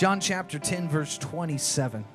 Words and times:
John 0.00 0.18
chapter 0.18 0.58
10, 0.58 0.88
verse 0.88 1.18
27. 1.18 2.06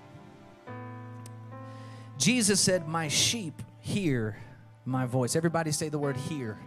Jesus 2.17 2.60
said, 2.60 2.88
My 2.88 3.10
sheep 3.10 3.62
hear 3.79 4.38
my 4.85 5.05
voice. 5.05 5.35
Everybody 5.35 5.71
say 5.71 5.90
the 5.90 5.99
word 5.99 6.17
hear. 6.17 6.58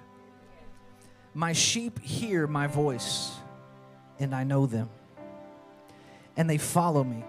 My 1.35 1.55
sheep 1.55 1.99
hear 1.99 2.47
my 2.47 2.69
voice, 2.69 3.33
and 4.21 4.33
I 4.33 4.45
know 4.45 4.67
them, 4.67 4.91
and 6.37 6.49
they 6.49 6.57
follow 6.57 7.03
me. 7.03 7.25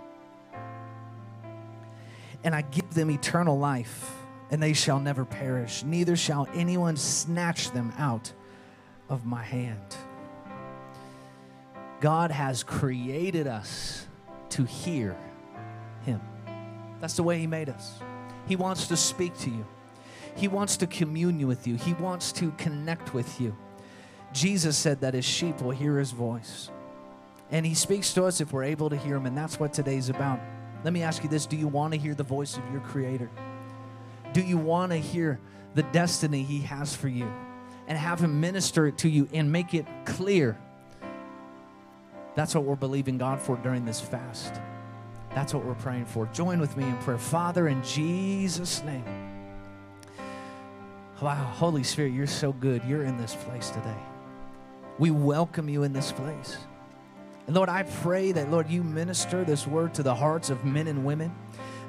And 2.43 2.53
I 2.53 2.61
give 2.61 2.93
them 2.93 3.09
eternal 3.09 3.57
life, 3.57 4.13
and 4.51 4.61
they 4.61 4.73
shall 4.73 4.99
never 4.99 5.25
perish, 5.25 5.83
neither 5.83 6.15
shall 6.15 6.47
anyone 6.53 6.95
snatch 6.95 7.71
them 7.71 7.91
out 7.97 8.33
of 9.09 9.25
my 9.25 9.41
hand. 9.41 9.95
God 11.99 12.31
has 12.31 12.63
created 12.63 13.47
us 13.47 14.05
to 14.49 14.63
hear 14.63 15.15
Him. 16.05 16.21
That's 16.99 17.15
the 17.15 17.23
way 17.23 17.39
He 17.39 17.47
made 17.47 17.69
us. 17.69 17.99
He 18.47 18.55
wants 18.55 18.87
to 18.87 18.97
speak 18.97 19.37
to 19.39 19.49
you, 19.49 19.65
He 20.35 20.47
wants 20.47 20.77
to 20.77 20.87
commune 20.87 21.45
with 21.47 21.67
you, 21.67 21.75
He 21.75 21.93
wants 21.93 22.31
to 22.33 22.51
connect 22.51 23.13
with 23.13 23.39
you. 23.39 23.55
Jesus 24.31 24.77
said 24.77 25.01
that 25.01 25.13
His 25.13 25.25
sheep 25.25 25.61
will 25.61 25.71
hear 25.71 25.97
His 25.97 26.11
voice. 26.11 26.69
And 27.51 27.65
He 27.65 27.73
speaks 27.73 28.13
to 28.13 28.25
us 28.25 28.41
if 28.41 28.53
we're 28.53 28.63
able 28.63 28.89
to 28.89 28.97
hear 28.97 29.15
Him, 29.15 29.25
and 29.25 29.37
that's 29.37 29.59
what 29.59 29.73
today's 29.73 30.09
about. 30.09 30.39
Let 30.83 30.93
me 30.93 31.01
ask 31.01 31.23
you 31.23 31.29
this 31.29 31.45
Do 31.45 31.57
you 31.57 31.67
want 31.67 31.93
to 31.93 31.99
hear 31.99 32.15
the 32.15 32.23
voice 32.23 32.57
of 32.57 32.63
your 32.71 32.81
Creator? 32.81 33.29
Do 34.33 34.41
you 34.41 34.57
want 34.57 34.91
to 34.91 34.97
hear 34.97 35.39
the 35.75 35.83
destiny 35.83 36.43
He 36.43 36.61
has 36.61 36.95
for 36.95 37.07
you 37.09 37.31
and 37.87 37.97
have 37.97 38.21
Him 38.21 38.39
minister 38.39 38.87
it 38.87 38.97
to 38.99 39.09
you 39.09 39.27
and 39.33 39.51
make 39.51 39.73
it 39.73 39.85
clear? 40.05 40.57
That's 42.39 42.55
what 42.55 42.63
we're 42.63 42.75
believing 42.75 43.17
God 43.17 43.41
for 43.41 43.57
during 43.57 43.83
this 43.83 43.99
fast. 43.99 44.61
That's 45.35 45.53
what 45.53 45.65
we're 45.65 45.73
praying 45.73 46.05
for. 46.05 46.25
Join 46.27 46.61
with 46.61 46.77
me 46.77 46.85
in 46.85 46.95
prayer. 46.99 47.17
Father, 47.17 47.67
in 47.67 47.83
Jesus' 47.83 48.81
name. 48.85 49.03
Wow, 51.21 51.33
Holy 51.35 51.83
Spirit, 51.83 52.13
you're 52.13 52.27
so 52.27 52.53
good. 52.53 52.81
You're 52.85 53.03
in 53.03 53.17
this 53.17 53.35
place 53.35 53.71
today. 53.71 53.97
We 54.99 55.11
welcome 55.11 55.67
you 55.67 55.83
in 55.83 55.91
this 55.91 56.13
place. 56.13 56.55
And 57.47 57.57
Lord, 57.57 57.67
I 57.67 57.83
pray 57.83 58.31
that, 58.31 58.49
Lord, 58.49 58.69
you 58.69 58.83
minister 58.83 59.43
this 59.43 59.67
word 59.67 59.93
to 59.95 60.01
the 60.01 60.15
hearts 60.15 60.49
of 60.49 60.63
men 60.63 60.87
and 60.87 61.03
women. 61.03 61.35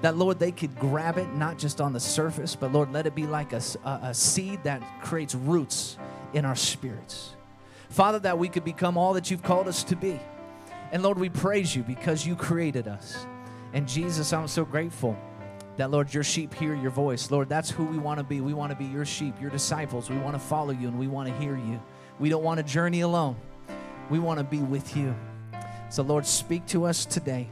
That, 0.02 0.16
Lord, 0.16 0.40
they 0.40 0.50
could 0.50 0.76
grab 0.80 1.16
it 1.16 1.32
not 1.32 1.58
just 1.58 1.80
on 1.80 1.92
the 1.92 2.00
surface, 2.00 2.56
but, 2.56 2.72
Lord, 2.72 2.92
let 2.92 3.06
it 3.06 3.14
be 3.14 3.28
like 3.28 3.52
a, 3.52 3.62
a, 3.84 4.00
a 4.02 4.14
seed 4.14 4.64
that 4.64 4.82
creates 5.00 5.36
roots 5.36 5.96
in 6.34 6.44
our 6.44 6.56
spirits. 6.56 7.36
Father, 7.88 8.18
that 8.18 8.36
we 8.36 8.48
could 8.48 8.64
become 8.64 8.96
all 8.96 9.12
that 9.12 9.30
you've 9.30 9.44
called 9.44 9.68
us 9.68 9.84
to 9.84 9.94
be. 9.94 10.18
And 10.92 11.02
Lord, 11.02 11.18
we 11.18 11.28
praise 11.28 11.74
you 11.74 11.82
because 11.82 12.26
you 12.26 12.36
created 12.36 12.88
us. 12.88 13.26
And 13.72 13.86
Jesus, 13.88 14.32
I'm 14.32 14.48
so 14.48 14.64
grateful 14.64 15.16
that, 15.76 15.90
Lord, 15.90 16.12
your 16.12 16.24
sheep 16.24 16.52
hear 16.52 16.74
your 16.74 16.90
voice. 16.90 17.30
Lord, 17.30 17.48
that's 17.48 17.70
who 17.70 17.84
we 17.84 17.98
want 17.98 18.18
to 18.18 18.24
be. 18.24 18.40
We 18.40 18.54
want 18.54 18.70
to 18.70 18.76
be 18.76 18.86
your 18.86 19.04
sheep, 19.04 19.40
your 19.40 19.50
disciples. 19.50 20.10
We 20.10 20.18
want 20.18 20.34
to 20.34 20.40
follow 20.40 20.72
you 20.72 20.88
and 20.88 20.98
we 20.98 21.06
want 21.06 21.28
to 21.28 21.34
hear 21.38 21.56
you. 21.56 21.80
We 22.18 22.28
don't 22.28 22.42
want 22.42 22.58
to 22.58 22.64
journey 22.64 23.00
alone, 23.00 23.36
we 24.10 24.18
want 24.18 24.38
to 24.38 24.44
be 24.44 24.58
with 24.58 24.96
you. 24.96 25.14
So, 25.88 26.02
Lord, 26.02 26.26
speak 26.26 26.66
to 26.66 26.84
us 26.84 27.04
today. 27.04 27.48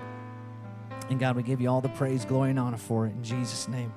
And 1.11 1.19
God, 1.19 1.37
we 1.37 1.43
give 1.43 1.61
you 1.61 1.69
all 1.69 1.81
the 1.81 1.89
praise, 1.89 2.25
glory, 2.25 2.51
and 2.51 2.59
honor 2.59 2.77
for 2.77 3.07
it 3.07 3.11
in 3.11 3.25
Jesus' 3.25 3.67
name. 3.67 3.93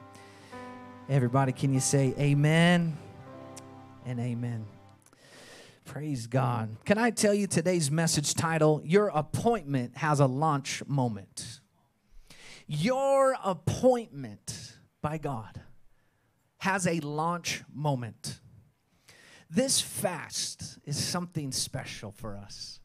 Everybody, 1.09 1.52
can 1.52 1.73
you 1.73 1.80
say 1.80 2.14
amen 2.17 2.98
and 4.05 4.20
amen? 4.20 4.66
Praise 5.92 6.25
God. 6.25 6.78
Can 6.86 6.97
I 6.97 7.09
tell 7.09 7.34
you 7.34 7.47
today's 7.47 7.92
message 7.92 8.34
title? 8.34 8.81
Your 8.86 9.09
appointment 9.09 9.98
has 9.98 10.22
a 10.22 10.25
launch 10.25 10.81
moment. 10.88 11.59
Your 12.66 13.36
appointment 13.43 14.77
by 15.02 15.17
God 15.17 15.60
has 16.60 16.88
a 16.88 17.02
launch 17.02 17.64
moment. 17.73 18.39
This 19.49 19.82
fast 19.82 20.80
is 20.86 20.95
something 20.95 21.52
special 21.52 22.14
for 22.14 22.38
us. 22.38 22.80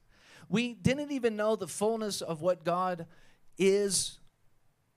We 0.49 0.75
didn't 0.75 1.13
even 1.13 1.37
know 1.37 1.55
the 1.55 1.69
fullness 1.69 2.23
of 2.23 2.43
what 2.43 2.65
God 2.65 3.07
is 3.57 4.19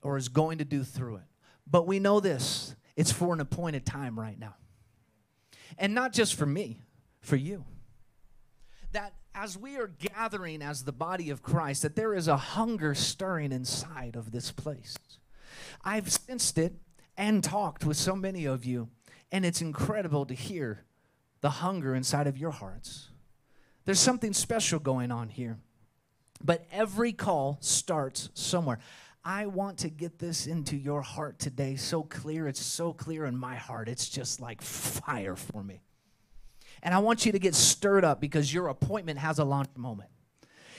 or 0.02 0.18
is 0.18 0.30
going 0.30 0.58
to 0.58 0.66
do 0.66 0.84
through 0.84 1.18
it. 1.18 1.28
But 1.68 1.86
we 1.86 2.00
know 2.00 2.20
this 2.20 2.76
it's 2.96 3.12
for 3.12 3.36
an 3.36 3.40
appointed 3.40 3.86
time 3.86 4.20
right 4.20 4.40
now. 4.40 4.56
And 5.78 5.94
not 5.94 6.12
just 6.12 6.34
for 6.34 6.48
me, 6.48 6.82
for 7.22 7.36
you. 7.36 7.66
That 8.92 9.14
as 9.36 9.58
we 9.58 9.78
are 9.78 9.88
gathering 9.88 10.62
as 10.62 10.84
the 10.84 10.92
body 10.92 11.30
of 11.30 11.44
Christ, 11.44 11.84
that 11.84 11.96
there 11.96 12.14
is 12.14 12.28
a 12.28 12.38
hunger 12.38 12.94
stirring 12.94 13.52
inside 13.52 14.16
of 14.16 14.32
this 14.32 14.52
place. 14.52 14.96
I've 15.84 16.12
sensed 16.12 16.58
it 16.58 16.74
and 17.16 17.44
talked 17.44 17.86
with 17.86 17.98
so 17.98 18.16
many 18.16 18.46
of 18.46 18.66
you, 18.66 18.90
and 19.32 19.46
it's 19.46 19.62
incredible 19.62 20.26
to 20.26 20.34
hear 20.34 20.86
the 21.42 21.50
hunger 21.50 21.96
inside 21.96 22.28
of 22.28 22.38
your 22.38 22.52
hearts. 22.52 23.10
There's 23.86 24.00
something 24.00 24.34
special 24.34 24.80
going 24.80 25.12
on 25.12 25.30
here. 25.30 25.58
But 26.44 26.66
every 26.72 27.12
call 27.12 27.58
starts 27.62 28.30
somewhere. 28.34 28.80
I 29.24 29.48
want 29.48 29.80
to 29.80 29.90
get 29.90 30.20
this 30.20 30.48
into 30.48 30.78
your 30.78 31.02
heart 31.02 31.40
today 31.40 31.76
so 31.76 32.04
clear. 32.04 32.48
It's 32.48 32.62
so 32.62 32.94
clear 32.94 33.26
in 33.26 33.38
my 33.38 33.56
heart. 33.56 33.90
It's 33.90 34.08
just 34.08 34.40
like 34.40 34.62
fire 34.62 35.36
for 35.36 35.64
me. 35.64 35.82
And 36.82 36.94
I 36.94 37.00
want 37.00 37.26
you 37.26 37.32
to 37.32 37.40
get 37.40 37.56
stirred 37.56 38.06
up 38.06 38.22
because 38.22 38.54
your 38.54 38.68
appointment 38.68 39.20
has 39.20 39.40
a 39.40 39.44
launch 39.44 39.70
moment. 39.76 40.10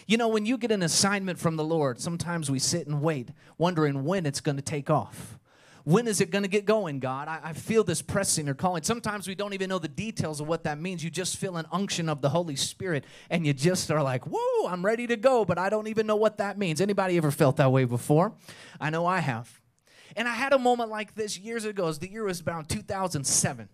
You 0.06 0.16
know, 0.16 0.28
when 0.28 0.46
you 0.46 0.58
get 0.58 0.72
an 0.72 0.82
assignment 0.82 1.38
from 1.38 1.56
the 1.56 1.64
Lord, 1.64 2.00
sometimes 2.00 2.50
we 2.50 2.58
sit 2.58 2.86
and 2.86 3.00
wait, 3.00 3.28
wondering 3.58 4.04
when 4.04 4.26
it's 4.26 4.40
going 4.40 4.56
to 4.56 4.62
take 4.62 4.90
off. 4.90 5.38
When 5.84 6.06
is 6.06 6.20
it 6.20 6.30
going 6.30 6.42
to 6.42 6.48
get 6.48 6.66
going, 6.66 6.98
God? 7.00 7.28
I, 7.28 7.40
I, 7.42 7.52
feel 7.52 7.84
this 7.84 8.02
pressing 8.02 8.48
or 8.48 8.54
calling. 8.54 8.82
Sometimes 8.82 9.26
we 9.26 9.34
don't 9.34 9.54
even 9.54 9.68
know 9.68 9.78
the 9.78 9.88
details 9.88 10.40
of 10.40 10.46
what 10.46 10.64
that 10.64 10.78
means. 10.78 11.02
You 11.02 11.10
just 11.10 11.36
feel 11.36 11.56
an 11.56 11.66
unction 11.72 12.08
of 12.08 12.20
the 12.20 12.28
Holy 12.28 12.56
Spirit 12.56 13.04
and 13.30 13.46
you 13.46 13.52
just 13.52 13.90
are 13.90 14.02
like, 14.02 14.24
whoa, 14.26 14.68
I'm 14.68 14.84
ready 14.84 15.06
to 15.06 15.16
go, 15.16 15.44
but 15.44 15.58
I 15.58 15.70
don't 15.70 15.86
even 15.86 16.06
know 16.06 16.16
what 16.16 16.38
that 16.38 16.58
means. 16.58 16.80
Anybody 16.80 17.16
ever 17.16 17.30
felt 17.30 17.56
that 17.56 17.72
way 17.72 17.84
before? 17.84 18.34
I 18.80 18.90
know 18.90 19.06
I 19.06 19.20
have. 19.20 19.60
And 20.16 20.28
I 20.28 20.34
had 20.34 20.52
a 20.52 20.58
moment 20.58 20.90
like 20.90 21.14
this 21.14 21.38
years 21.38 21.64
ago, 21.64 21.90
the 21.92 22.10
year 22.10 22.24
was 22.24 22.42
around 22.46 22.68
2007. 22.68 23.68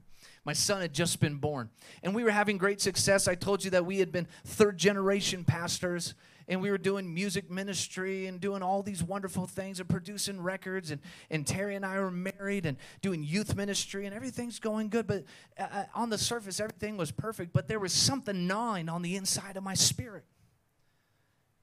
My 0.47 0.53
son 0.53 0.81
had 0.81 0.93
just 0.93 1.19
been 1.19 1.37
born. 1.37 1.71
And 2.05 2.15
we 2.15 2.23
were 2.23 2.31
having 2.31 2.57
great 2.57 2.81
success. 2.81 3.27
I 3.27 3.35
told 3.35 3.65
you 3.65 3.71
that 3.73 3.85
we 3.85 3.99
had 3.99 4.13
been 4.13 4.29
third 4.45 4.79
generation 4.79 5.45
pastors 5.45 6.15
and 6.49 6.63
we 6.63 6.71
were 6.71 6.79
doing 6.79 7.13
music 7.13 7.51
ministry 7.51 8.27
and 8.27 8.41
doing 8.41 8.63
all 8.63 8.81
these 8.81 9.03
wonderful 9.03 9.49
things 9.49 9.81
and 9.81 9.89
producing 9.89 10.41
records 10.41 10.93
and, 10.93 11.01
and 11.29 11.45
terry 11.45 11.75
and 11.75 11.85
i 11.85 11.99
were 11.99 12.11
married 12.11 12.67
and 12.67 12.77
doing 13.03 13.25
youth 13.25 13.57
ministry 13.57 14.07
and 14.07 14.15
everything's 14.15 14.59
going 14.61 14.89
good 14.89 15.09
but 15.09 15.25
uh, 15.59 15.67
uh, 15.73 15.85
on 15.95 16.09
the 16.09 16.19
surface 16.19 16.61
everything 16.61 16.97
was 16.97 17.11
perfect 17.11 17.53
but 17.53 17.67
there 17.67 17.81
was 17.81 17.93
something 17.93 18.47
gnawing 18.47 18.89
on 18.89 19.03
the 19.03 19.17
inside 19.17 19.57
of 19.57 19.65
my 19.65 19.75
spirit 19.75 20.25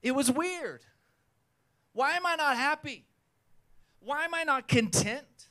it 0.02 0.14
was 0.14 0.30
weird 0.30 0.82
why 1.92 2.12
am 2.12 2.26
i 2.26 2.36
not 2.36 2.56
happy 2.56 3.06
why 4.00 4.24
am 4.24 4.34
i 4.34 4.44
not 4.44 4.68
content 4.68 5.48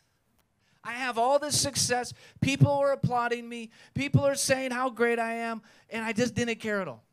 I 0.83 0.93
have 0.93 1.17
all 1.17 1.39
this 1.39 1.59
success. 1.59 2.13
People 2.41 2.71
are 2.71 2.91
applauding 2.91 3.47
me. 3.47 3.71
People 3.93 4.25
are 4.25 4.35
saying 4.35 4.71
how 4.71 4.89
great 4.89 5.17
I 5.17 5.35
am. 5.35 5.61
And 5.89 6.03
I 6.03 6.11
just 6.11 6.35
didn't 6.35 6.59
care 6.59 6.81
at 6.81 6.87
all. 6.87 7.03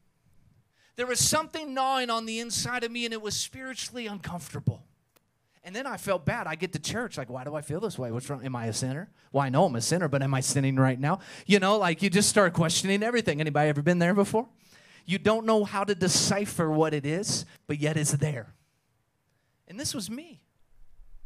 There 0.96 1.06
was 1.06 1.20
something 1.20 1.72
gnawing 1.72 2.10
on 2.10 2.26
the 2.26 2.40
inside 2.40 2.84
of 2.84 2.90
me, 2.90 3.04
and 3.04 3.14
it 3.14 3.22
was 3.22 3.36
spiritually 3.36 4.06
uncomfortable. 4.06 4.82
And 5.62 5.76
then 5.76 5.86
I 5.86 5.96
felt 5.96 6.24
bad. 6.24 6.46
I 6.46 6.54
get 6.56 6.72
to 6.72 6.78
church, 6.78 7.16
like, 7.16 7.30
why 7.30 7.44
do 7.44 7.54
I 7.54 7.60
feel 7.60 7.80
this 7.80 7.98
way? 7.98 8.10
What's 8.10 8.28
wrong? 8.28 8.44
Am 8.44 8.56
I 8.56 8.66
a 8.66 8.72
sinner? 8.72 9.10
Well, 9.30 9.44
I 9.44 9.50
know 9.50 9.66
I'm 9.66 9.76
a 9.76 9.80
sinner, 9.80 10.08
but 10.08 10.22
am 10.22 10.34
I 10.34 10.40
sinning 10.40 10.76
right 10.76 10.98
now? 10.98 11.20
You 11.46 11.58
know, 11.58 11.76
like 11.78 12.02
you 12.02 12.10
just 12.10 12.28
start 12.28 12.54
questioning 12.54 13.02
everything. 13.02 13.40
Anybody 13.40 13.68
ever 13.68 13.82
been 13.82 13.98
there 13.98 14.14
before? 14.14 14.48
You 15.04 15.18
don't 15.18 15.46
know 15.46 15.64
how 15.64 15.84
to 15.84 15.94
decipher 15.94 16.70
what 16.70 16.94
it 16.94 17.04
is, 17.04 17.44
but 17.66 17.78
yet 17.78 17.96
it's 17.96 18.12
there. 18.12 18.54
And 19.68 19.78
this 19.78 19.94
was 19.94 20.10
me. 20.10 20.42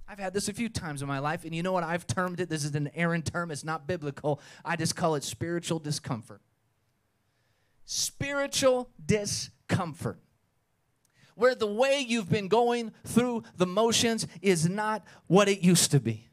I've 0.08 0.18
had 0.18 0.34
this 0.34 0.48
a 0.48 0.52
few 0.52 0.68
times 0.68 1.02
in 1.02 1.08
my 1.08 1.18
life, 1.18 1.44
and 1.44 1.54
you 1.54 1.62
know 1.62 1.72
what 1.72 1.82
I've 1.84 2.06
termed 2.06 2.40
it? 2.40 2.48
This 2.48 2.64
is 2.64 2.74
an 2.74 2.90
Aaron 2.94 3.22
term, 3.22 3.50
it's 3.50 3.64
not 3.64 3.86
biblical. 3.86 4.40
I 4.64 4.76
just 4.76 4.96
call 4.96 5.14
it 5.14 5.24
spiritual 5.24 5.78
discomfort. 5.78 6.42
Spiritual 7.84 8.90
discomfort. 9.04 10.18
Where 11.34 11.54
the 11.54 11.66
way 11.66 12.04
you've 12.06 12.30
been 12.30 12.48
going 12.48 12.92
through 13.04 13.44
the 13.56 13.66
motions 13.66 14.26
is 14.40 14.68
not 14.68 15.04
what 15.26 15.48
it 15.48 15.60
used 15.60 15.90
to 15.90 16.00
be. 16.00 16.28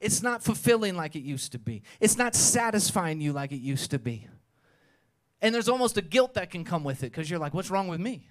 It's 0.00 0.22
not 0.22 0.42
fulfilling 0.42 0.96
like 0.96 1.16
it 1.16 1.22
used 1.22 1.52
to 1.52 1.58
be. 1.58 1.82
It's 2.00 2.16
not 2.16 2.34
satisfying 2.34 3.20
you 3.20 3.32
like 3.32 3.52
it 3.52 3.60
used 3.60 3.90
to 3.92 3.98
be. 3.98 4.26
And 5.40 5.54
there's 5.54 5.68
almost 5.68 5.96
a 5.96 6.02
guilt 6.02 6.34
that 6.34 6.50
can 6.50 6.64
come 6.64 6.84
with 6.84 7.02
it 7.02 7.10
because 7.10 7.28
you're 7.28 7.40
like, 7.40 7.54
what's 7.54 7.70
wrong 7.70 7.88
with 7.88 8.00
me? 8.00 8.28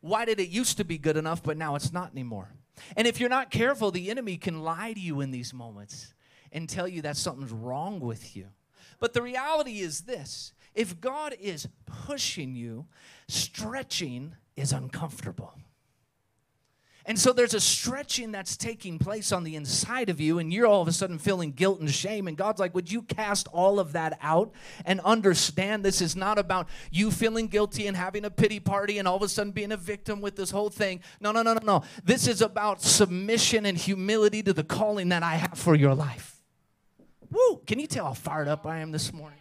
Why 0.00 0.24
did 0.24 0.40
it 0.40 0.48
used 0.48 0.76
to 0.76 0.84
be 0.84 0.98
good 0.98 1.16
enough, 1.16 1.42
but 1.42 1.56
now 1.56 1.74
it's 1.74 1.92
not 1.92 2.12
anymore? 2.12 2.50
And 2.96 3.06
if 3.06 3.20
you're 3.20 3.28
not 3.28 3.50
careful, 3.50 3.90
the 3.90 4.10
enemy 4.10 4.36
can 4.36 4.62
lie 4.62 4.92
to 4.92 5.00
you 5.00 5.20
in 5.20 5.30
these 5.30 5.52
moments 5.52 6.14
and 6.52 6.68
tell 6.68 6.88
you 6.88 7.02
that 7.02 7.16
something's 7.16 7.52
wrong 7.52 8.00
with 8.00 8.36
you. 8.36 8.46
But 8.98 9.14
the 9.14 9.22
reality 9.22 9.80
is 9.80 10.02
this 10.02 10.52
if 10.74 11.00
God 11.00 11.34
is 11.40 11.68
pushing 11.86 12.54
you, 12.54 12.86
stretching 13.28 14.34
is 14.56 14.72
uncomfortable. 14.72 15.54
And 17.10 17.18
so 17.18 17.32
there's 17.32 17.54
a 17.54 17.60
stretching 17.60 18.30
that's 18.30 18.56
taking 18.56 18.96
place 18.96 19.32
on 19.32 19.42
the 19.42 19.56
inside 19.56 20.10
of 20.10 20.20
you, 20.20 20.38
and 20.38 20.52
you're 20.52 20.68
all 20.68 20.80
of 20.80 20.86
a 20.86 20.92
sudden 20.92 21.18
feeling 21.18 21.50
guilt 21.50 21.80
and 21.80 21.90
shame. 21.90 22.28
And 22.28 22.36
God's 22.36 22.60
like, 22.60 22.72
Would 22.72 22.92
you 22.92 23.02
cast 23.02 23.48
all 23.48 23.80
of 23.80 23.94
that 23.94 24.16
out 24.22 24.52
and 24.84 25.00
understand 25.00 25.84
this 25.84 26.00
is 26.00 26.14
not 26.14 26.38
about 26.38 26.68
you 26.92 27.10
feeling 27.10 27.48
guilty 27.48 27.88
and 27.88 27.96
having 27.96 28.24
a 28.24 28.30
pity 28.30 28.60
party 28.60 28.98
and 28.98 29.08
all 29.08 29.16
of 29.16 29.22
a 29.22 29.28
sudden 29.28 29.50
being 29.50 29.72
a 29.72 29.76
victim 29.76 30.20
with 30.20 30.36
this 30.36 30.52
whole 30.52 30.70
thing? 30.70 31.00
No, 31.20 31.32
no, 31.32 31.42
no, 31.42 31.54
no, 31.54 31.60
no. 31.64 31.82
This 32.04 32.28
is 32.28 32.42
about 32.42 32.80
submission 32.80 33.66
and 33.66 33.76
humility 33.76 34.40
to 34.44 34.52
the 34.52 34.62
calling 34.62 35.08
that 35.08 35.24
I 35.24 35.34
have 35.34 35.58
for 35.58 35.74
your 35.74 35.96
life. 35.96 36.40
Woo! 37.28 37.60
Can 37.66 37.80
you 37.80 37.88
tell 37.88 38.04
how 38.04 38.14
fired 38.14 38.46
up 38.46 38.64
I 38.68 38.78
am 38.78 38.92
this 38.92 39.12
morning? 39.12 39.40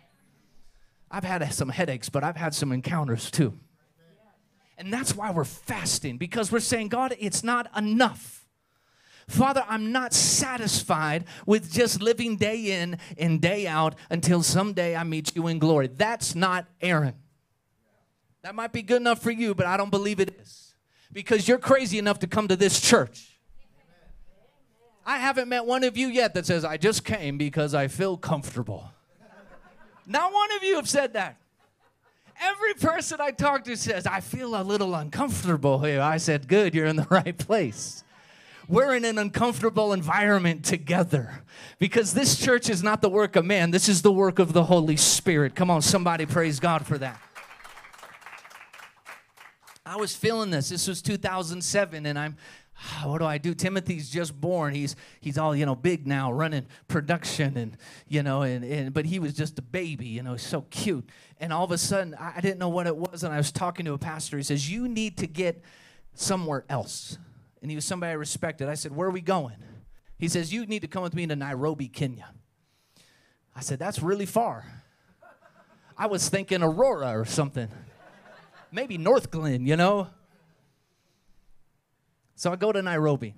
I've 1.11 1.23
had 1.23 1.47
some 1.53 1.69
headaches, 1.69 2.09
but 2.09 2.23
I've 2.23 2.35
had 2.35 2.55
some 2.55 2.71
encounters 2.71 3.29
too. 3.29 3.59
And 4.79 4.93
that's 4.93 5.13
why 5.13 5.29
we're 5.29 5.43
fasting, 5.43 6.17
because 6.17 6.53
we're 6.53 6.61
saying, 6.61 6.87
God, 6.87 7.13
it's 7.19 7.43
not 7.43 7.69
enough. 7.77 8.47
Father, 9.27 9.63
I'm 9.67 9.91
not 9.91 10.13
satisfied 10.13 11.25
with 11.45 11.71
just 11.71 12.01
living 12.01 12.37
day 12.37 12.81
in 12.81 12.97
and 13.17 13.41
day 13.41 13.67
out 13.67 13.95
until 14.09 14.41
someday 14.41 14.95
I 14.95 15.03
meet 15.03 15.35
you 15.35 15.47
in 15.47 15.59
glory. 15.59 15.87
That's 15.87 16.33
not 16.33 16.65
Aaron. 16.81 17.13
That 18.41 18.55
might 18.55 18.71
be 18.71 18.81
good 18.81 19.01
enough 19.01 19.21
for 19.21 19.31
you, 19.31 19.53
but 19.53 19.65
I 19.65 19.75
don't 19.75 19.91
believe 19.91 20.21
it 20.21 20.39
is. 20.41 20.73
Because 21.11 21.45
you're 21.45 21.59
crazy 21.59 21.99
enough 21.99 22.19
to 22.19 22.27
come 22.27 22.47
to 22.47 22.55
this 22.55 22.79
church. 22.79 23.37
I 25.05 25.17
haven't 25.17 25.49
met 25.49 25.65
one 25.65 25.83
of 25.83 25.97
you 25.97 26.07
yet 26.07 26.33
that 26.35 26.45
says, 26.45 26.63
I 26.63 26.77
just 26.77 27.03
came 27.03 27.37
because 27.37 27.73
I 27.73 27.89
feel 27.89 28.15
comfortable. 28.15 28.89
Not 30.07 30.31
one 30.31 30.51
of 30.55 30.63
you 30.63 30.75
have 30.75 30.87
said 30.87 31.13
that. 31.13 31.37
Every 32.41 32.73
person 32.73 33.19
I 33.19 33.31
talk 33.31 33.65
to 33.65 33.75
says, 33.75 34.07
I 34.07 34.21
feel 34.21 34.59
a 34.59 34.63
little 34.63 34.95
uncomfortable 34.95 35.79
here. 35.79 36.01
I 36.01 36.17
said, 36.17 36.47
Good, 36.47 36.73
you're 36.73 36.85
in 36.85 36.95
the 36.95 37.07
right 37.09 37.37
place. 37.37 38.03
We're 38.67 38.95
in 38.95 39.03
an 39.03 39.17
uncomfortable 39.17 39.93
environment 39.93 40.63
together 40.63 41.43
because 41.79 42.13
this 42.13 42.37
church 42.37 42.69
is 42.69 42.83
not 42.83 43.01
the 43.01 43.09
work 43.09 43.35
of 43.35 43.43
man, 43.43 43.71
this 43.71 43.89
is 43.89 44.03
the 44.03 44.11
work 44.11 44.37
of 44.37 44.53
the 44.53 44.65
Holy 44.65 44.95
Spirit. 44.95 45.55
Come 45.55 45.71
on, 45.71 45.81
somebody 45.81 46.25
praise 46.25 46.59
God 46.59 46.85
for 46.85 46.97
that. 46.99 47.19
I 49.85 49.95
was 49.95 50.15
feeling 50.15 50.51
this. 50.51 50.69
This 50.69 50.87
was 50.87 51.01
2007, 51.01 52.05
and 52.05 52.19
I'm 52.19 52.37
what 53.03 53.19
do 53.19 53.25
I 53.25 53.37
do? 53.37 53.53
Timothy's 53.53 54.09
just 54.09 54.39
born. 54.39 54.73
He's 54.73 54.95
he's 55.21 55.37
all 55.37 55.55
you 55.55 55.65
know 55.65 55.75
big 55.75 56.07
now, 56.07 56.31
running 56.31 56.65
production 56.87 57.57
and 57.57 57.77
you 58.07 58.23
know 58.23 58.41
and, 58.43 58.63
and 58.63 58.93
but 58.93 59.05
he 59.05 59.19
was 59.19 59.33
just 59.33 59.59
a 59.59 59.61
baby. 59.61 60.07
You 60.07 60.23
know, 60.23 60.37
so 60.37 60.61
cute. 60.69 61.09
And 61.39 61.53
all 61.53 61.63
of 61.63 61.71
a 61.71 61.77
sudden, 61.77 62.15
I 62.15 62.41
didn't 62.41 62.59
know 62.59 62.69
what 62.69 62.87
it 62.87 62.95
was, 62.95 63.23
and 63.23 63.33
I 63.33 63.37
was 63.37 63.51
talking 63.51 63.85
to 63.85 63.93
a 63.93 63.97
pastor. 63.97 64.37
He 64.37 64.43
says, 64.43 64.69
"You 64.69 64.87
need 64.87 65.17
to 65.17 65.27
get 65.27 65.63
somewhere 66.13 66.65
else." 66.69 67.17
And 67.61 67.69
he 67.69 67.75
was 67.75 67.85
somebody 67.85 68.11
I 68.11 68.15
respected. 68.15 68.69
I 68.69 68.75
said, 68.75 68.95
"Where 68.95 69.07
are 69.07 69.11
we 69.11 69.21
going?" 69.21 69.57
He 70.17 70.27
says, 70.27 70.53
"You 70.53 70.65
need 70.65 70.81
to 70.81 70.87
come 70.87 71.03
with 71.03 71.13
me 71.13 71.27
to 71.27 71.35
Nairobi, 71.35 71.87
Kenya." 71.87 72.33
I 73.55 73.61
said, 73.61 73.79
"That's 73.79 74.01
really 74.01 74.25
far." 74.25 74.65
I 75.97 76.07
was 76.07 76.29
thinking 76.29 76.63
Aurora 76.63 77.19
or 77.19 77.25
something, 77.25 77.67
maybe 78.71 78.97
Northglenn, 78.97 79.67
you 79.67 79.75
know. 79.75 80.07
So 82.39 82.53
I 82.53 82.55
go 82.55 82.71
to 82.71 82.81
Nairobi. 82.81 83.35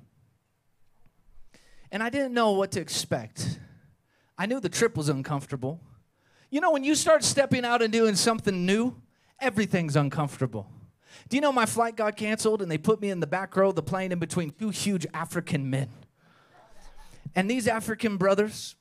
And 1.92 2.04
I 2.04 2.12
didn't 2.12 2.36
know 2.36 2.52
what 2.52 2.74
to 2.74 2.80
expect. 2.80 3.58
I 4.38 4.46
knew 4.46 4.60
the 4.60 4.70
trip 4.70 4.96
was 4.96 5.10
uncomfortable. 5.10 5.82
You 6.52 6.62
know, 6.62 6.70
when 6.70 6.84
you 6.84 6.94
start 6.94 7.24
stepping 7.24 7.66
out 7.66 7.82
and 7.82 7.92
doing 7.92 8.14
something 8.14 8.64
new, 8.64 8.96
everything's 9.40 9.96
uncomfortable. 9.96 10.70
Do 11.30 11.36
you 11.36 11.42
know 11.42 11.52
my 11.52 11.66
flight 11.66 11.96
got 11.96 12.16
canceled 12.16 12.62
and 12.62 12.70
they 12.70 12.78
put 12.78 13.02
me 13.02 13.10
in 13.10 13.20
the 13.20 13.26
back 13.26 13.56
row 13.56 13.70
of 13.70 13.76
the 13.76 13.82
plane 13.82 14.12
in 14.12 14.20
between 14.20 14.52
two 14.52 14.70
huge 14.70 15.08
African 15.16 15.68
men? 15.68 15.90
And 17.36 17.50
these 17.50 17.68
African 17.68 18.18
brothers 18.18 18.76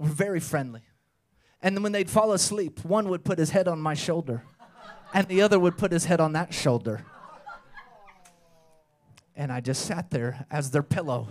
were 0.00 0.08
very 0.08 0.40
friendly. 0.40 0.82
And 1.62 1.80
when 1.80 1.92
they'd 1.92 2.10
fall 2.10 2.32
asleep, 2.32 2.84
one 2.84 3.08
would 3.08 3.22
put 3.22 3.38
his 3.38 3.50
head 3.50 3.68
on 3.68 3.80
my 3.80 3.94
shoulder, 3.94 4.42
and 5.14 5.28
the 5.28 5.42
other 5.42 5.60
would 5.60 5.78
put 5.78 5.92
his 5.92 6.06
head 6.06 6.18
on 6.18 6.32
that 6.32 6.52
shoulder 6.52 7.04
and 9.36 9.52
I 9.52 9.60
just 9.60 9.86
sat 9.86 10.10
there 10.10 10.46
as 10.50 10.70
their 10.70 10.82
pillow. 10.82 11.28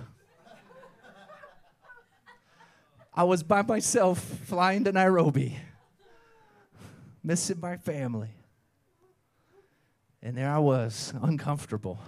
I 3.14 3.24
was 3.24 3.44
by 3.44 3.62
myself 3.62 4.20
flying 4.20 4.84
to 4.86 4.92
Nairobi, 4.92 5.58
missing 7.24 7.60
my 7.60 7.78
family. 7.78 8.30
And 10.22 10.38
there 10.38 10.50
I 10.50 10.60
was, 10.60 11.14
uncomfortable. 11.22 12.00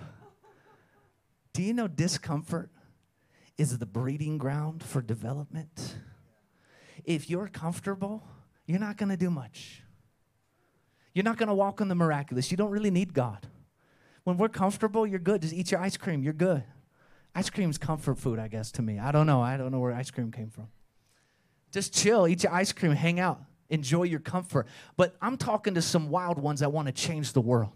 Do 1.54 1.64
you 1.64 1.74
know 1.74 1.88
discomfort 1.88 2.70
is 3.58 3.78
the 3.78 3.86
breeding 3.86 4.38
ground 4.38 4.84
for 4.84 5.02
development? 5.02 5.96
If 7.04 7.30
you're 7.30 7.48
comfortable, 7.48 8.24
you're 8.66 8.80
not 8.80 8.98
going 8.98 9.10
to 9.10 9.18
do 9.18 9.30
much. 9.30 9.82
You're 11.14 11.26
not 11.26 11.38
going 11.38 11.50
to 11.50 11.56
walk 11.56 11.82
in 11.82 11.88
the 11.88 11.96
miraculous. 11.96 12.52
You 12.52 12.58
don't 12.58 12.72
really 12.72 12.92
need 12.92 13.14
God. 13.14 13.48
When 14.24 14.38
we're 14.38 14.50
comfortable, 14.50 15.08
you're 15.08 15.20
good. 15.20 15.42
Just 15.42 15.54
eat 15.54 15.72
your 15.72 15.80
ice 15.80 15.98
cream, 15.98 16.24
you're 16.24 16.34
good. 16.34 16.64
Ice 17.34 17.50
cream's 17.50 17.78
comfort 17.78 18.18
food, 18.18 18.40
I 18.40 18.48
guess, 18.48 18.72
to 18.74 18.82
me. 18.82 19.00
I 19.00 19.12
don't 19.12 19.26
know. 19.26 19.42
I 19.42 19.58
don't 19.58 19.72
know 19.72 19.80
where 19.80 19.94
ice 19.94 20.12
cream 20.12 20.32
came 20.32 20.50
from. 20.50 20.68
Just 21.72 21.94
chill, 21.94 22.28
eat 22.28 22.44
your 22.44 22.54
ice 22.54 22.74
cream, 22.74 22.92
hang 22.92 23.20
out, 23.20 23.42
enjoy 23.70 24.04
your 24.04 24.20
comfort. 24.20 24.68
But 24.98 25.16
I'm 25.22 25.38
talking 25.38 25.74
to 25.76 25.82
some 25.82 26.10
wild 26.10 26.38
ones 26.38 26.60
that 26.60 26.72
want 26.72 26.88
to 26.88 26.92
change 26.92 27.32
the 27.32 27.42
world. 27.42 27.72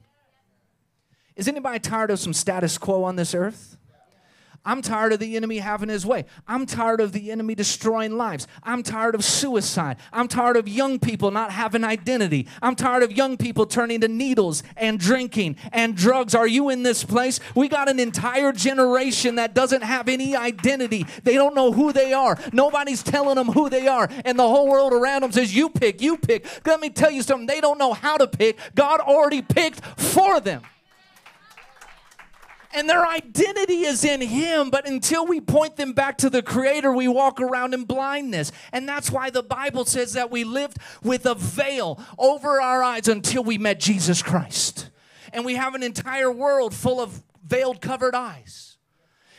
Is 1.37 1.47
anybody 1.47 1.79
tired 1.79 2.11
of 2.11 2.19
some 2.19 2.33
status 2.33 2.77
quo 2.77 3.03
on 3.03 3.15
this 3.15 3.33
earth? 3.33 3.77
I'm 4.65 4.81
tired 4.81 5.13
of 5.13 5.19
the 5.19 5.35
enemy 5.35 5.59
having 5.59 5.89
his 5.89 6.05
way. 6.05 6.25
I'm 6.47 6.65
tired 6.65 6.99
of 6.99 7.11
the 7.11 7.31
enemy 7.31 7.53
destroying 7.53 8.17
lives. 8.17 8.47
I'm 8.63 8.81
tired 8.81 9.13
of 9.13 9.23
suicide. 9.23 9.97
I'm 10.11 10.27
tired 10.27 10.57
of 10.57 10.67
young 10.67 10.97
people 10.99 11.29
not 11.29 11.51
having 11.51 11.83
identity. 11.83 12.47
I'm 12.63 12.75
tired 12.75 13.03
of 13.03 13.11
young 13.11 13.37
people 13.37 13.67
turning 13.67 14.01
to 14.01 14.07
needles 14.07 14.63
and 14.75 14.99
drinking 14.99 15.57
and 15.71 15.95
drugs. 15.95 16.33
Are 16.33 16.47
you 16.47 16.69
in 16.69 16.81
this 16.81 17.03
place? 17.03 17.39
We 17.53 17.67
got 17.67 17.89
an 17.89 17.99
entire 17.99 18.51
generation 18.51 19.35
that 19.35 19.53
doesn't 19.53 19.83
have 19.83 20.09
any 20.09 20.35
identity. 20.35 21.05
They 21.23 21.35
don't 21.35 21.53
know 21.53 21.71
who 21.71 21.93
they 21.93 22.13
are. 22.13 22.37
Nobody's 22.51 23.03
telling 23.03 23.35
them 23.35 23.47
who 23.47 23.69
they 23.69 23.87
are. 23.87 24.09
And 24.25 24.39
the 24.39 24.47
whole 24.47 24.67
world 24.67 24.93
around 24.93 25.21
them 25.21 25.31
says, 25.31 25.55
You 25.55 25.69
pick, 25.69 26.01
you 26.01 26.17
pick. 26.17 26.45
Let 26.65 26.79
me 26.79 26.89
tell 26.89 27.11
you 27.11 27.21
something. 27.21 27.45
They 27.45 27.61
don't 27.61 27.77
know 27.77 27.93
how 27.93 28.17
to 28.17 28.27
pick. 28.27 28.57
God 28.73 28.99
already 28.99 29.43
picked 29.43 29.85
for 29.99 30.39
them 30.39 30.63
and 32.75 32.89
their 32.89 33.05
identity 33.05 33.85
is 33.85 34.03
in 34.03 34.21
Him. 34.21 34.69
But 34.69 34.87
until 34.87 35.25
we 35.25 35.41
point 35.41 35.75
them 35.77 35.93
back 35.93 36.17
to 36.19 36.29
the 36.29 36.41
Creator, 36.41 36.91
we 36.93 37.07
walk 37.07 37.39
around 37.39 37.73
in 37.73 37.85
blindness. 37.85 38.51
And 38.71 38.87
that's 38.87 39.11
why 39.11 39.29
the 39.29 39.43
Bible 39.43 39.85
says 39.85 40.13
that 40.13 40.31
we 40.31 40.43
lived 40.43 40.77
with 41.03 41.25
a 41.25 41.35
veil 41.35 41.99
over 42.17 42.61
our 42.61 42.83
eyes 42.83 43.07
until 43.07 43.43
we 43.43 43.57
met 43.57 43.79
Jesus 43.79 44.21
Christ. 44.21 44.89
And 45.31 45.45
we 45.45 45.55
have 45.55 45.75
an 45.75 45.83
entire 45.83 46.31
world 46.31 46.73
full 46.73 46.99
of 46.99 47.23
veiled, 47.43 47.81
covered 47.81 48.15
eyes 48.15 48.64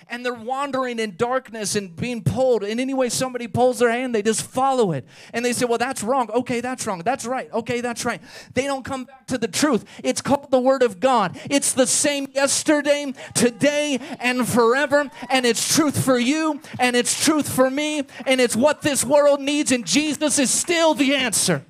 and 0.08 0.24
they're 0.24 0.34
wandering 0.34 0.98
in 0.98 1.16
darkness 1.16 1.74
and 1.74 1.94
being 1.96 2.22
pulled. 2.22 2.62
And 2.62 2.80
any 2.80 2.94
way 2.94 3.08
somebody 3.08 3.48
pulls 3.48 3.78
their 3.78 3.90
hand, 3.90 4.14
they 4.14 4.22
just 4.22 4.42
follow 4.42 4.92
it. 4.92 5.04
And 5.32 5.44
they 5.44 5.52
say, 5.52 5.64
Well, 5.64 5.78
that's 5.78 6.02
wrong. 6.02 6.30
Okay, 6.30 6.60
that's 6.60 6.86
wrong. 6.86 7.00
That's 7.04 7.26
right. 7.26 7.50
Okay, 7.52 7.80
that's 7.80 8.04
right. 8.04 8.20
They 8.54 8.64
don't 8.64 8.84
come 8.84 9.04
back 9.04 9.26
to 9.28 9.38
the 9.38 9.48
truth. 9.48 9.84
It's 10.04 10.20
called 10.20 10.50
the 10.50 10.60
Word 10.60 10.82
of 10.82 11.00
God. 11.00 11.38
It's 11.50 11.72
the 11.72 11.86
same 11.86 12.28
yesterday, 12.32 13.12
today, 13.34 13.98
and 14.20 14.48
forever. 14.48 15.10
And 15.28 15.44
it's 15.44 15.74
truth 15.74 16.02
for 16.04 16.18
you, 16.18 16.60
and 16.78 16.94
it's 16.94 17.24
truth 17.24 17.48
for 17.48 17.70
me, 17.70 18.04
and 18.26 18.40
it's 18.40 18.56
what 18.56 18.82
this 18.82 19.04
world 19.04 19.40
needs. 19.40 19.72
And 19.72 19.86
Jesus 19.86 20.38
is 20.38 20.50
still 20.50 20.94
the 20.94 21.14
answer. 21.14 21.64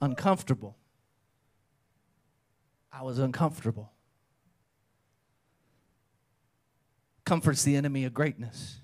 Uncomfortable 0.00 0.76
I 2.92 3.02
was 3.02 3.18
uncomfortable. 3.18 3.92
Comfort's 7.24 7.62
the 7.62 7.76
enemy 7.76 8.04
of 8.04 8.12
greatness. 8.12 8.82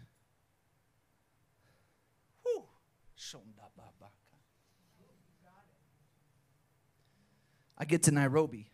I 7.79 7.85
get 7.85 8.03
to 8.05 8.11
Nairobi. 8.11 8.69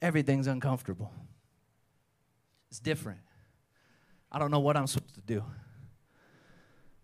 Everything's 0.00 0.46
uncomfortable. 0.46 1.12
It's 2.70 2.78
different. 2.78 3.18
I 4.30 4.38
don't 4.38 4.50
know 4.50 4.60
what 4.60 4.76
I'm 4.76 4.86
supposed 4.86 5.16
to 5.16 5.20
do. 5.22 5.42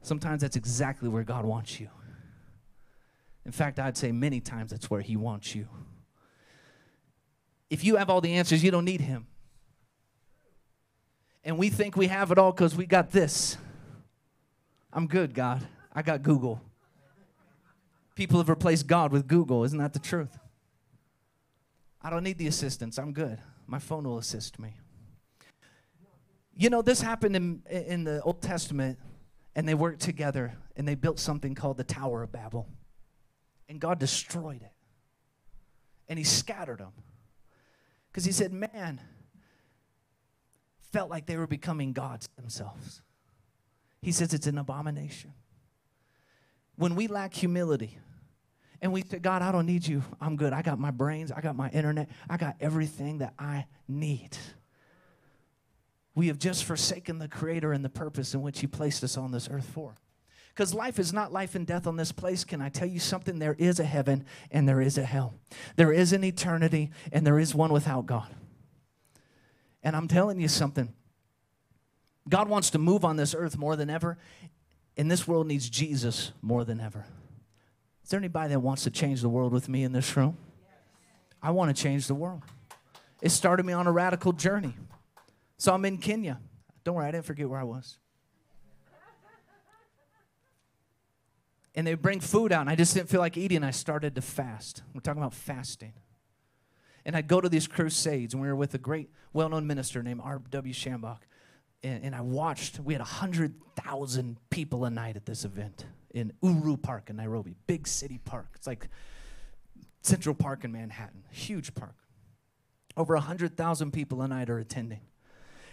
Sometimes 0.02 0.42
that's 0.42 0.56
exactly 0.56 1.08
where 1.08 1.24
God 1.24 1.44
wants 1.44 1.80
you. 1.80 1.88
In 3.44 3.52
fact, 3.52 3.80
I'd 3.80 3.96
say 3.96 4.12
many 4.12 4.40
times 4.40 4.70
that's 4.70 4.90
where 4.90 5.00
He 5.00 5.16
wants 5.16 5.54
you. 5.54 5.68
If 7.72 7.84
you 7.84 7.96
have 7.96 8.10
all 8.10 8.20
the 8.20 8.34
answers, 8.34 8.62
you 8.62 8.70
don't 8.70 8.84
need 8.84 9.00
him. 9.00 9.26
And 11.42 11.56
we 11.56 11.70
think 11.70 11.96
we 11.96 12.08
have 12.08 12.30
it 12.30 12.36
all 12.36 12.52
because 12.52 12.76
we 12.76 12.84
got 12.84 13.12
this. 13.12 13.56
I'm 14.92 15.06
good, 15.06 15.32
God. 15.32 15.66
I 15.90 16.02
got 16.02 16.22
Google. 16.22 16.60
People 18.14 18.36
have 18.36 18.50
replaced 18.50 18.86
God 18.86 19.10
with 19.10 19.26
Google. 19.26 19.64
Isn't 19.64 19.78
that 19.78 19.94
the 19.94 20.00
truth? 20.00 20.38
I 22.02 22.10
don't 22.10 22.22
need 22.22 22.36
the 22.36 22.46
assistance. 22.46 22.98
I'm 22.98 23.14
good. 23.14 23.38
My 23.66 23.78
phone 23.78 24.04
will 24.04 24.18
assist 24.18 24.58
me. 24.58 24.74
You 26.54 26.68
know, 26.68 26.82
this 26.82 27.00
happened 27.00 27.36
in, 27.36 27.62
in 27.70 28.04
the 28.04 28.20
Old 28.20 28.42
Testament, 28.42 28.98
and 29.56 29.66
they 29.66 29.72
worked 29.72 30.02
together 30.02 30.58
and 30.76 30.86
they 30.86 30.94
built 30.94 31.18
something 31.18 31.54
called 31.54 31.78
the 31.78 31.84
Tower 31.84 32.22
of 32.22 32.32
Babel. 32.32 32.68
And 33.66 33.80
God 33.80 33.98
destroyed 33.98 34.60
it. 34.60 34.72
And 36.06 36.18
He 36.18 36.24
scattered 36.26 36.80
them. 36.80 36.92
Because 38.12 38.24
He 38.26 38.32
said, 38.32 38.52
man, 38.52 39.00
felt 40.92 41.10
like 41.10 41.26
they 41.26 41.38
were 41.38 41.46
becoming 41.46 41.92
gods 41.92 42.28
themselves. 42.36 43.00
He 44.02 44.12
says 44.12 44.34
it's 44.34 44.46
an 44.46 44.58
abomination. 44.58 45.32
When 46.76 46.94
we 46.94 47.06
lack 47.06 47.32
humility, 47.32 47.98
and 48.82 48.92
we 48.92 49.02
say, 49.02 49.20
God, 49.20 49.42
I 49.42 49.52
don't 49.52 49.66
need 49.66 49.86
you. 49.86 50.02
I'm 50.20 50.36
good. 50.36 50.52
I 50.52 50.60
got 50.60 50.78
my 50.78 50.90
brains. 50.90 51.30
I 51.30 51.40
got 51.40 51.54
my 51.54 51.70
internet. 51.70 52.10
I 52.28 52.36
got 52.36 52.56
everything 52.60 53.18
that 53.18 53.32
I 53.38 53.66
need. 53.86 54.36
We 56.16 56.26
have 56.26 56.38
just 56.38 56.64
forsaken 56.64 57.20
the 57.20 57.28
Creator 57.28 57.72
and 57.72 57.84
the 57.84 57.88
purpose 57.88 58.34
in 58.34 58.42
which 58.42 58.58
He 58.58 58.66
placed 58.66 59.04
us 59.04 59.16
on 59.16 59.30
this 59.30 59.48
earth 59.48 59.70
for. 59.72 59.94
Because 60.54 60.74
life 60.74 60.98
is 60.98 61.12
not 61.12 61.32
life 61.32 61.54
and 61.54 61.66
death 61.66 61.86
on 61.86 61.96
this 61.96 62.12
place. 62.12 62.44
Can 62.44 62.60
I 62.60 62.68
tell 62.68 62.88
you 62.88 63.00
something? 63.00 63.38
There 63.38 63.56
is 63.58 63.80
a 63.80 63.84
heaven 63.84 64.26
and 64.50 64.68
there 64.68 64.80
is 64.80 64.98
a 64.98 65.04
hell. 65.04 65.34
There 65.76 65.92
is 65.92 66.12
an 66.12 66.24
eternity 66.24 66.90
and 67.10 67.26
there 67.26 67.38
is 67.38 67.54
one 67.54 67.72
without 67.72 68.06
God. 68.06 68.28
And 69.82 69.96
I'm 69.96 70.08
telling 70.08 70.40
you 70.40 70.48
something. 70.48 70.92
God 72.28 72.48
wants 72.48 72.70
to 72.70 72.78
move 72.78 73.04
on 73.04 73.16
this 73.16 73.34
earth 73.34 73.58
more 73.58 73.74
than 73.74 73.90
ever, 73.90 74.16
and 74.96 75.10
this 75.10 75.26
world 75.26 75.46
needs 75.46 75.68
Jesus 75.68 76.32
more 76.40 76.64
than 76.64 76.80
ever. 76.80 77.04
Is 78.04 78.10
there 78.10 78.18
anybody 78.18 78.50
that 78.50 78.60
wants 78.60 78.84
to 78.84 78.90
change 78.90 79.22
the 79.22 79.28
world 79.28 79.52
with 79.52 79.68
me 79.68 79.82
in 79.82 79.92
this 79.92 80.16
room? 80.16 80.36
I 81.42 81.50
want 81.50 81.74
to 81.74 81.82
change 81.82 82.06
the 82.06 82.14
world. 82.14 82.42
It 83.20 83.30
started 83.30 83.66
me 83.66 83.72
on 83.72 83.86
a 83.86 83.92
radical 83.92 84.32
journey. 84.32 84.74
So 85.56 85.74
I'm 85.74 85.84
in 85.84 85.98
Kenya. 85.98 86.40
Don't 86.84 86.94
worry, 86.94 87.06
I 87.06 87.10
didn't 87.10 87.24
forget 87.24 87.48
where 87.48 87.58
I 87.58 87.64
was. 87.64 87.98
And 91.74 91.86
they 91.86 91.94
bring 91.94 92.20
food 92.20 92.52
out, 92.52 92.62
and 92.62 92.70
I 92.70 92.74
just 92.74 92.94
didn't 92.94 93.08
feel 93.08 93.20
like 93.20 93.36
eating. 93.36 93.64
I 93.64 93.70
started 93.70 94.14
to 94.16 94.22
fast. 94.22 94.82
We're 94.94 95.00
talking 95.00 95.22
about 95.22 95.34
fasting. 95.34 95.94
And 97.04 97.16
I'd 97.16 97.28
go 97.28 97.40
to 97.40 97.48
these 97.48 97.66
crusades, 97.66 98.34
and 98.34 98.42
we 98.42 98.48
were 98.48 98.56
with 98.56 98.74
a 98.74 98.78
great, 98.78 99.10
well 99.32 99.48
known 99.48 99.66
minister 99.66 100.02
named 100.02 100.20
R.W. 100.22 100.74
Schambach. 100.74 101.20
And, 101.82 102.04
and 102.04 102.14
I 102.14 102.20
watched, 102.20 102.78
we 102.78 102.94
had 102.94 103.00
100,000 103.00 104.36
people 104.50 104.84
a 104.84 104.90
night 104.90 105.16
at 105.16 105.26
this 105.26 105.44
event 105.44 105.86
in 106.12 106.32
Uhuru 106.42 106.80
Park 106.80 107.10
in 107.10 107.16
Nairobi, 107.16 107.54
big 107.66 107.88
city 107.88 108.18
park. 108.22 108.48
It's 108.54 108.66
like 108.66 108.88
Central 110.02 110.34
Park 110.34 110.64
in 110.64 110.72
Manhattan, 110.72 111.24
huge 111.30 111.74
park. 111.74 111.96
Over 112.96 113.14
100,000 113.14 113.92
people 113.92 114.20
a 114.22 114.28
night 114.28 114.50
are 114.50 114.58
attending. 114.58 115.00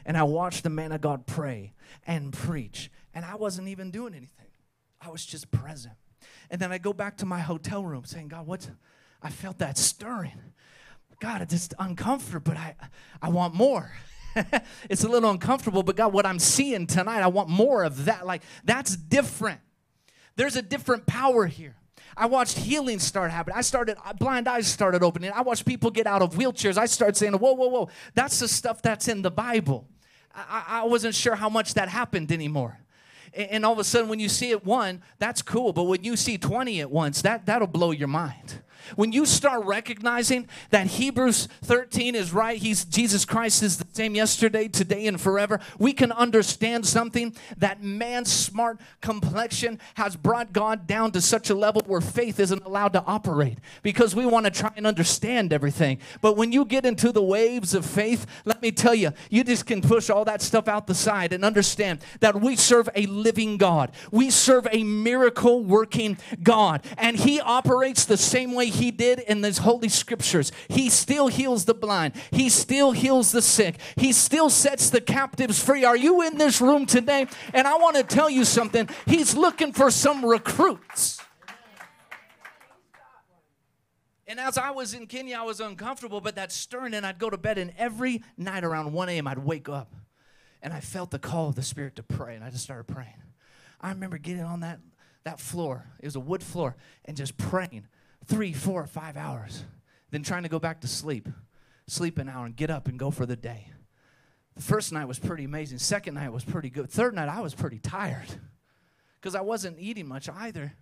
And 0.06 0.18
I 0.18 0.24
watched 0.24 0.64
the 0.64 0.70
man 0.70 0.92
of 0.92 1.02
God 1.02 1.28
pray 1.28 1.74
and 2.08 2.32
preach, 2.32 2.90
and 3.14 3.26
I 3.26 3.36
wasn't 3.36 3.68
even 3.68 3.92
doing 3.92 4.14
anything. 4.14 4.48
I 5.02 5.10
was 5.10 5.26
just 5.26 5.52
present. 5.52 5.96
And 6.50 6.60
then 6.60 6.72
I 6.72 6.78
go 6.78 6.94
back 6.94 7.18
to 7.18 7.26
my 7.26 7.40
hotel 7.40 7.84
room 7.84 8.06
saying, 8.06 8.30
God, 8.30 8.46
what? 8.46 8.70
I 9.22 9.30
felt 9.30 9.60
that 9.60 9.78
stirring. 9.78 10.40
God, 11.20 11.42
it's 11.42 11.54
just 11.54 11.74
uncomfortable, 11.80 12.54
but 12.54 12.58
I, 12.58 12.76
I 13.22 13.30
want 13.30 13.54
more. 13.54 13.92
it's 14.90 15.04
a 15.04 15.08
little 15.08 15.30
uncomfortable, 15.30 15.84
but 15.84 15.96
God, 15.96 16.14
what 16.14 16.26
I'm 16.26 16.40
seeing 16.40 16.88
tonight, 16.88 17.22
I 17.22 17.28
want 17.28 17.50
more 17.50 17.84
of 17.84 18.06
that. 18.06 18.26
Like, 18.26 18.42
that's 18.64 18.96
different. 18.96 19.60
There's 20.36 20.56
a 20.56 20.62
different 20.62 21.06
power 21.06 21.46
here. 21.46 21.76
I 22.16 22.26
watched 22.26 22.58
healing 22.58 23.00
start 23.00 23.32
happening. 23.32 23.58
I 23.58 23.62
started, 23.62 23.98
blind 24.18 24.48
eyes 24.48 24.68
started 24.68 25.04
opening. 25.04 25.32
I 25.32 25.42
watched 25.42 25.66
people 25.66 25.92
get 25.92 26.08
out 26.08 26.22
of 26.22 26.36
wheelchairs. 26.36 26.78
I 26.78 26.86
started 26.86 27.18
saying, 27.18 27.34
whoa, 27.34 27.54
whoa, 27.54 27.68
whoa. 27.68 27.90
That's 28.14 28.40
the 28.40 28.48
stuff 28.48 28.82
that's 28.82 29.08
in 29.08 29.22
the 29.22 29.32
Bible. 29.32 29.88
I, 30.34 30.64
I 30.68 30.84
wasn't 30.86 31.16
sure 31.16 31.36
how 31.36 31.50
much 31.50 31.74
that 31.74 31.90
happened 31.90 32.32
anymore. 32.32 32.80
And 33.34 33.66
all 33.66 33.74
of 33.74 33.80
a 33.80 33.84
sudden, 33.84 34.10
when 34.10 34.20
you 34.20 34.30
see 34.30 34.52
it 34.52 34.66
one, 34.66 35.02
that's 35.18 35.42
cool. 35.42 35.74
But 35.74 35.84
when 35.84 36.04
you 36.04 36.16
see 36.16 36.38
20 36.38 36.82
at 36.82 36.92
once, 36.92 37.22
that, 37.22 37.46
that'll 37.46 37.68
blow 37.68 37.92
your 37.92 38.08
mind. 38.08 38.62
When 38.96 39.12
you 39.12 39.26
start 39.26 39.66
recognizing 39.66 40.48
that 40.70 40.88
Hebrews 40.88 41.48
13 41.64 42.16
is 42.16 42.34
right, 42.34 42.58
he's 42.58 42.86
Jesus 42.86 43.26
Christ 43.26 43.64
is 43.64 43.78
the 43.78 43.88
same 43.94 44.16
yesterday, 44.16 44.68
today, 44.68 45.08
and 45.08 45.20
forever, 45.20 45.60
we 45.78 45.94
can 45.94 46.12
understand 46.12 46.86
something 46.86 47.36
that 47.58 47.84
man's 47.84 48.32
smart 48.32 48.80
complexion 49.02 49.80
has 49.96 50.16
brought 50.16 50.54
God 50.54 50.88
down 50.88 51.12
to 51.12 51.22
such 51.22 51.50
a 51.50 51.56
level 51.56 51.82
where 51.86 52.02
faith 52.02 52.40
isn't 52.40 52.64
allowed 52.64 52.94
to 52.94 53.04
operate 53.04 53.60
because 53.84 54.16
we 54.16 54.26
want 54.26 54.46
to 54.46 54.52
try 54.52 54.72
and 54.76 54.88
understand 54.88 55.54
everything. 55.54 56.00
But 56.22 56.38
when 56.38 56.52
you 56.52 56.66
get 56.66 56.86
into 56.86 57.12
the 57.12 57.24
waves 57.24 57.74
of 57.74 57.86
faith, 57.86 58.26
let 58.46 58.62
me 58.62 58.72
tell 58.72 58.96
you, 58.96 59.12
you 59.30 59.44
just 59.44 59.66
can 59.66 59.82
push 59.82 60.10
all 60.10 60.26
that 60.26 60.42
stuff 60.42 60.68
out 60.68 60.88
the 60.88 60.96
side 60.96 61.34
and 61.34 61.46
understand 61.46 62.00
that 62.20 62.40
we 62.40 62.56
serve 62.56 62.90
a 62.96 63.06
living 63.06 63.58
God. 63.58 63.92
We 64.12 64.30
serve 64.30 64.68
a 64.72 64.84
miracle 64.84 65.64
working 65.64 66.18
God, 66.42 66.86
and 66.98 67.18
He 67.18 67.40
operates 67.40 68.06
the 68.06 68.18
same 68.18 68.54
way 68.54 68.68
he 68.70 68.92
did 68.92 69.20
in 69.20 69.42
these 69.42 69.60
holy 69.60 69.90
scriptures. 69.90 70.52
He 70.68 70.90
still 70.90 71.28
heals 71.28 71.66
the 71.66 71.74
blind, 71.74 72.14
he 72.32 72.50
still 72.50 72.92
heals 72.92 73.32
the 73.32 73.42
sick, 73.42 73.76
he 73.96 74.14
still 74.14 74.50
sets 74.50 74.90
the 74.90 75.02
captives 75.02 75.64
free. 75.64 75.84
Are 75.84 75.98
you 75.98 76.22
in 76.22 76.38
this 76.38 76.62
room 76.62 76.86
today? 76.86 77.28
And 77.54 77.68
I 77.68 77.78
want 77.78 77.96
to 77.98 78.04
tell 78.04 78.30
you 78.30 78.46
something. 78.46 78.90
He's 79.06 79.36
looking 79.36 79.74
for 79.74 79.92
some 79.92 80.26
recruits. 80.26 81.20
And 84.28 84.40
as 84.40 84.60
I 84.60 84.70
was 84.70 84.94
in 84.94 85.08
Kenya, 85.08 85.40
I 85.40 85.42
was 85.42 85.60
uncomfortable, 85.60 86.22
but 86.22 86.36
that 86.36 86.52
stirring, 86.52 86.94
and 86.94 87.04
I'd 87.04 87.18
go 87.18 87.32
to 87.32 87.38
bed, 87.38 87.58
and 87.58 87.74
every 87.80 88.24
night 88.38 88.64
around 88.64 88.94
1 88.94 89.10
a.m., 89.10 89.28
I'd 89.28 89.40
wake 89.40 89.68
up 89.68 89.96
and 90.62 90.74
I 90.74 90.82
felt 90.82 91.12
the 91.12 91.20
call 91.20 91.50
of 91.50 91.56
the 91.56 91.64
Spirit 91.64 91.96
to 91.96 92.04
pray, 92.04 92.36
and 92.36 92.44
I 92.44 92.50
just 92.50 92.64
started 92.64 92.86
praying. 92.86 93.24
I 93.82 93.90
remember 93.90 94.18
getting 94.18 94.44
on 94.44 94.60
that, 94.60 94.80
that 95.24 95.40
floor, 95.40 95.88
it 96.00 96.06
was 96.06 96.16
a 96.16 96.20
wood 96.20 96.44
floor, 96.44 96.76
and 97.06 97.16
just 97.16 97.38
praying 97.38 97.88
three, 98.30 98.54
four, 98.54 98.86
five 98.86 99.18
hours, 99.18 99.66
then 100.12 100.24
trying 100.24 100.44
to 100.44 100.50
go 100.50 100.60
back 100.60 100.82
to 100.82 100.88
sleep, 100.88 101.28
sleep 101.88 102.20
an 102.20 102.30
hour, 102.30 102.46
and 102.46 102.56
get 102.56 102.70
up 102.70 102.88
and 102.88 102.98
go 102.98 103.12
for 103.12 103.26
the 103.26 103.36
day. 103.36 103.68
The 104.56 104.62
first 104.62 104.94
night 104.94 105.08
was 105.08 105.20
pretty 105.20 105.44
amazing. 105.44 105.80
Second 105.80 106.14
night 106.14 106.32
was 106.32 106.44
pretty 106.44 106.70
good. 106.70 106.90
Third 106.90 107.16
night, 107.16 107.28
I 107.28 107.42
was 107.42 107.56
pretty 107.56 107.80
tired 107.80 108.28
because 109.20 109.36
I 109.36 109.42
wasn't 109.42 109.80
eating 109.80 110.08
much 110.08 110.30
either. 110.30 110.74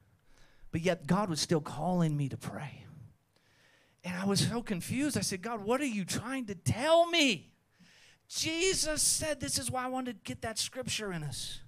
But 0.71 0.81
yet, 0.81 1.07
God 1.07 1.29
was 1.29 1.39
still 1.39 1.61
calling 1.61 2.17
me 2.17 2.27
to 2.29 2.37
pray. 2.37 2.83
And 4.03 4.15
I 4.15 4.25
was 4.25 4.45
so 4.47 4.61
confused. 4.61 5.17
I 5.17 5.21
said, 5.21 5.41
God, 5.41 5.63
what 5.63 5.79
are 5.79 5.85
you 5.85 6.05
trying 6.05 6.45
to 6.47 6.55
tell 6.55 7.05
me? 7.07 7.51
Jesus 8.27 9.01
said, 9.01 9.39
This 9.39 9.57
is 9.57 9.71
why 9.71 9.85
I 9.85 9.87
wanted 9.87 10.23
to 10.23 10.29
get 10.29 10.41
that 10.41 10.59
scripture 10.59 11.13
in 11.13 11.23
us. 11.23 11.61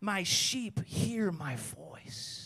My 0.00 0.22
sheep 0.22 0.84
hear 0.84 1.32
my 1.32 1.56
voice. 1.56 2.45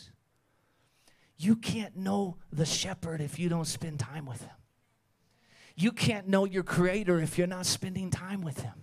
You 1.42 1.56
can't 1.56 1.96
know 1.96 2.36
the 2.52 2.66
shepherd 2.66 3.22
if 3.22 3.38
you 3.38 3.48
don't 3.48 3.64
spend 3.64 3.98
time 3.98 4.26
with 4.26 4.42
him. 4.42 4.50
You 5.74 5.90
can't 5.90 6.28
know 6.28 6.44
your 6.44 6.62
creator 6.62 7.18
if 7.18 7.38
you're 7.38 7.46
not 7.46 7.64
spending 7.64 8.10
time 8.10 8.42
with 8.42 8.60
him. 8.60 8.74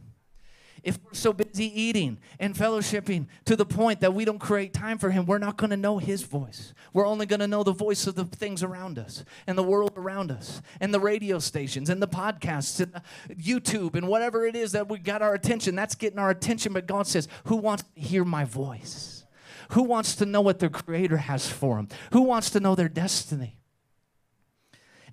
If 0.81 0.97
we're 1.03 1.13
so 1.13 1.33
busy 1.33 1.65
eating 1.65 2.17
and 2.39 2.55
fellowshipping 2.55 3.27
to 3.45 3.55
the 3.55 3.65
point 3.65 4.01
that 4.01 4.15
we 4.15 4.25
don't 4.25 4.39
create 4.39 4.73
time 4.73 4.97
for 4.97 5.11
him, 5.11 5.27
we're 5.27 5.37
not 5.37 5.57
going 5.57 5.69
to 5.69 5.77
know 5.77 5.99
his 5.99 6.23
voice. 6.23 6.73
We're 6.93 7.05
only 7.05 7.27
going 7.27 7.41
to 7.41 7.47
know 7.47 7.61
the 7.61 7.73
voice 7.73 8.07
of 8.07 8.15
the 8.15 8.25
things 8.25 8.63
around 8.63 8.97
us 8.97 9.23
and 9.45 9.55
the 9.55 9.63
world 9.63 9.93
around 9.95 10.31
us 10.31 10.63
and 10.81 10.91
the 10.91 10.99
radio 10.99 11.37
stations 11.37 11.91
and 11.91 12.01
the 12.01 12.07
podcasts 12.07 12.79
and 12.79 12.99
YouTube 13.39 13.93
and 13.93 14.07
whatever 14.07 14.47
it 14.47 14.55
is 14.55 14.71
that 14.71 14.89
we 14.89 14.97
got 14.97 15.21
our 15.21 15.35
attention. 15.35 15.75
That's 15.75 15.93
getting 15.93 16.17
our 16.17 16.31
attention. 16.31 16.73
But 16.73 16.87
God 16.87 17.05
says, 17.05 17.27
Who 17.43 17.57
wants 17.57 17.83
to 17.83 18.01
hear 18.01 18.25
my 18.25 18.45
voice? 18.45 19.26
Who 19.71 19.83
wants 19.83 20.15
to 20.17 20.25
know 20.25 20.41
what 20.41 20.59
their 20.59 20.69
Creator 20.69 21.17
has 21.17 21.49
for 21.49 21.75
them? 21.75 21.89
Who 22.13 22.21
wants 22.21 22.49
to 22.51 22.59
know 22.59 22.75
their 22.75 22.89
destiny? 22.89 23.57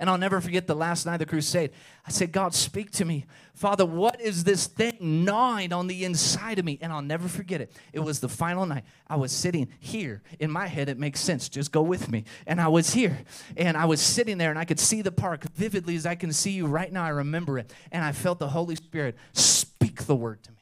And 0.00 0.11
I'll 0.11 0.18
never 0.18 0.40
forget 0.40 0.66
the 0.66 0.75
last 0.75 1.06
night 1.06 1.14
of 1.14 1.18
the 1.20 1.26
crusade. 1.26 1.70
I 2.06 2.11
said, 2.11 2.32
God, 2.32 2.52
speak 2.52 2.90
to 2.92 3.04
me. 3.04 3.26
Father, 3.54 3.87
what 3.87 4.20
is 4.20 4.42
this 4.42 4.66
thing 4.66 5.25
gnawing 5.25 5.73
on 5.73 5.87
the 5.87 6.04
inside 6.04 6.58
of 6.58 6.64
me? 6.64 6.78
And 6.82 6.92
I'll 6.92 7.00
never 7.00 7.28
forget 7.28 7.61
it. 7.61 7.73
It 7.92 8.00
was 8.00 8.18
the 8.18 8.28
final 8.28 8.66
night. 8.66 8.84
I 9.06 9.16
was 9.16 9.30
sitting 9.30 9.68
here. 9.78 10.23
In 10.40 10.50
my 10.50 10.66
head, 10.66 10.88
it 10.88 10.99
makes 10.99 11.20
sense. 11.20 11.49
Just 11.49 11.70
go 11.70 11.80
with 11.80 12.11
me. 12.11 12.25
And 12.46 12.61
I 12.61 12.68
was 12.68 12.92
here. 12.92 13.20
And 13.56 13.76
I 13.76 13.84
was 13.84 14.00
sitting 14.00 14.37
there, 14.37 14.50
and 14.50 14.58
I 14.58 14.64
could 14.64 14.80
see 14.80 15.00
the 15.00 15.12
park 15.12 15.44
vividly 15.54 15.94
as 15.94 16.06
I 16.06 16.16
can 16.16 16.32
see 16.32 16.50
you 16.50 16.66
right 16.66 16.92
now. 16.92 17.04
I 17.04 17.11
remember 17.11 17.58
it. 17.58 17.73
And 17.92 18.04
I 18.04 18.11
felt 18.11 18.40
the 18.40 18.49
Holy 18.49 18.75
Spirit 18.75 19.16
speak 19.32 20.06
the 20.06 20.16
word 20.16 20.42
to 20.42 20.50
me. 20.50 20.58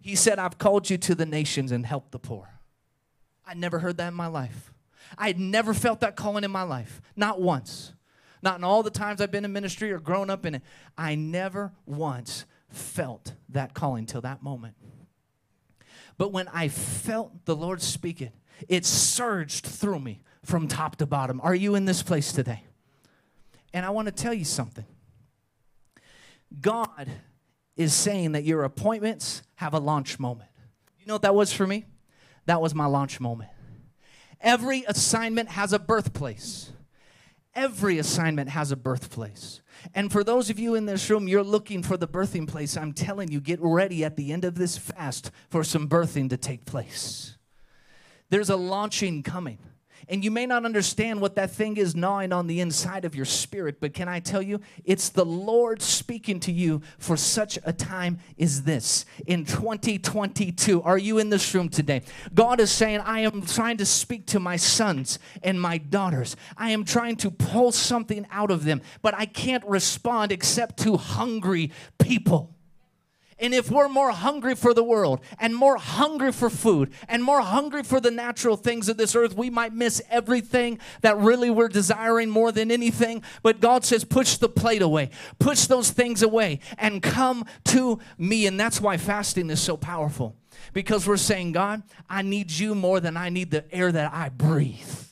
He 0.00 0.16
said, 0.16 0.40
I've 0.40 0.58
called 0.58 0.90
you 0.90 0.98
to 0.98 1.14
the 1.14 1.26
nations 1.26 1.70
and 1.70 1.86
help 1.86 2.10
the 2.10 2.18
poor. 2.18 2.55
I'd 3.46 3.56
never 3.56 3.78
heard 3.78 3.98
that 3.98 4.08
in 4.08 4.14
my 4.14 4.26
life. 4.26 4.72
I 5.16 5.28
had 5.28 5.38
never 5.38 5.72
felt 5.72 6.00
that 6.00 6.16
calling 6.16 6.44
in 6.44 6.50
my 6.50 6.62
life, 6.62 7.00
not 7.14 7.40
once. 7.40 7.92
Not 8.42 8.58
in 8.58 8.64
all 8.64 8.82
the 8.82 8.90
times 8.90 9.20
I've 9.20 9.30
been 9.30 9.44
in 9.44 9.52
ministry 9.52 9.92
or 9.92 9.98
grown 9.98 10.30
up 10.30 10.44
in 10.44 10.56
it. 10.56 10.62
I 10.96 11.14
never 11.14 11.72
once 11.84 12.44
felt 12.68 13.34
that 13.48 13.74
calling 13.74 14.06
till 14.06 14.20
that 14.22 14.42
moment. 14.42 14.74
But 16.18 16.32
when 16.32 16.48
I 16.48 16.68
felt 16.68 17.44
the 17.44 17.56
Lord 17.56 17.82
speaking, 17.82 18.32
it 18.68 18.84
surged 18.84 19.66
through 19.66 20.00
me 20.00 20.22
from 20.44 20.68
top 20.68 20.96
to 20.96 21.06
bottom. 21.06 21.40
Are 21.42 21.54
you 21.54 21.74
in 21.74 21.84
this 21.84 22.02
place 22.02 22.32
today? 22.32 22.64
And 23.72 23.84
I 23.84 23.90
want 23.90 24.06
to 24.06 24.12
tell 24.12 24.34
you 24.34 24.44
something. 24.44 24.86
God 26.60 27.10
is 27.76 27.92
saying 27.92 28.32
that 28.32 28.44
your 28.44 28.64
appointments 28.64 29.42
have 29.56 29.74
a 29.74 29.78
launch 29.78 30.18
moment. 30.18 30.48
You 30.98 31.06
know 31.06 31.14
what 31.14 31.22
that 31.22 31.34
was 31.34 31.52
for 31.52 31.66
me? 31.66 31.84
That 32.46 32.60
was 32.60 32.74
my 32.74 32.86
launch 32.86 33.20
moment. 33.20 33.50
Every 34.40 34.84
assignment 34.86 35.50
has 35.50 35.72
a 35.72 35.78
birthplace. 35.78 36.72
Every 37.54 37.98
assignment 37.98 38.50
has 38.50 38.70
a 38.70 38.76
birthplace. 38.76 39.62
And 39.94 40.12
for 40.12 40.22
those 40.22 40.50
of 40.50 40.58
you 40.58 40.74
in 40.74 40.86
this 40.86 41.08
room, 41.08 41.26
you're 41.26 41.42
looking 41.42 41.82
for 41.82 41.96
the 41.96 42.08
birthing 42.08 42.46
place. 42.46 42.76
I'm 42.76 42.92
telling 42.92 43.30
you, 43.30 43.40
get 43.40 43.58
ready 43.62 44.04
at 44.04 44.16
the 44.16 44.32
end 44.32 44.44
of 44.44 44.56
this 44.56 44.76
fast 44.76 45.30
for 45.48 45.64
some 45.64 45.88
birthing 45.88 46.30
to 46.30 46.36
take 46.36 46.64
place. 46.64 47.36
There's 48.28 48.50
a 48.50 48.56
launching 48.56 49.22
coming. 49.22 49.58
And 50.08 50.22
you 50.22 50.30
may 50.30 50.46
not 50.46 50.64
understand 50.64 51.20
what 51.20 51.34
that 51.34 51.50
thing 51.50 51.76
is 51.76 51.96
gnawing 51.96 52.32
on 52.32 52.46
the 52.46 52.60
inside 52.60 53.04
of 53.04 53.16
your 53.16 53.24
spirit, 53.24 53.80
but 53.80 53.92
can 53.92 54.08
I 54.08 54.20
tell 54.20 54.40
you, 54.40 54.60
it's 54.84 55.08
the 55.08 55.24
Lord 55.24 55.82
speaking 55.82 56.38
to 56.40 56.52
you 56.52 56.80
for 56.98 57.16
such 57.16 57.58
a 57.64 57.72
time 57.72 58.20
as 58.38 58.62
this 58.62 59.04
in 59.26 59.44
2022. 59.44 60.80
Are 60.82 60.98
you 60.98 61.18
in 61.18 61.30
this 61.30 61.52
room 61.54 61.68
today? 61.68 62.02
God 62.34 62.60
is 62.60 62.70
saying, 62.70 63.00
I 63.00 63.20
am 63.20 63.42
trying 63.42 63.78
to 63.78 63.86
speak 63.86 64.26
to 64.26 64.38
my 64.38 64.56
sons 64.56 65.18
and 65.42 65.60
my 65.60 65.78
daughters. 65.78 66.36
I 66.56 66.70
am 66.70 66.84
trying 66.84 67.16
to 67.16 67.30
pull 67.30 67.72
something 67.72 68.26
out 68.30 68.52
of 68.52 68.64
them, 68.64 68.82
but 69.02 69.14
I 69.14 69.26
can't 69.26 69.64
respond 69.66 70.30
except 70.30 70.78
to 70.84 70.96
hungry 70.96 71.72
people. 71.98 72.55
And 73.38 73.52
if 73.52 73.70
we're 73.70 73.88
more 73.88 74.12
hungry 74.12 74.54
for 74.54 74.72
the 74.72 74.82
world 74.82 75.20
and 75.38 75.54
more 75.54 75.76
hungry 75.76 76.32
for 76.32 76.48
food 76.48 76.90
and 77.06 77.22
more 77.22 77.42
hungry 77.42 77.82
for 77.82 78.00
the 78.00 78.10
natural 78.10 78.56
things 78.56 78.88
of 78.88 78.96
this 78.96 79.14
earth, 79.14 79.36
we 79.36 79.50
might 79.50 79.74
miss 79.74 80.00
everything 80.10 80.78
that 81.02 81.18
really 81.18 81.50
we're 81.50 81.68
desiring 81.68 82.30
more 82.30 82.50
than 82.50 82.70
anything. 82.70 83.22
But 83.42 83.60
God 83.60 83.84
says, 83.84 84.04
push 84.04 84.38
the 84.38 84.48
plate 84.48 84.80
away, 84.80 85.10
push 85.38 85.66
those 85.66 85.90
things 85.90 86.22
away, 86.22 86.60
and 86.78 87.02
come 87.02 87.44
to 87.64 87.98
me. 88.16 88.46
And 88.46 88.58
that's 88.58 88.80
why 88.80 88.96
fasting 88.96 89.50
is 89.50 89.60
so 89.60 89.76
powerful 89.76 90.34
because 90.72 91.06
we're 91.06 91.18
saying, 91.18 91.52
God, 91.52 91.82
I 92.08 92.22
need 92.22 92.50
you 92.50 92.74
more 92.74 93.00
than 93.00 93.16
I 93.18 93.28
need 93.28 93.50
the 93.50 93.64
air 93.74 93.92
that 93.92 94.14
I 94.14 94.30
breathe. 94.30 95.05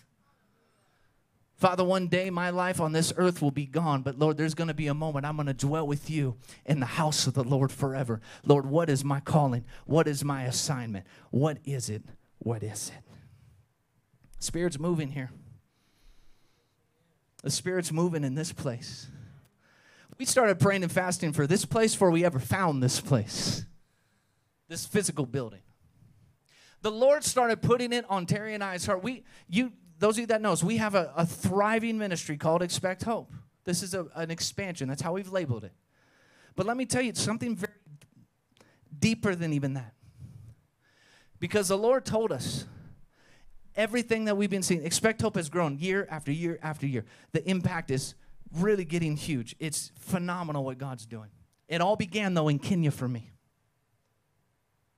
Father, 1.65 1.83
one 1.83 2.09
day 2.09 2.29
my 2.29 2.51
life 2.51 2.79
on 2.79 2.93
this 2.93 3.11
earth 3.17 3.41
will 3.41 3.51
be 3.51 3.65
gone, 3.65 4.03
but 4.03 4.19
Lord, 4.19 4.37
there's 4.37 4.53
going 4.53 4.69
to 4.69 4.75
be 4.75 4.89
a 4.89 4.93
moment 4.93 5.25
I'm 5.25 5.37
going 5.37 5.47
to 5.47 5.55
dwell 5.55 5.87
with 5.87 6.11
you 6.11 6.37
in 6.67 6.79
the 6.79 6.85
house 6.85 7.27
of 7.27 7.33
the 7.33 7.43
Lord 7.43 7.73
forever. 7.73 8.21
Lord, 8.45 8.67
what 8.67 8.91
is 8.91 9.03
my 9.03 9.21
calling? 9.21 9.65
What 9.87 10.07
is 10.07 10.23
my 10.23 10.43
assignment? 10.43 11.07
What 11.31 11.57
is 11.65 11.89
it? 11.89 12.03
What 12.37 12.63
is 12.63 12.91
it? 12.95 13.03
Spirit's 14.41 14.79
moving 14.79 15.13
here. 15.13 15.31
The 17.43 17.51
Spirit's 17.51 17.91
moving 17.91 18.25
in 18.25 18.35
this 18.35 18.53
place. 18.53 19.07
We 20.19 20.27
started 20.27 20.59
praying 20.59 20.83
and 20.83 20.93
fasting 20.93 21.33
for 21.33 21.47
this 21.47 21.65
place 21.65 21.95
before 21.95 22.11
we 22.11 22.27
ever 22.27 22.41
found 22.41 22.83
this 22.83 23.01
place, 23.01 23.65
this 24.69 24.85
physical 24.85 25.25
building. 25.25 25.63
The 26.83 26.91
Lord 26.91 27.25
started 27.25 27.63
putting 27.63 27.95
it 27.95 28.05
on 28.11 28.27
Terry 28.27 28.53
and 28.53 28.63
I's 28.63 28.85
heart. 28.85 29.03
We, 29.03 29.25
you, 29.49 29.73
those 29.99 30.17
of 30.17 30.21
you 30.21 30.27
that 30.27 30.43
knows, 30.43 30.65
we 30.65 30.79
have 30.79 30.95
a, 30.95 31.13
a 31.17 31.27
thriving 31.27 31.99
ministry 31.99 32.37
called 32.37 32.63
Expect 32.63 33.05
Hope. 33.05 33.33
This 33.65 33.83
is 33.83 33.95
a, 33.95 34.07
an 34.15 34.31
expansion. 34.31 34.89
That's 34.89 35.03
how 35.03 35.13
we've 35.13 35.31
labeled 35.33 35.65
it. 35.65 35.73
But 36.57 36.67
let 36.67 36.77
me 36.77 36.87
tell 36.87 37.03
you, 37.03 37.11
it's 37.11 37.21
something 37.21 37.57
very 37.57 37.73
deeper 38.99 39.35
than 39.35 39.53
even 39.53 39.75
that. 39.75 39.95
Because 41.41 41.69
the 41.69 41.79
Lord 41.79 42.05
told 42.05 42.33
us 42.33 42.67
everything 43.77 44.27
that 44.27 44.37
we've 44.37 44.51
been 44.51 44.63
seeing, 44.63 44.85
Expect 44.85 45.21
Hope 45.23 45.37
has 45.37 45.49
grown 45.49 45.79
year 45.79 46.07
after 46.11 46.33
year 46.33 46.59
after 46.63 46.87
year. 46.87 47.05
The 47.33 47.49
impact 47.49 47.91
is 47.91 48.15
really 48.57 48.85
getting 48.85 49.17
huge. 49.17 49.57
It's 49.59 49.91
phenomenal 49.99 50.65
what 50.65 50.79
God's 50.79 51.07
doing. 51.07 51.31
It 51.69 51.81
all 51.81 51.97
began, 51.97 52.35
though, 52.35 52.49
in 52.49 52.59
Kenya 52.59 52.91
for 52.91 53.09
me. 53.09 53.31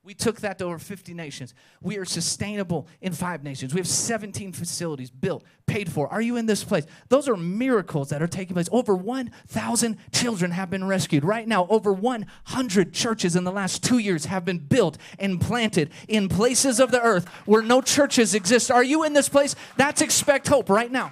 We 0.07 0.13
took 0.13 0.39
that 0.39 0.57
to 0.59 0.63
over 0.63 0.79
50 0.79 1.13
nations. 1.13 1.53
We 1.81 1.97
are 1.97 2.05
sustainable 2.05 2.87
in 3.01 3.11
five 3.11 3.43
nations. 3.43 3.73
We 3.73 3.81
have 3.81 3.89
17 3.89 4.53
facilities 4.53 5.09
built, 5.11 5.43
paid 5.65 5.91
for. 5.91 6.07
Are 6.07 6.21
you 6.21 6.37
in 6.37 6.45
this 6.45 6.63
place? 6.63 6.85
Those 7.09 7.27
are 7.27 7.35
miracles 7.35 8.07
that 8.07 8.21
are 8.21 8.27
taking 8.27 8.53
place. 8.53 8.69
Over 8.71 8.95
1,000 8.95 9.97
children 10.13 10.51
have 10.51 10.69
been 10.69 10.87
rescued. 10.87 11.25
Right 11.25 11.45
now, 11.45 11.67
over 11.67 11.91
100 11.91 12.93
churches 12.93 13.35
in 13.35 13.43
the 13.43 13.51
last 13.51 13.83
two 13.83 13.97
years 13.97 14.23
have 14.27 14.45
been 14.45 14.59
built 14.59 14.97
and 15.19 15.41
planted 15.41 15.89
in 16.07 16.29
places 16.29 16.79
of 16.79 16.91
the 16.91 17.01
earth 17.01 17.27
where 17.45 17.61
no 17.61 17.81
churches 17.81 18.33
exist. 18.33 18.71
Are 18.71 18.85
you 18.85 19.03
in 19.03 19.11
this 19.11 19.27
place? 19.27 19.57
That's 19.75 20.01
Expect 20.01 20.47
Hope 20.47 20.69
right 20.69 20.89
now. 20.89 21.11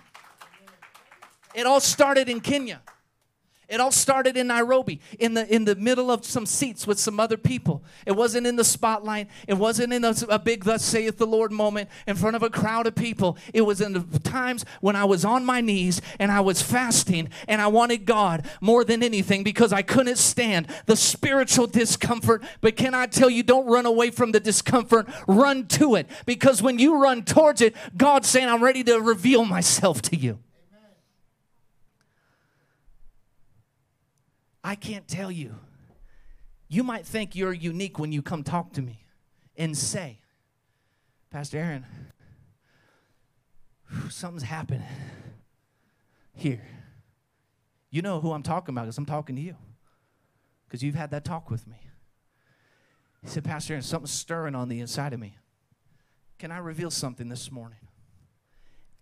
It 1.53 1.65
all 1.65 1.81
started 1.81 2.29
in 2.29 2.39
Kenya. 2.39 2.81
It 3.67 3.79
all 3.79 3.91
started 3.91 4.37
in 4.37 4.47
Nairobi, 4.47 4.99
in 5.17 5.33
the 5.33 5.53
in 5.53 5.65
the 5.65 5.75
middle 5.75 6.11
of 6.11 6.23
some 6.23 6.45
seats 6.45 6.85
with 6.85 6.99
some 6.99 7.19
other 7.19 7.37
people. 7.37 7.83
It 8.05 8.11
wasn't 8.11 8.45
in 8.45 8.57
the 8.57 8.63
spotlight. 8.63 9.27
It 9.47 9.55
wasn't 9.55 9.91
in 9.91 10.05
a, 10.05 10.13
a, 10.29 10.37
big 10.37 10.63
"Thus 10.63 10.83
saith 10.83 11.17
the 11.17 11.25
Lord" 11.25 11.51
moment 11.51 11.89
in 12.05 12.15
front 12.15 12.35
of 12.35 12.43
a 12.43 12.49
crowd 12.49 12.85
of 12.85 12.93
people. 12.93 13.37
It 13.53 13.61
was 13.61 13.81
in 13.81 13.93
the 13.93 14.19
times 14.19 14.65
when 14.81 14.95
I 14.95 15.05
was 15.05 15.25
on 15.25 15.45
my 15.45 15.61
knees 15.61 15.99
and 16.19 16.31
I 16.31 16.41
was 16.41 16.61
fasting 16.61 17.29
and 17.47 17.59
I 17.59 17.67
wanted 17.67 18.05
God 18.05 18.47
more 18.61 18.83
than 18.83 19.01
anything 19.01 19.43
because 19.43 19.73
I 19.73 19.81
couldn't 19.81 20.17
stand 20.17 20.67
the 20.85 20.95
spiritual 20.95 21.65
discomfort. 21.65 22.43
But 22.61 22.75
can 22.75 22.93
I 22.93 23.07
tell 23.07 23.29
you, 23.29 23.41
don't 23.41 23.65
run 23.65 23.87
away 23.87 24.11
from 24.11 24.31
the 24.31 24.39
discomfort. 24.39 25.07
Run 25.27 25.67
to 25.69 25.95
it 25.95 26.07
because 26.27 26.61
when 26.61 26.77
you 26.77 27.01
run 27.01 27.23
towards 27.23 27.61
it, 27.61 27.75
God's 27.97 28.29
saying, 28.29 28.47
"I'm 28.47 28.63
ready 28.63 28.83
to 28.83 28.99
reveal 28.99 29.43
myself 29.43 30.03
to 30.03 30.15
you." 30.15 30.39
I 34.65 34.73
can't 34.73 35.07
tell 35.07 35.31
you. 35.31 35.53
You 36.67 36.81
might 36.81 37.05
think 37.05 37.35
you're 37.35 37.53
unique 37.53 37.99
when 37.99 38.11
you 38.11 38.23
come 38.23 38.41
talk 38.41 38.73
to 38.73 38.81
me 38.81 39.05
and 39.55 39.77
say, 39.77 40.17
Pastor 41.29 41.59
Aaron, 41.59 41.85
something's 44.09 44.41
happening 44.41 44.81
here. 46.33 46.65
You 47.91 48.01
know 48.01 48.19
who 48.19 48.31
I'm 48.31 48.41
talking 48.41 48.73
about 48.73 48.85
because 48.85 48.97
I'm 48.97 49.05
talking 49.05 49.35
to 49.35 49.41
you 49.41 49.55
because 50.67 50.81
you've 50.81 50.95
had 50.95 51.11
that 51.11 51.23
talk 51.23 51.51
with 51.51 51.67
me. 51.67 51.77
He 53.21 53.27
said, 53.27 53.43
Pastor 53.43 53.73
Aaron, 53.73 53.83
something's 53.83 54.13
stirring 54.13 54.55
on 54.55 54.67
the 54.67 54.79
inside 54.79 55.13
of 55.13 55.19
me. 55.19 55.37
Can 56.39 56.51
I 56.51 56.57
reveal 56.57 56.89
something 56.89 57.29
this 57.29 57.51
morning? 57.51 57.77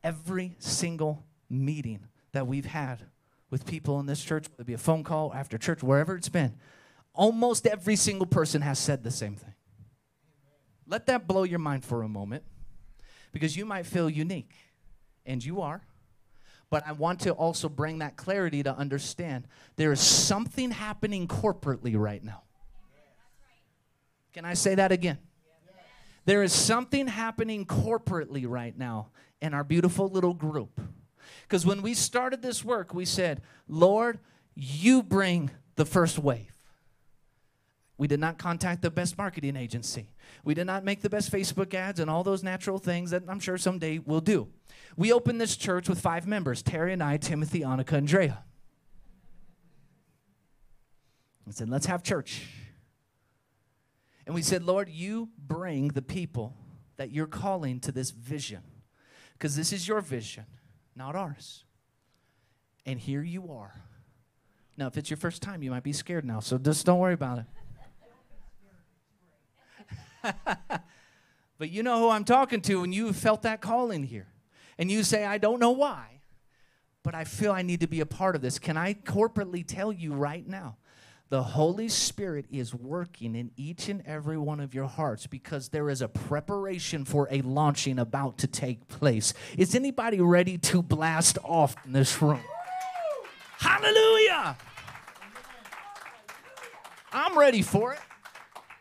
Every 0.04 0.56
single 0.60 1.24
meeting 1.50 2.10
that 2.34 2.48
we've 2.48 2.66
had 2.66 3.06
with 3.54 3.68
people 3.68 4.00
in 4.00 4.08
this 4.08 4.24
church, 4.24 4.50
whether 4.50 4.64
it 4.64 4.66
be 4.66 4.74
a 4.74 4.80
phone 4.80 5.04
call 5.04 5.32
after 5.32 5.60
church, 5.60 5.84
wherever 5.84 6.16
it's 6.16 6.28
been, 6.28 6.56
almost 7.14 7.68
every 7.68 7.96
single 7.96 8.26
person 8.26 8.64
has 8.64 8.80
said 8.80 9.04
the 9.04 9.12
same 9.12 9.36
thing. 9.36 9.54
Let 10.88 11.06
that 11.06 11.28
blow 11.28 11.44
your 11.44 11.60
mind 11.60 11.86
for 11.86 12.02
a 12.02 12.10
moment 12.10 12.44
because 13.32 13.56
you 13.56 13.64
might 13.64 13.86
feel 13.86 14.10
unique, 14.10 14.56
and 15.24 15.46
you 15.46 15.62
are. 15.62 15.84
But 16.72 16.82
I 16.88 16.94
want 16.94 17.20
to 17.22 17.32
also 17.34 17.70
bring 17.70 18.00
that 18.00 18.16
clarity 18.16 18.64
to 18.64 18.76
understand 18.76 19.48
there 19.76 19.92
is 19.92 20.00
something 20.02 20.72
happening 20.72 21.28
corporately 21.28 21.96
right 21.96 22.24
now. 22.24 22.42
Can 24.34 24.46
I 24.46 24.56
say 24.56 24.74
that 24.74 24.92
again? 24.92 25.20
There 26.26 26.42
is 26.42 26.54
something 26.54 27.06
happening 27.06 27.68
corporately 27.68 28.46
right 28.50 28.76
now 28.76 29.10
in 29.44 29.54
our 29.54 29.64
beautiful 29.64 30.08
little 30.08 30.34
group. 30.34 30.82
Because 31.44 31.66
when 31.66 31.82
we 31.82 31.94
started 31.94 32.42
this 32.42 32.64
work, 32.64 32.94
we 32.94 33.06
said, 33.06 33.42
Lord, 33.68 34.20
you 34.56 35.04
bring 35.04 35.52
the 35.76 35.86
first 35.86 36.20
wave. 36.20 36.54
We 37.98 38.08
did 38.08 38.20
not 38.20 38.38
contact 38.38 38.82
the 38.82 38.90
best 38.90 39.18
marketing 39.18 39.56
agency. 39.56 40.10
We 40.44 40.54
did 40.54 40.66
not 40.66 40.84
make 40.84 41.02
the 41.02 41.10
best 41.10 41.32
Facebook 41.32 41.74
ads 41.74 42.00
and 42.00 42.10
all 42.10 42.24
those 42.24 42.44
natural 42.44 42.78
things 42.78 43.12
that 43.12 43.24
I'm 43.28 43.40
sure 43.40 43.58
someday 43.58 44.00
we'll 44.00 44.20
do. 44.20 44.48
We 44.98 45.14
opened 45.14 45.40
this 45.40 45.56
church 45.56 45.88
with 45.88 46.00
five 46.00 46.28
members 46.28 46.62
Terry 46.62 46.94
and 46.94 47.04
I, 47.04 47.18
Timothy, 47.18 47.62
Annika, 47.62 47.94
and 47.94 48.08
Drea. 48.08 48.44
I 51.48 51.52
said, 51.52 51.70
let's 51.70 51.86
have 51.86 52.04
church. 52.04 52.48
And 54.26 54.34
we 54.34 54.42
said, 54.42 54.64
Lord, 54.64 54.90
you 54.90 55.30
bring 55.38 55.90
the 55.90 56.02
people 56.02 56.56
that 56.98 57.12
you're 57.12 57.28
calling 57.28 57.80
to 57.82 57.92
this 57.92 58.12
vision 58.12 58.62
because 59.34 59.56
this 59.56 59.74
is 59.74 59.88
your 59.88 60.02
vision 60.02 60.46
not 60.96 61.16
ours. 61.16 61.64
And 62.86 63.00
here 63.00 63.24
you 63.24 63.52
are. 63.52 63.84
Now, 64.78 64.88
if 64.88 64.98
it's 64.98 65.10
your 65.10 65.18
first 65.18 65.42
time, 65.42 65.64
you 65.64 65.72
might 65.72 65.84
be 65.84 65.94
scared 65.94 66.26
now, 66.26 66.40
so 66.40 66.58
just 66.58 66.86
don't 66.86 67.00
worry 67.00 67.14
about 67.14 67.40
it. 67.40 67.46
but 71.58 71.70
you 71.70 71.84
know 71.84 72.00
who 72.00 72.10
I'm 72.10 72.24
talking 72.24 72.62
to 72.62 72.82
when 72.82 72.92
you 72.92 73.14
felt 73.14 73.44
that 73.44 73.62
calling 73.62 74.04
here. 74.04 74.28
And 74.78 74.90
you 74.90 75.04
say, 75.04 75.26
I 75.26 75.38
don't 75.38 75.60
know 75.60 75.72
why, 75.72 76.22
but 77.04 77.14
I 77.14 77.26
feel 77.26 77.52
I 77.52 77.62
need 77.62 77.82
to 77.82 77.88
be 77.88 78.00
a 78.00 78.06
part 78.06 78.36
of 78.36 78.42
this. 78.42 78.58
Can 78.58 78.78
I 78.78 78.96
corporately 78.96 79.64
tell 79.66 79.94
you 79.94 80.14
right 80.14 80.48
now? 80.48 80.78
The 81.34 81.42
Holy 81.42 81.90
Spirit 81.90 82.46
is 82.52 82.76
working 82.76 83.34
in 83.34 83.50
each 83.58 83.90
and 83.90 84.04
every 84.06 84.38
one 84.38 84.60
of 84.60 84.76
your 84.76 84.86
hearts 84.86 85.26
because 85.26 85.70
there 85.70 85.90
is 85.90 86.04
a 86.04 86.08
preparation 86.08 87.06
for 87.06 87.28
a 87.32 87.42
launching 87.42 87.98
about 87.98 88.38
to 88.38 88.48
take 88.48 88.88
place. 88.88 89.34
Is 89.58 89.74
anybody 89.74 90.22
ready 90.22 90.60
to 90.60 90.84
blast 90.84 91.40
off 91.44 91.76
in 91.88 91.94
this 91.94 92.22
room? 92.22 92.40
Hallelujah. 93.58 94.56
I'm 97.12 97.36
ready 97.36 97.64
for 97.64 97.94
it. 97.94 98.00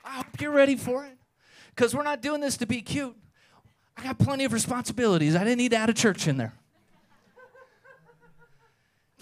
I 0.05 0.17
hope 0.17 0.39
you're 0.39 0.53
ready 0.53 0.77
for 0.77 1.07
it. 1.07 1.17
Because 1.75 1.95
we're 1.95 2.03
not 2.03 2.21
doing 2.21 2.43
this 2.43 2.59
to 2.59 2.67
be 2.67 2.83
cute. 2.83 3.17
I 3.97 4.03
got 4.03 4.19
plenty 4.19 4.45
of 4.45 4.53
responsibilities. 4.53 5.35
I 5.37 5.39
didn't 5.39 5.57
need 5.57 5.71
to 5.71 5.79
add 5.79 5.89
a 5.89 5.95
church 5.95 6.29
in 6.29 6.37
there. 6.37 6.53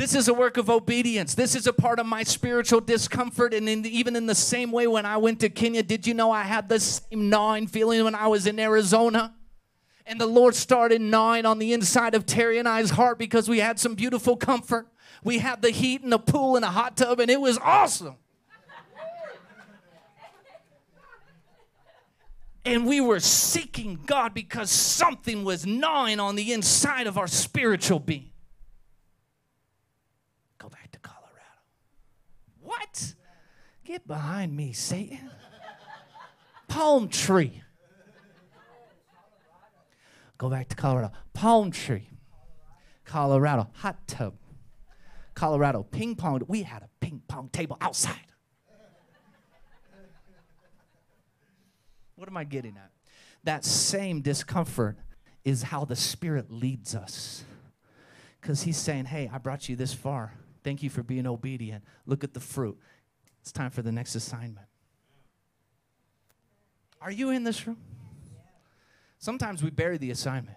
This 0.00 0.14
is 0.14 0.28
a 0.28 0.32
work 0.32 0.56
of 0.56 0.70
obedience. 0.70 1.34
This 1.34 1.54
is 1.54 1.66
a 1.66 1.74
part 1.74 1.98
of 1.98 2.06
my 2.06 2.22
spiritual 2.22 2.80
discomfort. 2.80 3.52
And 3.52 3.68
in 3.68 3.82
the, 3.82 3.98
even 3.98 4.16
in 4.16 4.24
the 4.24 4.34
same 4.34 4.72
way, 4.72 4.86
when 4.86 5.04
I 5.04 5.18
went 5.18 5.40
to 5.40 5.50
Kenya, 5.50 5.82
did 5.82 6.06
you 6.06 6.14
know 6.14 6.30
I 6.30 6.40
had 6.40 6.70
the 6.70 6.80
same 6.80 7.28
gnawing 7.28 7.66
feeling 7.66 8.02
when 8.04 8.14
I 8.14 8.26
was 8.28 8.46
in 8.46 8.58
Arizona? 8.58 9.34
And 10.06 10.18
the 10.18 10.24
Lord 10.24 10.54
started 10.54 11.02
gnawing 11.02 11.44
on 11.44 11.58
the 11.58 11.74
inside 11.74 12.14
of 12.14 12.24
Terry 12.24 12.56
and 12.56 12.66
I's 12.66 12.88
heart 12.88 13.18
because 13.18 13.46
we 13.46 13.58
had 13.58 13.78
some 13.78 13.94
beautiful 13.94 14.38
comfort. 14.38 14.88
We 15.22 15.36
had 15.36 15.60
the 15.60 15.68
heat 15.68 16.00
and 16.00 16.10
the 16.10 16.18
pool 16.18 16.56
and 16.56 16.64
a 16.64 16.70
hot 16.70 16.96
tub, 16.96 17.20
and 17.20 17.30
it 17.30 17.38
was 17.38 17.58
awesome. 17.58 18.16
and 22.64 22.86
we 22.86 23.02
were 23.02 23.20
seeking 23.20 24.00
God 24.06 24.32
because 24.32 24.70
something 24.70 25.44
was 25.44 25.66
gnawing 25.66 26.20
on 26.20 26.36
the 26.36 26.54
inside 26.54 27.06
of 27.06 27.18
our 27.18 27.26
spiritual 27.26 27.98
being. 27.98 28.30
Go 30.60 30.68
back 30.68 30.92
to 30.92 30.98
Colorado. 30.98 31.26
What? 32.60 33.14
Get 33.90 34.06
behind 34.06 34.56
me, 34.56 34.72
Satan. 34.72 35.32
Palm 36.68 37.08
tree. 37.08 37.60
Go 40.38 40.48
back 40.48 40.68
to 40.68 40.76
Colorado. 40.76 41.10
Palm 41.32 41.72
tree. 41.72 42.08
Colorado. 43.04 43.68
Hot 43.78 44.06
tub. 44.06 44.34
Colorado. 45.34 45.82
Ping 45.82 46.14
pong. 46.14 46.40
We 46.46 46.62
had 46.62 46.84
a 46.84 46.88
ping 47.00 47.20
pong 47.26 47.48
table 47.48 47.78
outside. 47.80 48.14
What 52.14 52.28
am 52.28 52.36
I 52.36 52.44
getting 52.44 52.76
at? 52.76 52.92
That 53.42 53.64
same 53.64 54.20
discomfort 54.20 54.98
is 55.42 55.64
how 55.64 55.84
the 55.84 55.96
Spirit 55.96 56.48
leads 56.48 56.94
us. 56.94 57.42
Because 58.40 58.62
He's 58.62 58.76
saying, 58.76 59.06
Hey, 59.06 59.28
I 59.32 59.38
brought 59.38 59.68
you 59.68 59.74
this 59.74 59.92
far. 59.92 60.34
Thank 60.62 60.84
you 60.84 60.90
for 60.90 61.02
being 61.02 61.26
obedient. 61.26 61.82
Look 62.06 62.22
at 62.22 62.34
the 62.34 62.40
fruit. 62.40 62.78
It's 63.40 63.52
time 63.52 63.70
for 63.70 63.82
the 63.82 63.92
next 63.92 64.14
assignment. 64.14 64.66
Are 67.00 67.10
you 67.10 67.30
in 67.30 67.44
this 67.44 67.66
room? 67.66 67.78
Sometimes 69.18 69.62
we 69.62 69.70
bury 69.70 69.98
the 69.98 70.10
assignment. 70.10 70.56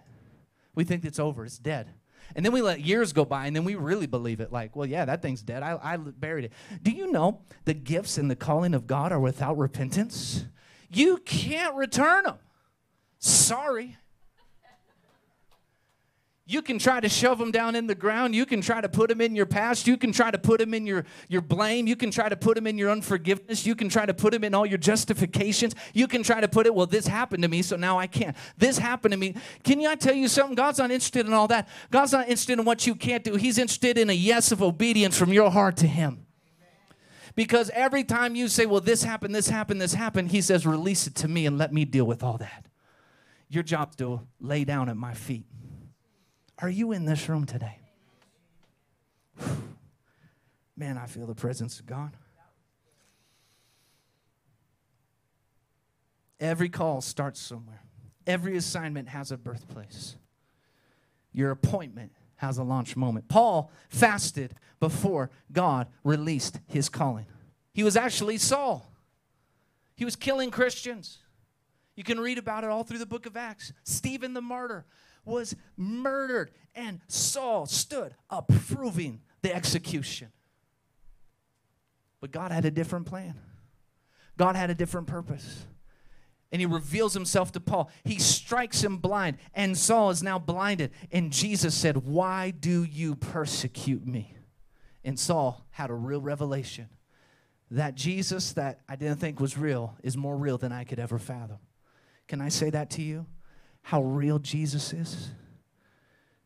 We 0.74 0.84
think 0.84 1.04
it's 1.04 1.18
over, 1.18 1.44
it's 1.44 1.58
dead. 1.58 1.88
And 2.34 2.44
then 2.44 2.52
we 2.52 2.62
let 2.62 2.80
years 2.80 3.12
go 3.12 3.24
by 3.24 3.46
and 3.46 3.54
then 3.54 3.64
we 3.64 3.74
really 3.74 4.06
believe 4.06 4.40
it 4.40 4.52
like, 4.52 4.74
well, 4.74 4.86
yeah, 4.86 5.04
that 5.04 5.22
thing's 5.22 5.42
dead. 5.42 5.62
I, 5.62 5.78
I 5.82 5.96
buried 5.96 6.46
it. 6.46 6.52
Do 6.82 6.90
you 6.90 7.12
know 7.12 7.42
the 7.64 7.74
gifts 7.74 8.18
and 8.18 8.30
the 8.30 8.36
calling 8.36 8.74
of 8.74 8.86
God 8.86 9.12
are 9.12 9.20
without 9.20 9.58
repentance? 9.58 10.46
You 10.90 11.18
can't 11.18 11.74
return 11.74 12.24
them. 12.24 12.38
Sorry. 13.18 13.96
You 16.46 16.60
can 16.60 16.78
try 16.78 17.00
to 17.00 17.08
shove 17.08 17.38
them 17.38 17.50
down 17.50 17.74
in 17.74 17.86
the 17.86 17.94
ground. 17.94 18.34
You 18.34 18.44
can 18.44 18.60
try 18.60 18.82
to 18.82 18.88
put 18.88 19.08
them 19.08 19.22
in 19.22 19.34
your 19.34 19.46
past. 19.46 19.86
You 19.86 19.96
can 19.96 20.12
try 20.12 20.30
to 20.30 20.36
put 20.36 20.60
them 20.60 20.74
in 20.74 20.86
your, 20.86 21.06
your 21.28 21.40
blame. 21.40 21.86
You 21.86 21.96
can 21.96 22.10
try 22.10 22.28
to 22.28 22.36
put 22.36 22.54
them 22.56 22.66
in 22.66 22.76
your 22.76 22.90
unforgiveness. 22.90 23.64
You 23.64 23.74
can 23.74 23.88
try 23.88 24.04
to 24.04 24.12
put 24.12 24.32
them 24.32 24.44
in 24.44 24.54
all 24.54 24.66
your 24.66 24.76
justifications. 24.76 25.74
You 25.94 26.06
can 26.06 26.22
try 26.22 26.42
to 26.42 26.48
put 26.48 26.66
it, 26.66 26.74
well, 26.74 26.84
this 26.84 27.06
happened 27.06 27.42
to 27.44 27.48
me, 27.48 27.62
so 27.62 27.76
now 27.76 27.98
I 27.98 28.06
can't. 28.06 28.36
This 28.58 28.76
happened 28.76 29.12
to 29.12 29.18
me. 29.18 29.36
Can 29.62 29.86
I 29.86 29.94
tell 29.94 30.12
you 30.12 30.28
something? 30.28 30.54
God's 30.54 30.78
not 30.78 30.90
interested 30.90 31.26
in 31.26 31.32
all 31.32 31.48
that. 31.48 31.66
God's 31.90 32.12
not 32.12 32.24
interested 32.24 32.58
in 32.58 32.66
what 32.66 32.86
you 32.86 32.94
can't 32.94 33.24
do. 33.24 33.36
He's 33.36 33.56
interested 33.56 33.96
in 33.96 34.10
a 34.10 34.14
yes 34.14 34.52
of 34.52 34.62
obedience 34.62 35.18
from 35.18 35.32
your 35.32 35.50
heart 35.50 35.78
to 35.78 35.86
Him. 35.86 36.26
Because 37.34 37.70
every 37.70 38.04
time 38.04 38.36
you 38.36 38.48
say, 38.48 38.66
well, 38.66 38.82
this 38.82 39.02
happened, 39.02 39.34
this 39.34 39.48
happened, 39.48 39.80
this 39.80 39.94
happened, 39.94 40.30
he 40.30 40.42
says, 40.42 40.66
release 40.66 41.06
it 41.06 41.14
to 41.16 41.28
me 41.28 41.46
and 41.46 41.56
let 41.56 41.72
me 41.72 41.86
deal 41.86 42.04
with 42.04 42.22
all 42.22 42.36
that. 42.36 42.66
Your 43.48 43.62
job's 43.62 43.96
to 43.96 44.20
lay 44.40 44.64
down 44.64 44.88
at 44.88 44.96
my 44.96 45.14
feet. 45.14 45.46
Are 46.58 46.68
you 46.68 46.92
in 46.92 47.04
this 47.04 47.28
room 47.28 47.46
today? 47.46 47.78
Man, 50.76 50.98
I 50.98 51.06
feel 51.06 51.26
the 51.26 51.34
presence 51.34 51.80
of 51.80 51.86
God. 51.86 52.16
Every 56.40 56.68
call 56.68 57.00
starts 57.00 57.40
somewhere. 57.40 57.82
Every 58.26 58.56
assignment 58.56 59.08
has 59.08 59.30
a 59.30 59.36
birthplace. 59.36 60.16
Your 61.32 61.50
appointment 61.50 62.12
has 62.36 62.58
a 62.58 62.62
launch 62.62 62.96
moment. 62.96 63.28
Paul 63.28 63.70
fasted 63.88 64.54
before 64.80 65.30
God 65.52 65.88
released 66.02 66.60
his 66.66 66.88
calling. 66.88 67.26
He 67.72 67.82
was 67.82 67.96
actually 67.96 68.38
Saul, 68.38 68.90
he 69.96 70.04
was 70.04 70.16
killing 70.16 70.50
Christians. 70.50 71.18
You 71.96 72.02
can 72.02 72.18
read 72.18 72.38
about 72.38 72.64
it 72.64 72.70
all 72.70 72.82
through 72.82 72.98
the 72.98 73.06
book 73.06 73.24
of 73.24 73.36
Acts. 73.36 73.72
Stephen 73.84 74.34
the 74.34 74.42
martyr 74.42 74.84
was 75.24 75.54
murdered, 75.76 76.50
and 76.74 77.00
Saul 77.08 77.66
stood 77.66 78.14
approving 78.30 79.20
the 79.42 79.54
execution. 79.54 80.28
But 82.20 82.30
God 82.30 82.52
had 82.52 82.64
a 82.64 82.70
different 82.70 83.06
plan, 83.06 83.34
God 84.36 84.56
had 84.56 84.70
a 84.70 84.74
different 84.74 85.06
purpose 85.06 85.66
and 86.54 86.60
he 86.60 86.66
reveals 86.66 87.14
himself 87.14 87.50
to 87.50 87.58
Paul. 87.58 87.90
He 88.04 88.20
strikes 88.20 88.84
him 88.84 88.98
blind, 88.98 89.38
and 89.54 89.76
Saul 89.76 90.10
is 90.10 90.22
now 90.22 90.38
blinded. 90.38 90.92
And 91.10 91.32
Jesus 91.32 91.74
said, 91.74 92.06
Why 92.06 92.52
do 92.52 92.84
you 92.84 93.16
persecute 93.16 94.06
me? 94.06 94.36
And 95.02 95.18
Saul 95.18 95.66
had 95.70 95.90
a 95.90 95.94
real 95.94 96.20
revelation 96.20 96.90
that 97.72 97.96
Jesus, 97.96 98.52
that 98.52 98.82
I 98.88 98.94
didn't 98.94 99.16
think 99.16 99.40
was 99.40 99.58
real, 99.58 99.96
is 100.04 100.16
more 100.16 100.36
real 100.36 100.56
than 100.56 100.70
I 100.70 100.84
could 100.84 101.00
ever 101.00 101.18
fathom. 101.18 101.58
Can 102.28 102.40
I 102.40 102.50
say 102.50 102.70
that 102.70 102.88
to 102.90 103.02
you? 103.02 103.26
How 103.84 104.02
real 104.02 104.38
Jesus 104.38 104.94
is? 104.94 105.30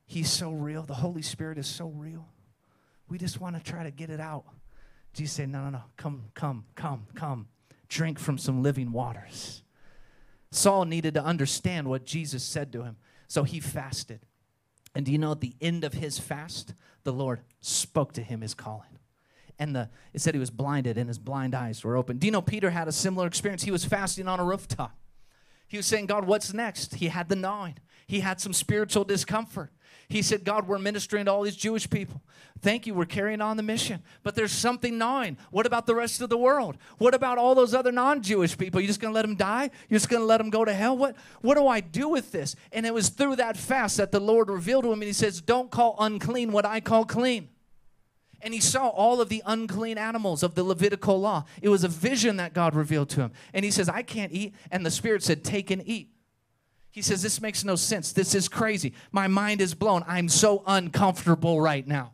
He's 0.06 0.28
so 0.28 0.50
real. 0.50 0.82
The 0.82 0.94
Holy 0.94 1.22
Spirit 1.22 1.56
is 1.56 1.68
so 1.68 1.86
real. 1.86 2.26
We 3.08 3.16
just 3.16 3.40
want 3.40 3.56
to 3.56 3.62
try 3.62 3.84
to 3.84 3.92
get 3.92 4.10
it 4.10 4.18
out. 4.18 4.44
Jesus 5.12 5.36
said, 5.36 5.48
No, 5.48 5.62
no, 5.62 5.70
no. 5.70 5.82
Come, 5.96 6.24
come, 6.34 6.64
come, 6.74 7.06
come. 7.14 7.46
Drink 7.88 8.18
from 8.18 8.38
some 8.38 8.62
living 8.62 8.90
waters. 8.90 9.62
Saul 10.50 10.84
needed 10.84 11.14
to 11.14 11.22
understand 11.22 11.88
what 11.88 12.04
Jesus 12.04 12.42
said 12.42 12.72
to 12.72 12.82
him. 12.82 12.96
So 13.28 13.44
he 13.44 13.60
fasted. 13.60 14.20
And 14.96 15.06
do 15.06 15.12
you 15.12 15.18
know 15.18 15.30
at 15.30 15.40
the 15.40 15.54
end 15.60 15.84
of 15.84 15.92
his 15.92 16.18
fast, 16.18 16.74
the 17.04 17.12
Lord 17.12 17.42
spoke 17.60 18.12
to 18.14 18.22
him 18.22 18.40
his 18.40 18.54
calling. 18.54 18.98
And 19.60 19.76
the, 19.76 19.90
it 20.12 20.22
said 20.22 20.34
he 20.34 20.40
was 20.40 20.50
blinded 20.50 20.98
and 20.98 21.08
his 21.08 21.18
blind 21.20 21.54
eyes 21.54 21.84
were 21.84 21.96
open. 21.96 22.18
Do 22.18 22.26
you 22.26 22.32
know 22.32 22.42
Peter 22.42 22.70
had 22.70 22.88
a 22.88 22.92
similar 22.92 23.28
experience? 23.28 23.62
He 23.62 23.70
was 23.70 23.84
fasting 23.84 24.26
on 24.26 24.40
a 24.40 24.44
rooftop. 24.44 24.96
He 25.68 25.76
was 25.76 25.86
saying, 25.86 26.06
God, 26.06 26.26
what's 26.26 26.52
next? 26.52 26.94
He 26.94 27.08
had 27.08 27.28
the 27.28 27.36
gnawing, 27.36 27.76
he 28.06 28.20
had 28.20 28.40
some 28.40 28.52
spiritual 28.52 29.04
discomfort. 29.04 29.70
He 30.10 30.22
said, 30.22 30.42
God, 30.42 30.66
we're 30.66 30.78
ministering 30.78 31.26
to 31.26 31.32
all 31.32 31.42
these 31.42 31.54
Jewish 31.54 31.88
people. 31.88 32.22
Thank 32.62 32.86
you, 32.86 32.94
we're 32.94 33.04
carrying 33.04 33.42
on 33.42 33.58
the 33.58 33.62
mission. 33.62 34.02
But 34.22 34.34
there's 34.34 34.52
something 34.52 34.96
gnawing. 34.96 35.36
What 35.50 35.66
about 35.66 35.84
the 35.84 35.94
rest 35.94 36.22
of 36.22 36.30
the 36.30 36.38
world? 36.38 36.78
What 36.96 37.14
about 37.14 37.36
all 37.36 37.54
those 37.54 37.74
other 37.74 37.92
non 37.92 38.22
Jewish 38.22 38.56
people? 38.56 38.80
You're 38.80 38.88
just 38.88 39.00
gonna 39.00 39.14
let 39.14 39.26
them 39.26 39.36
die? 39.36 39.70
You're 39.88 39.98
just 39.98 40.08
gonna 40.08 40.24
let 40.24 40.38
them 40.38 40.48
go 40.48 40.64
to 40.64 40.72
hell? 40.72 40.96
What, 40.96 41.14
what 41.42 41.56
do 41.56 41.68
I 41.68 41.80
do 41.80 42.08
with 42.08 42.32
this? 42.32 42.56
And 42.72 42.86
it 42.86 42.94
was 42.94 43.10
through 43.10 43.36
that 43.36 43.58
fast 43.58 43.98
that 43.98 44.10
the 44.10 44.20
Lord 44.20 44.48
revealed 44.48 44.84
to 44.84 44.92
him, 44.92 45.02
and 45.02 45.06
he 45.08 45.12
says, 45.12 45.42
Don't 45.42 45.70
call 45.70 45.94
unclean 45.98 46.52
what 46.52 46.64
I 46.64 46.80
call 46.80 47.04
clean. 47.04 47.50
And 48.40 48.54
he 48.54 48.60
saw 48.60 48.88
all 48.88 49.20
of 49.20 49.28
the 49.28 49.42
unclean 49.46 49.98
animals 49.98 50.42
of 50.42 50.54
the 50.54 50.62
Levitical 50.62 51.20
law. 51.20 51.44
It 51.60 51.68
was 51.68 51.82
a 51.82 51.88
vision 51.88 52.36
that 52.36 52.54
God 52.54 52.74
revealed 52.74 53.08
to 53.10 53.22
him. 53.22 53.32
And 53.52 53.64
he 53.64 53.70
says, 53.70 53.88
I 53.88 54.02
can't 54.02 54.32
eat. 54.32 54.54
And 54.70 54.86
the 54.86 54.90
Spirit 54.90 55.22
said, 55.22 55.42
Take 55.42 55.70
and 55.70 55.82
eat. 55.86 56.10
He 56.90 57.02
says, 57.02 57.20
This 57.20 57.40
makes 57.40 57.64
no 57.64 57.74
sense. 57.74 58.12
This 58.12 58.34
is 58.34 58.48
crazy. 58.48 58.94
My 59.10 59.26
mind 59.26 59.60
is 59.60 59.74
blown. 59.74 60.04
I'm 60.06 60.28
so 60.28 60.62
uncomfortable 60.66 61.60
right 61.60 61.86
now. 61.86 62.12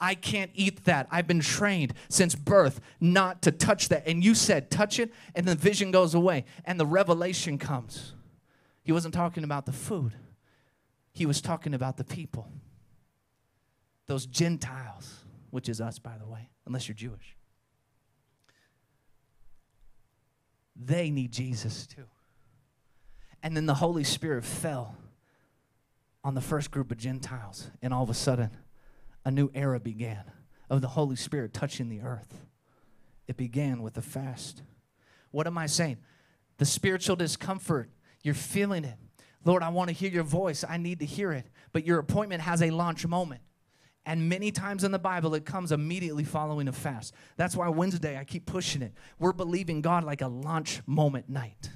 I 0.00 0.14
can't 0.14 0.50
eat 0.54 0.84
that. 0.84 1.08
I've 1.10 1.26
been 1.26 1.40
trained 1.40 1.94
since 2.08 2.34
birth 2.34 2.80
not 3.00 3.42
to 3.42 3.50
touch 3.50 3.88
that. 3.88 4.06
And 4.06 4.22
you 4.22 4.34
said, 4.34 4.70
touch 4.70 4.98
it, 4.98 5.12
and 5.34 5.46
the 5.46 5.54
vision 5.54 5.90
goes 5.92 6.14
away, 6.14 6.44
and 6.64 6.78
the 6.78 6.84
revelation 6.84 7.58
comes. 7.58 8.12
He 8.82 8.92
wasn't 8.92 9.14
talking 9.14 9.44
about 9.44 9.66
the 9.66 9.72
food, 9.72 10.12
he 11.12 11.26
was 11.26 11.40
talking 11.40 11.74
about 11.74 11.96
the 11.96 12.04
people. 12.04 12.50
Those 14.06 14.26
Gentiles, 14.26 15.23
which 15.54 15.68
is 15.68 15.80
us, 15.80 16.00
by 16.00 16.18
the 16.18 16.26
way, 16.26 16.48
unless 16.66 16.88
you're 16.88 16.96
Jewish. 16.96 17.36
They 20.74 21.10
need 21.10 21.30
Jesus 21.30 21.86
too. 21.86 22.06
And 23.40 23.56
then 23.56 23.66
the 23.66 23.74
Holy 23.74 24.02
Spirit 24.02 24.44
fell 24.44 24.96
on 26.24 26.34
the 26.34 26.40
first 26.40 26.72
group 26.72 26.90
of 26.90 26.98
Gentiles, 26.98 27.70
and 27.80 27.94
all 27.94 28.02
of 28.02 28.10
a 28.10 28.14
sudden, 28.14 28.50
a 29.24 29.30
new 29.30 29.48
era 29.54 29.78
began 29.78 30.24
of 30.68 30.80
the 30.80 30.88
Holy 30.88 31.14
Spirit 31.14 31.54
touching 31.54 31.88
the 31.88 32.00
earth. 32.00 32.34
It 33.28 33.36
began 33.36 33.80
with 33.80 33.96
a 33.96 34.02
fast. 34.02 34.60
What 35.30 35.46
am 35.46 35.56
I 35.56 35.66
saying? 35.66 35.98
The 36.58 36.66
spiritual 36.66 37.14
discomfort, 37.14 37.90
you're 38.24 38.34
feeling 38.34 38.82
it. 38.82 38.96
Lord, 39.44 39.62
I 39.62 39.68
want 39.68 39.86
to 39.86 39.94
hear 39.94 40.10
your 40.10 40.24
voice. 40.24 40.64
I 40.68 40.78
need 40.78 40.98
to 40.98 41.06
hear 41.06 41.30
it. 41.30 41.46
But 41.70 41.86
your 41.86 42.00
appointment 42.00 42.42
has 42.42 42.60
a 42.60 42.72
launch 42.72 43.06
moment. 43.06 43.42
And 44.06 44.28
many 44.28 44.50
times 44.50 44.84
in 44.84 44.92
the 44.92 44.98
Bible, 44.98 45.34
it 45.34 45.46
comes 45.46 45.72
immediately 45.72 46.24
following 46.24 46.68
a 46.68 46.72
fast. 46.72 47.14
That's 47.36 47.56
why 47.56 47.68
Wednesday, 47.68 48.18
I 48.18 48.24
keep 48.24 48.44
pushing 48.44 48.82
it. 48.82 48.92
We're 49.18 49.32
believing 49.32 49.80
God 49.80 50.04
like 50.04 50.20
a 50.20 50.28
launch 50.28 50.82
moment 50.86 51.28
night. 51.28 51.70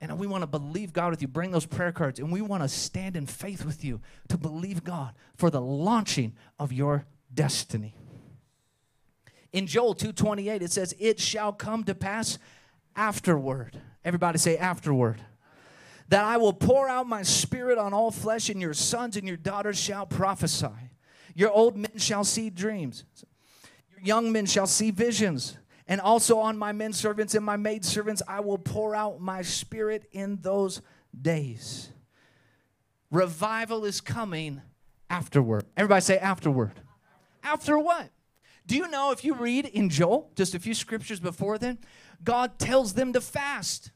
And 0.00 0.18
we 0.18 0.26
want 0.26 0.42
to 0.42 0.46
believe 0.46 0.92
God 0.92 1.10
with 1.10 1.22
you. 1.22 1.28
Bring 1.28 1.50
those 1.50 1.66
prayer 1.66 1.92
cards, 1.92 2.18
and 2.18 2.30
we 2.30 2.40
want 2.42 2.62
to 2.62 2.68
stand 2.68 3.16
in 3.16 3.26
faith 3.26 3.64
with 3.64 3.84
you 3.84 4.00
to 4.28 4.36
believe 4.36 4.84
God 4.84 5.14
for 5.36 5.50
the 5.50 5.60
launching 5.60 6.34
of 6.58 6.72
your 6.72 7.06
destiny. 7.32 7.94
In 9.52 9.66
Joel 9.66 9.94
2:28 9.94 10.62
it 10.62 10.72
says 10.72 10.94
it 10.98 11.20
shall 11.20 11.52
come 11.52 11.84
to 11.84 11.94
pass 11.94 12.38
afterward. 12.96 13.80
Everybody 14.04 14.36
say 14.38 14.56
afterward. 14.58 15.22
That 16.08 16.24
I 16.24 16.36
will 16.36 16.52
pour 16.52 16.88
out 16.88 17.06
my 17.06 17.22
spirit 17.22 17.78
on 17.78 17.94
all 17.94 18.10
flesh 18.10 18.48
and 18.50 18.60
your 18.60 18.74
sons 18.74 19.16
and 19.16 19.26
your 19.26 19.36
daughters 19.36 19.78
shall 19.78 20.06
prophesy. 20.06 20.68
Your 21.34 21.50
old 21.50 21.76
men 21.76 21.96
shall 21.96 22.24
see 22.24 22.50
dreams. 22.50 23.04
Your 23.90 24.00
young 24.04 24.32
men 24.32 24.46
shall 24.46 24.66
see 24.66 24.90
visions. 24.90 25.56
And 25.86 26.00
also 26.00 26.38
on 26.38 26.56
my 26.56 26.72
men 26.72 26.92
servants 26.92 27.34
and 27.34 27.44
my 27.44 27.56
maid 27.56 27.84
servants 27.84 28.22
I 28.26 28.40
will 28.40 28.58
pour 28.58 28.94
out 28.94 29.20
my 29.20 29.42
spirit 29.42 30.08
in 30.12 30.38
those 30.40 30.80
days. 31.20 31.90
Revival 33.10 33.84
is 33.84 34.00
coming 34.00 34.62
afterward. 35.10 35.66
Everybody 35.76 36.00
say 36.00 36.18
afterward. 36.18 36.72
After 37.42 37.78
what? 37.78 38.10
Do 38.66 38.76
you 38.76 38.88
know 38.88 39.12
if 39.12 39.24
you 39.24 39.34
read 39.34 39.66
in 39.66 39.90
Joel, 39.90 40.30
just 40.34 40.54
a 40.54 40.58
few 40.58 40.74
scriptures 40.74 41.20
before 41.20 41.58
then, 41.58 41.78
God 42.22 42.58
tells 42.58 42.94
them 42.94 43.12
to 43.12 43.20
fast. 43.20 43.90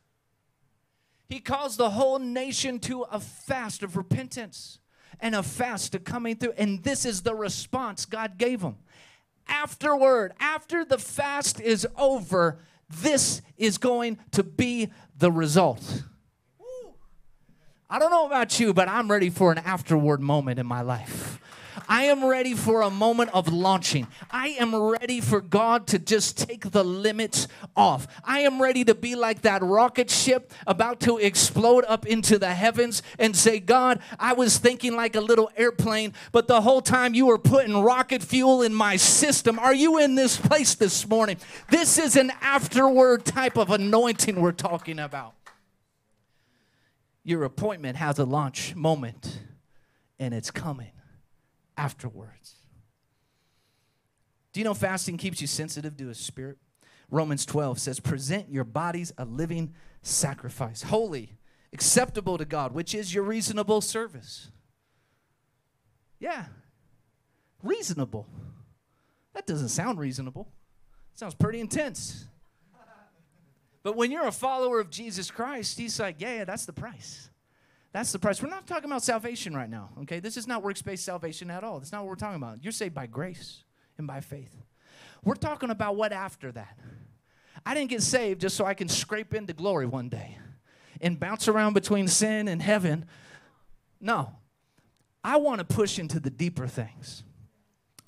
He 1.29 1.41
calls 1.41 1.77
the 1.77 1.91
whole 1.91 2.19
nation 2.19 2.79
to 2.81 3.03
a 3.03 3.21
fast 3.21 3.83
of 3.83 3.97
repentance 3.97 4.79
and 5.21 5.35
a 5.35 5.43
fast 5.43 5.93
to 5.93 5.99
coming 5.99 6.37
through. 6.37 6.53
And 6.57 6.83
this 6.83 7.05
is 7.05 7.23
the 7.23 7.35
response 7.35 8.07
God 8.07 8.39
gave 8.39 8.61
them. 8.61 8.77
Afterward, 9.47 10.33
after 10.41 10.85
the 10.85 10.99
fast 10.99 11.61
is 11.61 11.87
over, 11.97 12.59
this 12.89 13.43
is 13.57 13.79
going 13.79 14.19
to 14.33 14.43
be 14.43 14.89
the 15.19 15.31
result. 15.31 16.05
I 17.91 17.99
don't 17.99 18.11
know 18.11 18.27
about 18.27 18.61
you, 18.61 18.75
but 18.75 18.89
I'm 18.89 19.11
ready 19.11 19.31
for 19.31 19.51
an 19.51 19.59
afterward 19.59 20.21
moment 20.21 20.59
in 20.59 20.67
my 20.67 20.83
life. 20.83 21.41
I 21.89 22.05
am 22.05 22.25
ready 22.25 22.55
for 22.55 22.83
a 22.83 22.91
moment 22.91 23.31
of 23.35 23.53
launching. 23.53 24.07
I 24.31 24.49
am 24.49 24.75
ready 24.75 25.21
for 25.21 25.41
God 25.41 25.87
to 25.89 25.99
just 25.99 26.39
take 26.39 26.71
the 26.71 26.85
limits 26.85 27.49
off. 27.77 28.07
I 28.25 28.41
am 28.41 28.61
ready 28.61 28.85
to 28.85 28.95
be 28.95 29.15
like 29.15 29.43
that 29.43 29.63
rocket 29.63 30.11
ship 30.11 30.53
about 30.67 31.01
to 31.01 31.19
explode 31.19 31.85
up 31.87 32.07
into 32.07 32.39
the 32.39 32.55
heavens 32.55 33.03
and 33.19 33.37
say, 33.37 33.61
God, 33.61 34.01
I 34.19 34.33
was 34.33 34.59
thinking 34.59 34.97
like 34.97 35.17
a 35.17 35.21
little 35.21 35.51
airplane, 35.57 36.15
but 36.33 36.49
the 36.49 36.63
whole 36.63 36.81
time 36.81 37.15
you 37.15 37.27
were 37.27 37.39
putting 37.39 37.77
rocket 37.83 38.23
fuel 38.23 38.63
in 38.63 38.75
my 38.75 38.97
system. 38.97 39.59
Are 39.59 39.75
you 39.75 39.99
in 39.99 40.15
this 40.15 40.37
place 40.37 40.75
this 40.75 41.07
morning? 41.07 41.37
This 41.71 41.99
is 41.99 42.17
an 42.17 42.33
afterward 42.41 43.25
type 43.25 43.57
of 43.57 43.71
anointing 43.71 44.41
we're 44.41 44.53
talking 44.53 44.99
about. 44.99 45.35
Your 47.25 47.45
appointment 47.45 47.97
has 47.97 48.19
a 48.19 48.25
launch 48.25 48.75
moment, 48.75 49.41
and 50.19 50.33
it's 50.33 50.51
coming 50.51 50.93
afterwards. 51.79 52.57
Do 54.53 54.61
you 54.61 54.65
know 54.65 54.75
fasting 54.75 55.17
keeps 55.17 55.41
you 55.41 55.47
sensitive 55.47 55.97
to 55.97 56.09
his 56.09 56.19
spirit? 56.19 56.59
Romans 57.11 57.47
12 57.47 57.79
says, 57.79 58.01
Present 58.01 58.51
your 58.51 58.65
bodies 58.65 59.13
a 59.17 59.25
living 59.25 59.73
sacrifice, 60.03 60.83
holy, 60.83 61.39
acceptable 61.73 62.37
to 62.37 62.45
God, 62.45 62.73
which 62.73 62.95
is 62.95 63.15
your 63.15 63.25
reasonable 63.25 63.81
service. 63.81 64.51
Yeah, 66.19 66.47
reasonable. 67.63 68.27
That 69.35 69.47
doesn't 69.47 69.69
sound 69.69 70.01
reasonable. 70.01 70.49
It 71.15 71.19
sounds 71.19 71.35
pretty 71.35 71.61
intense. 71.61 72.27
But 73.83 73.97
when 73.97 74.11
you're 74.11 74.27
a 74.27 74.33
follower 74.33 74.81
of 74.81 74.91
Jesus 74.91 75.31
Christ, 75.31 75.79
he's 75.79 75.99
like, 76.01 76.17
yeah, 76.19 76.39
yeah, 76.39 76.45
that's 76.45 76.67
the 76.67 76.73
price. 76.73 77.28
That's 77.93 78.13
the 78.13 78.19
price. 78.19 78.43
We're 78.43 78.51
not 78.51 78.67
talking 78.67 78.85
about 78.85 79.03
salvation 79.03 79.55
right 79.55 79.69
now, 79.69 79.91
okay? 80.03 80.21
This 80.21 80.37
is 80.37 80.47
not 80.47 80.63
works 80.63 80.83
based 80.83 81.05
salvation 81.05 81.51
at 81.51 81.65
all. 81.65 81.79
That's 81.79 81.93
not 81.93 82.03
what 82.03 82.09
we're 82.09 82.17
talking 82.17 82.37
about. 82.37 82.63
You're 82.63 82.73
saved 82.73 82.95
by 82.95 83.07
grace 83.07 83.65
and 83.97 84.07
by 84.07 84.21
faith. 84.21 84.55
We're 85.25 85.35
talking 85.35 85.71
about 85.71 85.97
what 85.97 86.13
after 86.13 86.53
that. 86.53 86.79
I 87.65 87.75
didn't 87.75 87.91
get 87.91 88.03
saved 88.03 88.41
just 88.41 88.57
so 88.57 88.65
I 88.65 88.75
can 88.75 88.89
scrape 88.89 89.35
into 89.35 89.53
glory 89.53 89.87
one 89.87 90.09
day 90.09 90.39
and 91.01 91.19
bounce 91.19 91.49
around 91.49 91.75
between 91.75 92.09
sin 92.09 92.49
and 92.49 92.63
heaven. 92.63 93.07
No. 94.01 94.33
I 95.25 95.37
want 95.37 95.59
to 95.59 95.65
push 95.65 95.99
into 95.99 96.21
the 96.21 96.31
deeper 96.31 96.67
things. 96.67 97.25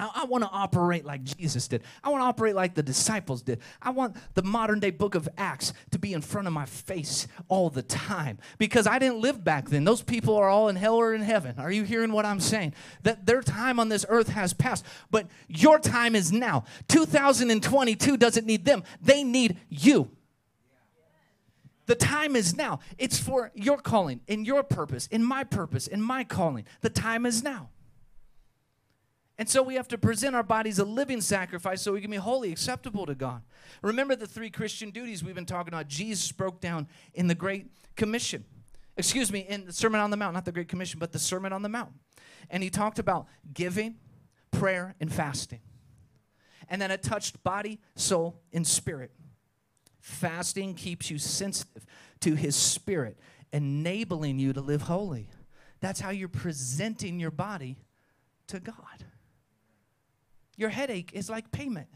I, 0.01 0.23
I 0.23 0.25
want 0.25 0.43
to 0.45 0.51
operate 0.51 1.05
like 1.05 1.23
Jesus 1.23 1.69
did. 1.69 1.83
I 2.03 2.09
want 2.09 2.23
to 2.23 2.25
operate 2.25 2.55
like 2.55 2.75
the 2.75 2.83
disciples 2.83 3.43
did. 3.43 3.61
I 3.83 3.91
want 3.91 4.17
the 4.35 4.43
modern 4.43 4.81
day 4.81 4.91
book 4.91 5.15
of 5.15 5.29
Acts 5.37 5.73
to 5.91 5.99
be 5.99 6.15
in 6.15 6.23
front 6.23 6.47
of 6.47 6.55
my 6.55 6.65
face 6.65 7.29
all 7.49 7.69
the 7.71 7.83
time 7.83 8.39
because 8.59 8.87
I 8.87 8.99
didn't 8.99 9.21
live 9.21 9.45
back 9.45 9.69
then. 9.69 9.85
Those 9.85 10.03
people 10.03 10.37
are 10.37 10.49
all 10.49 10.69
in 10.69 10.77
hell 10.77 10.97
or 10.97 11.15
in 11.15 11.21
heaven. 11.21 11.57
Are 11.59 11.71
you 11.71 11.85
hearing 11.85 12.13
what 12.13 12.25
I'm 12.25 12.41
saying? 12.41 12.75
That 13.03 13.27
their 13.27 13.43
time 13.43 13.79
on 13.79 13.91
this 13.91 14.07
earth 14.09 14.29
has 14.31 14.55
passed, 14.55 14.85
but 15.11 15.29
your 15.49 15.79
time 15.79 16.15
is 16.15 16.33
now. 16.33 16.65
2022 16.89 18.17
doesn't 18.17 18.47
need 18.47 18.65
them, 18.65 18.83
they 19.03 19.23
need 19.23 19.59
you. 19.69 20.11
The 21.87 21.97
time 21.97 22.37
is 22.37 22.57
now. 22.57 22.79
It's 22.99 23.19
for 23.19 23.51
your 23.53 23.77
calling, 23.77 24.21
in 24.29 24.45
your 24.45 24.63
purpose, 24.63 25.09
in 25.09 25.25
my 25.25 25.43
purpose, 25.43 25.89
in 25.89 26.01
my 26.01 26.23
calling. 26.23 26.65
The 26.83 26.89
time 26.89 27.27
is 27.27 27.43
now. 27.43 27.71
And 29.41 29.49
so 29.49 29.63
we 29.63 29.77
have 29.77 29.89
to 29.89 29.97
present 29.97 30.37
our 30.37 30.43
bodies 30.43 30.79
a 30.79 30.85
living 30.85 31.23
sacrifice 31.23 31.81
so 31.81 31.95
we 31.95 32.03
can 32.03 32.11
be 32.11 32.19
holy, 32.19 32.53
acceptable 32.53 33.07
to 33.07 33.15
God. 33.15 33.41
Remember 33.81 34.15
the 34.15 34.27
three 34.27 34.51
Christian 34.51 34.91
duties 34.91 35.25
we've 35.25 35.35
been 35.35 35.47
talking 35.47 35.73
about. 35.73 35.89
Jesus 35.89 36.31
broke 36.31 36.61
down 36.61 36.87
in 37.15 37.27
the 37.27 37.35
Great 37.35 37.69
Commission. 37.97 38.45
Excuse 38.99 39.33
me, 39.33 39.47
in 39.49 39.65
the 39.65 39.73
Sermon 39.73 39.99
on 39.99 40.11
the 40.11 40.19
Mount, 40.19 40.35
not 40.35 40.45
the 40.45 40.53
Great 40.53 40.69
Commission, 40.69 40.99
but 40.99 41.13
the 41.13 41.19
Sermon 41.19 41.55
on 41.55 41.63
the 41.63 41.71
Mount. 41.71 41.91
And 42.51 42.63
he 42.63 42.69
talked 42.69 42.99
about 42.99 43.29
giving, 43.55 43.95
prayer, 44.51 44.95
and 45.01 45.11
fasting. 45.11 45.61
And 46.69 46.81
then 46.83 46.91
it 46.91 47.03
touched 47.03 47.43
body, 47.43 47.81
soul, 47.95 48.43
and 48.53 48.67
spirit. 48.67 49.11
Fasting 50.01 50.75
keeps 50.75 51.11
you 51.11 51.17
sensitive 51.17 51.87
to 52.21 52.35
his 52.35 52.57
spirit, 52.57 53.19
enabling 53.55 54.39
you 54.39 54.53
to 54.53 54.61
live 54.61 54.83
holy. 54.83 55.31
That's 55.81 56.01
how 56.01 56.11
you're 56.11 56.29
presenting 56.29 57.19
your 57.19 57.31
body 57.31 57.79
to 58.49 58.61
God. 58.61 59.07
Your 60.61 60.69
headache 60.69 61.13
is 61.15 61.31
like 61.31 61.51
payment. 61.51 61.89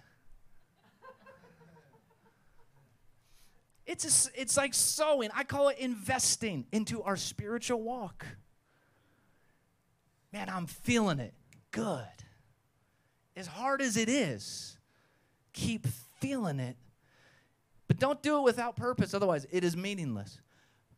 It's, 3.85 4.27
a, 4.27 4.41
it's 4.41 4.57
like 4.57 4.73
sowing. 4.73 5.29
I 5.35 5.45
call 5.45 5.69
it 5.69 5.77
investing 5.77 6.65
into 6.73 7.03
our 7.03 7.19
spiritual 7.19 7.83
walk. 7.83 8.25
Man, 10.33 10.49
I'm 10.49 10.65
feeling 10.67 11.19
it 11.19 11.35
good. 11.73 12.07
As 13.37 13.47
hard 13.47 13.83
as 13.83 13.99
it 13.99 14.09
is, 14.09 14.79
keep 15.53 15.87
feeling 16.19 16.59
it. 16.59 16.79
But 17.87 17.99
don't 17.99 18.23
do 18.23 18.39
it 18.39 18.45
without 18.45 18.77
purpose, 18.77 19.13
otherwise, 19.13 19.47
it 19.51 19.63
is 19.63 19.77
meaningless. 19.77 20.41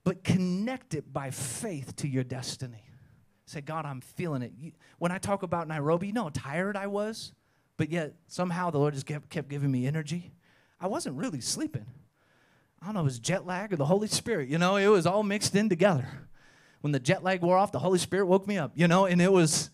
But 0.05 0.23
connect 0.23 0.95
it 0.95 1.13
by 1.13 1.33
faith 1.33 1.97
to 1.97 2.07
your 2.07 2.23
destiny. 2.23 2.85
Say, 3.47 3.61
God, 3.61 3.87
I'm 3.87 4.03
feeling 4.03 4.43
it. 4.43 4.53
When 4.99 5.11
I 5.11 5.19
talk 5.19 5.43
about 5.43 5.67
Nairobi, 5.67 6.07
you 6.07 6.13
know 6.13 6.23
how 6.25 6.31
tired 6.33 6.77
I 6.77 6.87
was? 6.87 7.33
But 7.77 7.91
yet, 7.91 8.15
somehow 8.27 8.71
the 8.71 8.79
Lord 8.79 8.95
just 8.95 9.07
kept, 9.07 9.29
kept 9.29 9.49
giving 9.49 9.71
me 9.71 9.87
energy. 9.87 10.33
I 10.81 10.87
wasn't 10.87 11.17
really 11.17 11.41
sleeping. 11.41 11.87
I 12.81 12.87
don't 12.87 12.95
know, 12.95 13.01
it 13.01 13.05
was 13.05 13.19
jet 13.19 13.47
lag 13.47 13.73
or 13.73 13.77
the 13.77 13.87
Holy 13.87 14.09
Spirit. 14.09 14.49
You 14.49 14.59
know, 14.59 14.77
it 14.77 14.89
was 14.89 15.07
all 15.07 15.23
mixed 15.23 15.55
in 15.55 15.69
together. 15.69 16.07
When 16.81 16.93
the 16.93 17.01
jet 17.01 17.25
lag 17.25 17.43
wore 17.43 17.57
off, 17.57 17.73
the 17.73 17.79
Holy 17.79 17.99
Spirit 17.99 18.27
woke 18.27 18.47
me 18.47 18.59
up, 18.59 18.73
you 18.75 18.87
know, 18.87 19.07
and 19.07 19.21
it 19.21 19.33
was, 19.33 19.71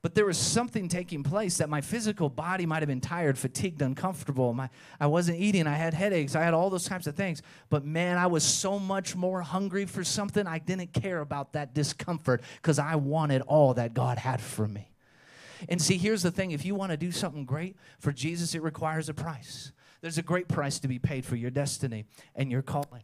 but 0.00 0.14
there 0.14 0.24
was 0.24 0.38
something 0.38 0.88
taking 0.88 1.22
place 1.22 1.58
that 1.58 1.68
my 1.68 1.80
physical 1.80 2.30
body 2.30 2.66
might 2.66 2.78
have 2.78 2.88
been 2.88 3.00
tired, 3.00 3.36
fatigued, 3.36 3.82
uncomfortable. 3.82 4.54
My, 4.54 4.70
I 4.98 5.08
wasn't 5.08 5.38
eating, 5.38 5.66
I 5.66 5.74
had 5.74 5.92
headaches, 5.92 6.34
I 6.34 6.42
had 6.42 6.54
all 6.54 6.70
those 6.70 6.84
types 6.84 7.06
of 7.06 7.14
things. 7.14 7.42
But 7.68 7.84
man, 7.84 8.16
I 8.16 8.26
was 8.28 8.44
so 8.44 8.78
much 8.78 9.14
more 9.14 9.42
hungry 9.42 9.84
for 9.84 10.02
something, 10.02 10.46
I 10.46 10.58
didn't 10.60 10.92
care 10.92 11.20
about 11.20 11.52
that 11.54 11.74
discomfort 11.74 12.42
because 12.56 12.78
I 12.78 12.94
wanted 12.94 13.42
all 13.42 13.74
that 13.74 13.92
God 13.92 14.18
had 14.18 14.40
for 14.40 14.66
me. 14.66 14.91
And 15.68 15.80
see, 15.80 15.98
here's 15.98 16.22
the 16.22 16.30
thing 16.30 16.50
if 16.50 16.64
you 16.64 16.74
want 16.74 16.90
to 16.90 16.96
do 16.96 17.12
something 17.12 17.44
great 17.44 17.76
for 17.98 18.12
Jesus, 18.12 18.54
it 18.54 18.62
requires 18.62 19.08
a 19.08 19.14
price. 19.14 19.72
There's 20.00 20.18
a 20.18 20.22
great 20.22 20.48
price 20.48 20.80
to 20.80 20.88
be 20.88 20.98
paid 20.98 21.24
for 21.24 21.36
your 21.36 21.50
destiny 21.50 22.06
and 22.34 22.50
your 22.50 22.62
calling. 22.62 23.02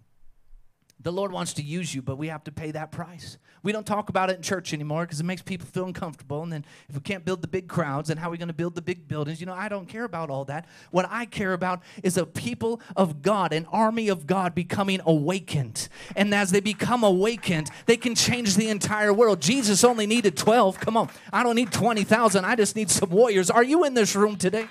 The 1.00 1.12
Lord 1.12 1.30
wants 1.30 1.52
to 1.54 1.62
use 1.62 1.94
you, 1.94 2.02
but 2.02 2.16
we 2.16 2.26
have 2.26 2.42
to 2.44 2.52
pay 2.52 2.72
that 2.72 2.90
price. 2.90 3.38
We 3.62 3.70
don't 3.70 3.87
talk 3.87 4.08
about 4.08 4.30
it 4.30 4.37
in 4.37 4.42
church 4.42 4.72
anymore 4.72 5.02
because 5.02 5.20
it 5.20 5.24
makes 5.24 5.42
people 5.42 5.66
feel 5.66 5.84
uncomfortable. 5.84 6.42
And 6.42 6.52
then 6.52 6.64
if 6.88 6.96
we 6.96 7.00
can't 7.00 7.24
build 7.24 7.40
the 7.40 7.48
big 7.48 7.68
crowds, 7.68 8.08
then 8.08 8.16
how 8.16 8.28
are 8.28 8.30
we 8.30 8.38
going 8.38 8.48
to 8.48 8.54
build 8.54 8.74
the 8.74 8.82
big 8.82 9.06
buildings? 9.06 9.40
You 9.40 9.46
know, 9.46 9.54
I 9.54 9.68
don't 9.68 9.87
care 9.87 10.04
about 10.04 10.28
all 10.28 10.44
that. 10.46 10.66
What 10.90 11.06
I 11.08 11.26
care 11.26 11.52
about 11.52 11.82
is 12.02 12.16
a 12.16 12.26
people 12.26 12.80
of 12.96 13.22
God, 13.22 13.52
an 13.52 13.66
army 13.70 14.08
of 14.08 14.26
God 14.26 14.54
becoming 14.54 15.00
awakened. 15.06 15.88
And 16.16 16.34
as 16.34 16.50
they 16.50 16.61
become 16.61 17.04
awakened, 17.04 17.70
they 17.87 17.96
can 17.96 18.16
change 18.16 18.56
the 18.56 18.68
entire 18.68 19.12
world. 19.12 19.40
Jesus 19.40 19.84
only 19.84 20.06
needed 20.06 20.37
12. 20.37 20.80
Come 20.80 20.96
on. 20.96 21.11
I 21.32 21.44
don't 21.44 21.54
need 21.54 21.70
20,000. 21.70 22.44
I 22.44 22.56
just 22.56 22.74
need 22.74 22.90
some 22.90 23.11
warriors. 23.11 23.50
Are 23.50 23.62
you 23.62 23.84
in 23.84 23.94
this 23.94 24.16
room 24.16 24.37
today? 24.37 24.66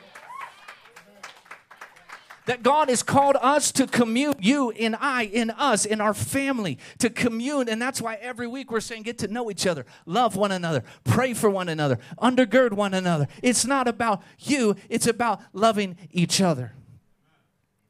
That 2.48 2.64
God 2.64 2.88
has 2.88 3.04
called 3.04 3.36
us 3.42 3.74
to 3.74 3.86
commune, 3.86 4.34
you 4.40 4.72
and 4.72 4.96
I, 4.96 5.24
in 5.24 5.52
us, 5.52 5.86
in 5.86 6.00
our 6.00 6.14
family, 6.14 6.80
to 6.98 7.10
commune. 7.10 7.68
And 7.68 7.82
that's 7.82 8.02
why 8.02 8.16
every 8.16 8.48
week 8.48 8.72
we're 8.72 8.80
saying 8.80 9.04
get 9.04 9.18
to 9.20 9.28
know 9.28 9.52
each 9.52 9.68
other, 9.68 9.86
love 10.06 10.38
one 10.38 10.54
another, 10.54 10.84
pray 11.04 11.34
for 11.34 11.50
one 11.50 11.68
another, 11.68 12.00
undergird 12.18 12.72
one 12.72 12.94
another. 12.94 13.28
It's 13.44 13.66
not 13.66 13.90
about 13.90 14.24
you, 14.40 14.78
it's 14.90 15.08
about 15.08 15.42
loving 15.52 15.98
each 16.10 16.40
other. 16.40 16.72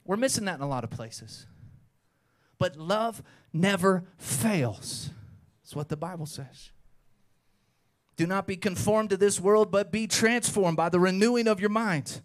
We're 0.05 0.17
missing 0.17 0.45
that 0.45 0.55
in 0.55 0.61
a 0.61 0.67
lot 0.67 0.83
of 0.83 0.89
places. 0.89 1.45
But 2.57 2.77
love 2.77 3.21
never 3.53 4.05
fails. 4.17 5.11
That's 5.61 5.75
what 5.75 5.89
the 5.89 5.97
Bible 5.97 6.25
says. 6.25 6.71
Do 8.15 8.25
not 8.25 8.47
be 8.47 8.57
conformed 8.57 9.11
to 9.11 9.17
this 9.17 9.39
world, 9.39 9.69
but 9.69 9.91
be 9.91 10.07
transformed 10.07 10.77
by 10.77 10.89
the 10.89 10.99
renewing 10.99 11.47
of 11.47 11.59
your 11.59 11.69
mind, 11.69 12.21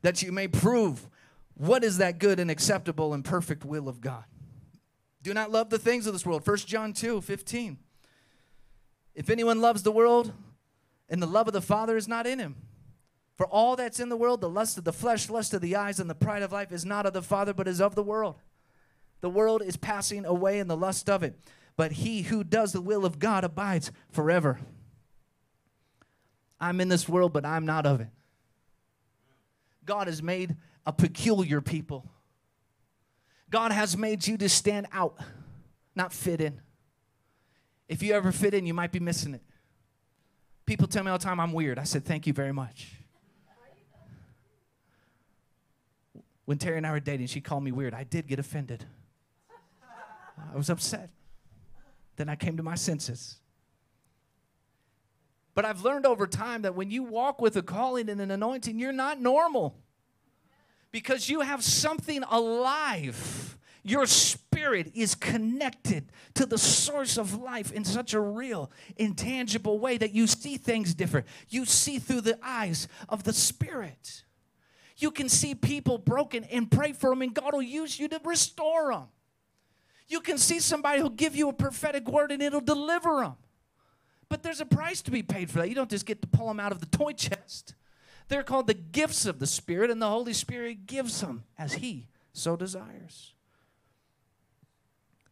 that 0.00 0.22
you 0.22 0.32
may 0.32 0.48
prove 0.48 1.10
what 1.54 1.84
is 1.84 1.98
that 1.98 2.18
good 2.18 2.40
and 2.40 2.50
acceptable 2.50 3.14
and 3.14 3.24
perfect 3.24 3.64
will 3.64 3.88
of 3.88 4.00
God? 4.00 4.24
Do 5.22 5.32
not 5.32 5.50
love 5.50 5.70
the 5.70 5.78
things 5.78 6.06
of 6.06 6.12
this 6.12 6.26
world. 6.26 6.46
1 6.46 6.56
John 6.58 6.92
2 6.92 7.20
15. 7.20 7.78
If 9.14 9.30
anyone 9.30 9.60
loves 9.60 9.82
the 9.82 9.92
world, 9.92 10.32
and 11.08 11.22
the 11.22 11.26
love 11.26 11.46
of 11.46 11.52
the 11.52 11.60
Father 11.60 11.96
is 11.96 12.08
not 12.08 12.26
in 12.26 12.38
him. 12.38 12.56
For 13.36 13.46
all 13.46 13.76
that's 13.76 14.00
in 14.00 14.08
the 14.08 14.16
world, 14.16 14.40
the 14.40 14.48
lust 14.48 14.78
of 14.78 14.84
the 14.84 14.92
flesh, 14.92 15.28
lust 15.28 15.54
of 15.54 15.60
the 15.60 15.76
eyes, 15.76 15.98
and 15.98 16.08
the 16.08 16.14
pride 16.14 16.42
of 16.42 16.52
life 16.52 16.72
is 16.72 16.84
not 16.84 17.06
of 17.06 17.12
the 17.12 17.22
Father, 17.22 17.52
but 17.52 17.68
is 17.68 17.80
of 17.80 17.94
the 17.94 18.02
world. 18.02 18.36
The 19.20 19.30
world 19.30 19.62
is 19.62 19.76
passing 19.76 20.24
away 20.24 20.58
in 20.58 20.68
the 20.68 20.76
lust 20.76 21.08
of 21.08 21.22
it, 21.22 21.38
but 21.76 21.92
he 21.92 22.22
who 22.22 22.44
does 22.44 22.72
the 22.72 22.80
will 22.80 23.04
of 23.04 23.18
God 23.18 23.44
abides 23.44 23.90
forever. 24.10 24.60
I'm 26.60 26.80
in 26.80 26.88
this 26.88 27.08
world, 27.08 27.32
but 27.32 27.44
I'm 27.44 27.66
not 27.66 27.86
of 27.86 28.00
it. 28.00 28.08
God 29.84 30.06
has 30.06 30.22
made 30.22 30.56
a 30.86 30.92
peculiar 30.92 31.60
people. 31.60 32.10
God 33.50 33.72
has 33.72 33.96
made 33.96 34.26
you 34.26 34.36
to 34.38 34.48
stand 34.48 34.86
out, 34.92 35.18
not 35.94 36.12
fit 36.12 36.40
in. 36.40 36.60
If 37.88 38.02
you 38.02 38.14
ever 38.14 38.32
fit 38.32 38.54
in, 38.54 38.66
you 38.66 38.74
might 38.74 38.92
be 38.92 39.00
missing 39.00 39.34
it. 39.34 39.42
People 40.66 40.86
tell 40.88 41.04
me 41.04 41.10
all 41.10 41.18
the 41.18 41.24
time 41.24 41.38
I'm 41.38 41.52
weird. 41.52 41.78
I 41.78 41.84
said, 41.84 42.04
Thank 42.04 42.26
you 42.26 42.32
very 42.32 42.52
much. 42.52 42.92
When 46.46 46.58
Terry 46.58 46.76
and 46.76 46.86
I 46.86 46.90
were 46.90 47.00
dating, 47.00 47.28
she 47.28 47.40
called 47.40 47.64
me 47.64 47.72
weird. 47.72 47.94
I 47.94 48.04
did 48.04 48.26
get 48.26 48.38
offended. 48.38 48.84
I 50.52 50.56
was 50.56 50.68
upset. 50.68 51.10
Then 52.16 52.28
I 52.28 52.36
came 52.36 52.56
to 52.56 52.62
my 52.62 52.74
senses. 52.74 53.38
But 55.54 55.64
I've 55.64 55.82
learned 55.82 56.06
over 56.06 56.26
time 56.26 56.62
that 56.62 56.74
when 56.74 56.90
you 56.90 57.04
walk 57.04 57.40
with 57.40 57.56
a 57.56 57.62
calling 57.62 58.08
and 58.08 58.20
an 58.20 58.30
anointing, 58.30 58.78
you're 58.78 58.92
not 58.92 59.20
normal 59.20 59.76
because 60.94 61.28
you 61.28 61.40
have 61.40 61.64
something 61.64 62.22
alive. 62.30 63.58
Your 63.82 64.06
spirit 64.06 64.92
is 64.94 65.16
connected 65.16 66.12
to 66.34 66.46
the 66.46 66.56
source 66.56 67.18
of 67.18 67.34
life 67.42 67.72
in 67.72 67.84
such 67.84 68.14
a 68.14 68.20
real, 68.20 68.70
intangible 68.96 69.80
way 69.80 69.98
that 69.98 70.12
you 70.12 70.28
see 70.28 70.56
things 70.56 70.94
different. 70.94 71.26
You 71.48 71.64
see 71.64 71.98
through 71.98 72.20
the 72.20 72.38
eyes 72.44 72.86
of 73.08 73.24
the 73.24 73.32
spirit. 73.32 74.22
You 74.96 75.10
can 75.10 75.28
see 75.28 75.56
people 75.56 75.98
broken 75.98 76.44
and 76.44 76.70
pray 76.70 76.92
for 76.92 77.10
them, 77.10 77.22
and 77.22 77.34
God 77.34 77.54
will 77.54 77.60
use 77.62 77.98
you 77.98 78.06
to 78.06 78.20
restore 78.24 78.92
them. 78.92 79.08
You 80.06 80.20
can 80.20 80.38
see 80.38 80.60
somebody 80.60 81.00
who'll 81.00 81.10
give 81.10 81.34
you 81.34 81.48
a 81.48 81.52
prophetic 81.52 82.08
word 82.08 82.30
and 82.30 82.40
it'll 82.40 82.60
deliver 82.60 83.22
them. 83.22 83.34
But 84.28 84.44
there's 84.44 84.60
a 84.60 84.66
price 84.66 85.02
to 85.02 85.10
be 85.10 85.24
paid 85.24 85.50
for 85.50 85.58
that. 85.58 85.68
You 85.68 85.74
don't 85.74 85.90
just 85.90 86.06
get 86.06 86.22
to 86.22 86.28
pull 86.28 86.46
them 86.46 86.60
out 86.60 86.70
of 86.70 86.78
the 86.78 86.86
toy 86.86 87.14
chest. 87.14 87.74
They're 88.28 88.42
called 88.42 88.66
the 88.66 88.74
gifts 88.74 89.26
of 89.26 89.38
the 89.38 89.46
Spirit, 89.46 89.90
and 89.90 90.00
the 90.00 90.08
Holy 90.08 90.32
Spirit 90.32 90.86
gives 90.86 91.20
them 91.20 91.44
as 91.58 91.74
He 91.74 92.08
so 92.32 92.56
desires. 92.56 93.34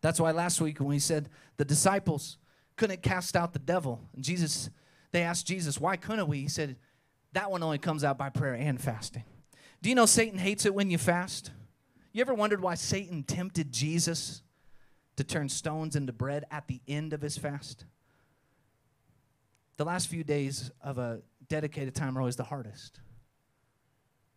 That's 0.01 0.21
why 0.21 0.33
last 0.33 0.61
week 0.61 0.81
when 0.81 0.89
we 0.89 0.99
said 0.99 1.29
the 1.57 1.65
disciples 1.65 2.37
couldn't 2.77 3.03
cast 3.03 3.37
out 3.37 3.53
the 3.53 3.59
devil, 3.59 4.01
and 4.15 4.25
Jesus, 4.25 4.69
they 5.13 5.23
asked 5.23 5.47
Jesus, 5.47 5.81
why 5.81 5.97
couldn't 5.97 6.29
we? 6.29 6.41
He 6.41 6.49
said, 6.49 6.77
that 7.33 7.51
one 7.51 7.63
only 7.63 7.79
comes 7.79 8.05
out 8.05 8.19
by 8.19 8.29
prayer 8.29 8.55
and 8.55 8.81
fasting. 8.81 9.25
Do 9.81 9.89
you 9.89 9.95
know 9.95 10.07
Satan 10.07 10.39
hates 10.39 10.67
it 10.67 10.75
when 10.75 10.91
you 10.91 10.99
fast? 10.99 11.51
You 12.13 12.21
ever 12.21 12.35
wondered 12.35 12.61
why 12.61 12.75
Satan 12.75 13.23
tempted 13.23 13.73
Jesus 13.73 14.43
to 15.17 15.25
turn 15.25 15.49
stones 15.49 15.97
into 15.97 16.13
bread 16.13 16.45
at 16.51 16.67
the 16.67 16.81
end 16.87 17.13
of 17.13 17.23
his 17.23 17.39
fast? 17.39 17.87
The 19.79 19.85
last 19.85 20.09
few 20.09 20.25
days 20.25 20.71
of 20.83 20.99
a 20.99 21.23
dedicated 21.53 21.95
time 21.95 22.17
are 22.17 22.23
always 22.23 22.37
the 22.37 22.45
hardest, 22.45 22.99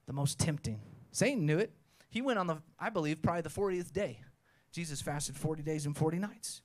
the 0.05 0.11
most 0.11 0.37
tempting. 0.37 0.81
Satan 1.13 1.45
knew 1.45 1.57
it. 1.57 1.71
He 2.09 2.21
went 2.21 2.37
on 2.37 2.45
the, 2.45 2.57
I 2.77 2.89
believe, 2.89 3.21
probably 3.21 3.41
the 3.41 3.49
40th 3.49 3.93
day. 3.93 4.19
Jesus 4.73 5.01
fasted 5.01 5.37
40 5.37 5.63
days 5.63 5.85
and 5.85 5.95
40 5.95 6.19
nights. 6.19 6.61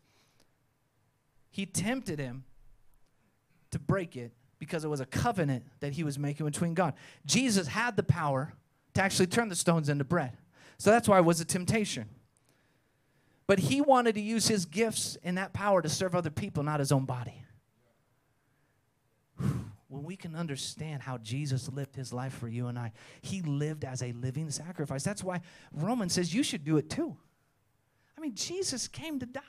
He 1.52 1.66
tempted 1.66 2.18
him 2.18 2.42
to 3.70 3.78
break 3.78 4.16
it 4.16 4.32
because 4.58 4.84
it 4.84 4.88
was 4.88 4.98
a 4.98 5.06
covenant 5.06 5.66
that 5.78 5.92
he 5.92 6.02
was 6.02 6.18
making 6.18 6.46
between 6.46 6.74
God. 6.74 6.94
Jesus 7.24 7.68
had 7.68 7.96
the 7.96 8.02
power 8.02 8.52
to 8.94 9.02
actually 9.02 9.28
turn 9.28 9.48
the 9.48 9.54
stones 9.54 9.88
into 9.88 10.02
bread. 10.02 10.36
So 10.78 10.90
that's 10.90 11.08
why 11.08 11.18
it 11.18 11.24
was 11.24 11.40
a 11.40 11.44
temptation. 11.44 12.08
But 13.46 13.60
he 13.60 13.80
wanted 13.80 14.16
to 14.16 14.20
use 14.20 14.48
his 14.48 14.64
gifts 14.64 15.16
and 15.22 15.38
that 15.38 15.52
power 15.52 15.80
to 15.80 15.88
serve 15.88 16.16
other 16.16 16.30
people, 16.30 16.64
not 16.64 16.80
his 16.80 16.90
own 16.90 17.04
body 17.04 17.44
when 19.90 20.04
we 20.04 20.16
can 20.16 20.36
understand 20.36 21.02
how 21.02 21.18
Jesus 21.18 21.68
lived 21.68 21.96
his 21.96 22.12
life 22.12 22.32
for 22.32 22.48
you 22.48 22.68
and 22.68 22.78
I, 22.78 22.92
he 23.22 23.42
lived 23.42 23.84
as 23.84 24.02
a 24.02 24.12
living 24.12 24.48
sacrifice. 24.50 25.02
That's 25.02 25.24
why 25.24 25.40
Romans 25.72 26.12
says 26.12 26.32
you 26.32 26.44
should 26.44 26.64
do 26.64 26.76
it 26.76 26.88
too. 26.88 27.16
I 28.16 28.20
mean, 28.20 28.34
Jesus 28.34 28.86
came 28.86 29.18
to 29.18 29.26
die. 29.26 29.42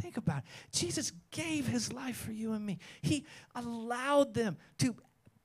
Think 0.00 0.16
about 0.16 0.38
it. 0.38 0.44
Jesus 0.70 1.12
gave 1.32 1.66
his 1.66 1.92
life 1.92 2.16
for 2.16 2.30
you 2.30 2.52
and 2.52 2.64
me. 2.64 2.78
He 3.02 3.26
allowed 3.56 4.34
them 4.34 4.56
to 4.78 4.94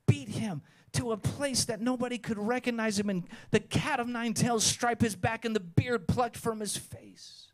beat 0.05 0.29
him 0.29 0.61
to 0.93 1.11
a 1.11 1.17
place 1.17 1.65
that 1.65 1.81
nobody 1.81 2.17
could 2.17 2.37
recognize 2.37 2.99
him, 2.99 3.09
and 3.09 3.23
the 3.51 3.59
cat 3.59 3.99
of 3.99 4.07
nine 4.07 4.33
tails 4.33 4.63
stripe 4.63 5.01
his 5.01 5.15
back, 5.15 5.45
and 5.45 5.55
the 5.55 5.59
beard 5.59 6.07
plucked 6.07 6.35
from 6.35 6.59
his 6.59 6.75
face. 6.75 7.47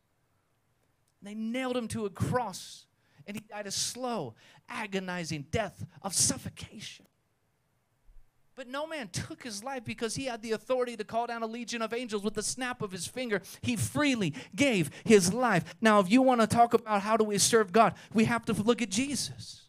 They 1.22 1.34
nailed 1.34 1.76
him 1.76 1.88
to 1.90 2.06
a 2.06 2.10
cross 2.10 2.86
and 3.28 3.36
he 3.36 3.44
died 3.50 3.68
a 3.68 3.72
slow, 3.72 4.36
agonizing 4.70 5.46
death 5.52 5.86
of 6.02 6.14
suffocation. 6.14 7.06
But 8.56 8.70
no 8.70 8.88
man 8.88 9.10
took 9.10 9.44
his 9.44 9.64
life 9.64 9.84
because 9.84 10.16
he 10.16 10.26
had 10.26 10.42
the 10.42 10.54
authority 10.54 10.96
to 10.96 11.04
call 11.04 11.28
down 11.28 11.44
a 11.44 11.48
legion 11.48 11.82
of 11.82 11.94
angels 11.94 12.24
with 12.24 12.36
the 12.36 12.44
snap 12.44 12.82
of 12.82 12.92
his 12.92 13.06
finger. 13.06 13.42
He 13.62 13.76
freely 13.76 14.34
gave 14.56 14.92
his 15.04 15.34
life. 15.34 15.76
Now, 15.82 16.00
if 16.00 16.10
you 16.10 16.22
want 16.22 16.40
to 16.40 16.48
talk 16.48 16.74
about 16.74 17.02
how 17.02 17.18
do 17.18 17.26
we 17.26 17.38
serve 17.38 17.74
God, 17.74 17.96
we 18.14 18.26
have 18.26 18.46
to 18.46 18.54
look 18.54 18.82
at 18.82 18.90
Jesus. 18.90 19.64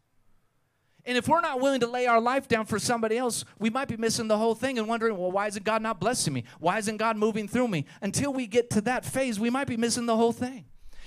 And 1.04 1.18
if 1.18 1.28
we're 1.28 1.40
not 1.40 1.60
willing 1.60 1.80
to 1.80 1.86
lay 1.86 2.06
our 2.06 2.20
life 2.20 2.46
down 2.48 2.66
for 2.66 2.78
somebody 2.78 3.16
else, 3.16 3.44
we 3.58 3.70
might 3.70 3.88
be 3.88 3.96
missing 3.96 4.28
the 4.28 4.38
whole 4.38 4.54
thing 4.54 4.78
and 4.78 4.88
wondering, 4.88 5.16
well, 5.16 5.30
why 5.30 5.46
isn't 5.48 5.64
God 5.64 5.82
not 5.82 6.00
blessing 6.00 6.32
me? 6.32 6.44
Why 6.58 6.78
isn't 6.78 6.96
God 6.96 7.16
moving 7.16 7.48
through 7.48 7.68
me? 7.68 7.86
Until 8.02 8.32
we 8.32 8.46
get 8.46 8.70
to 8.70 8.80
that 8.82 9.04
phase, 9.04 9.38
we 9.38 9.50
might 9.50 9.68
be 9.68 9.76
missing 9.76 10.06
the 10.06 10.16
whole 10.16 10.32
thing. 10.32 10.64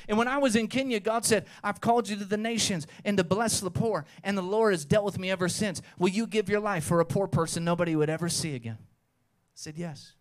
And 0.09 0.17
when 0.17 0.27
I 0.27 0.39
was 0.39 0.55
in 0.55 0.67
Kenya, 0.67 0.99
God 0.99 1.23
said, 1.23 1.45
I've 1.63 1.79
called 1.79 2.09
you 2.09 2.15
to 2.15 2.25
the 2.25 2.35
nations 2.35 2.87
and 3.05 3.15
to 3.17 3.23
bless 3.23 3.59
the 3.59 3.69
poor. 3.69 4.05
And 4.23 4.35
the 4.35 4.41
Lord 4.41 4.73
has 4.73 4.83
dealt 4.83 5.05
with 5.05 5.19
me 5.19 5.29
ever 5.29 5.47
since. 5.47 5.83
Will 5.99 6.09
you 6.09 6.25
give 6.25 6.49
your 6.49 6.59
life 6.59 6.83
for 6.83 6.99
a 6.99 7.05
poor 7.05 7.27
person 7.27 7.63
nobody 7.63 7.95
would 7.95 8.09
ever 8.09 8.27
see 8.27 8.55
again? 8.55 8.79
I 8.79 9.53
said, 9.53 9.77
Yes. 9.77 10.13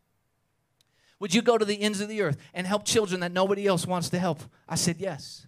Would 1.21 1.35
you 1.35 1.41
go 1.41 1.57
to 1.57 1.65
the 1.65 1.81
ends 1.81 2.01
of 2.03 2.09
the 2.09 2.21
earth 2.21 2.37
and 2.53 2.67
help 2.67 2.85
children 2.85 3.21
that 3.21 3.33
nobody 3.33 3.67
else 3.67 3.87
wants 3.87 4.11
to 4.11 4.19
help? 4.19 4.41
I 4.69 4.75
said, 4.75 4.97
Yes. 4.99 5.47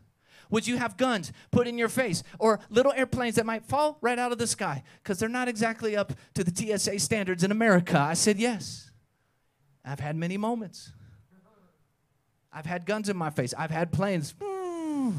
Would 0.49 0.67
you 0.67 0.79
have 0.79 0.97
guns 0.97 1.33
put 1.51 1.69
in 1.69 1.77
your 1.77 1.91
face 1.91 2.23
or 2.39 2.61
little 2.71 2.93
airplanes 2.93 3.35
that 3.35 3.45
might 3.45 3.67
fall 3.67 3.99
right 4.01 4.19
out 4.19 4.33
of 4.33 4.39
the 4.39 4.47
sky 4.47 4.83
because 5.03 5.19
they're 5.19 5.29
not 5.29 5.49
exactly 5.49 5.97
up 5.97 6.15
to 6.35 6.43
the 6.43 6.79
TSA 6.79 6.99
standards 6.99 7.45
in 7.45 7.51
America? 7.53 7.99
I 7.99 8.15
said, 8.15 8.39
Yes. 8.39 8.91
I've 9.85 10.01
had 10.01 10.17
many 10.17 10.39
moments. 10.39 10.93
I've 12.53 12.67
had 12.67 12.87
guns 12.87 13.09
in 13.09 13.17
my 13.17 13.31
face. 13.31 13.55
I've 13.57 13.71
had 13.71 13.93
planes. 13.93 14.35
Hmm. 14.41 15.11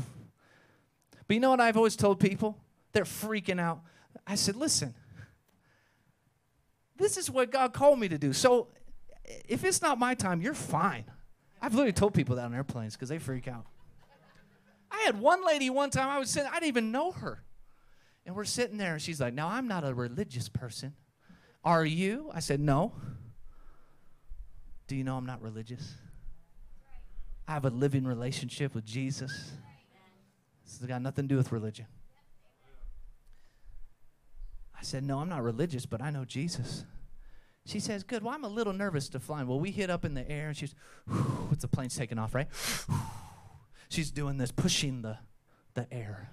But 1.27 1.34
you 1.34 1.39
know 1.39 1.49
what 1.49 1.61
I've 1.61 1.77
always 1.77 1.95
told 1.95 2.19
people? 2.19 2.57
They're 2.91 3.03
freaking 3.03 3.59
out. 3.59 3.82
I 4.27 4.36
said, 4.36 4.55
listen, 4.55 4.93
this 6.97 7.17
is 7.17 7.29
what 7.32 7.51
God 7.51 7.73
called 7.73 7.99
me 7.99 8.09
to 8.09 8.17
do. 8.17 8.34
So 8.34 8.67
if 9.47 9.63
it's 9.63 9.82
not 9.82 9.97
my 9.97 10.13
time, 10.13 10.41
you're 10.41 10.53
fine. 10.53 11.05
I've 11.61 11.73
literally 11.73 11.93
told 11.93 12.13
people 12.13 12.36
that 12.36 12.45
on 12.45 12.53
airplanes 12.53 12.95
because 12.95 13.09
they 13.09 13.19
freak 13.19 13.47
out. 13.47 13.65
I 14.91 15.03
had 15.05 15.19
one 15.19 15.45
lady 15.45 15.69
one 15.69 15.89
time, 15.89 16.09
I 16.09 16.19
was 16.19 16.29
sitting, 16.29 16.49
I 16.49 16.55
didn't 16.55 16.67
even 16.67 16.91
know 16.91 17.11
her. 17.11 17.43
And 18.25 18.36
we're 18.36 18.45
sitting 18.45 18.77
there, 18.77 18.93
and 18.93 19.01
she's 19.01 19.19
like, 19.19 19.34
Now, 19.34 19.47
I'm 19.47 19.67
not 19.67 19.84
a 19.84 19.93
religious 19.93 20.49
person. 20.49 20.93
Are 21.63 21.86
you? 21.86 22.29
I 22.34 22.39
said, 22.39 22.59
No. 22.59 22.93
Do 24.88 24.95
you 24.95 25.03
know 25.03 25.15
I'm 25.15 25.25
not 25.25 25.41
religious? 25.41 25.95
I 27.52 27.56
have 27.56 27.66
a 27.66 27.70
living 27.70 28.06
relationship 28.06 28.74
with 28.74 28.86
Jesus. 28.86 29.52
This 30.64 30.80
has 30.80 30.88
got 30.88 31.02
nothing 31.02 31.26
to 31.26 31.28
do 31.28 31.36
with 31.36 31.52
religion. 31.52 31.86
I 34.74 34.84
said, 34.84 35.04
No, 35.04 35.20
I'm 35.20 35.28
not 35.28 35.43
religious, 35.43 35.86
but 35.86 36.02
I 36.02 36.12
know 36.12 36.24
Jesus. 36.24 36.86
She 37.66 37.82
says, 37.82 38.04
Good. 38.04 38.24
Well, 38.24 38.34
I'm 38.34 38.45
a 38.45 38.47
little 38.47 38.72
nervous 38.72 39.10
to 39.10 39.20
fly. 39.20 39.43
Well, 39.43 39.60
we 39.60 39.70
hit 39.70 39.89
up 39.89 40.06
in 40.06 40.14
the 40.14 40.32
air, 40.32 40.47
and 40.47 40.56
she's, 40.56 40.74
what's 41.49 41.64
the 41.64 41.68
plane's 41.68 41.93
taking 41.93 42.18
off, 42.18 42.34
right? 42.34 42.47
she's 43.89 44.12
doing 44.12 44.38
this, 44.38 44.54
pushing 44.54 45.02
the, 45.02 45.18
the 45.74 45.93
air 45.93 46.30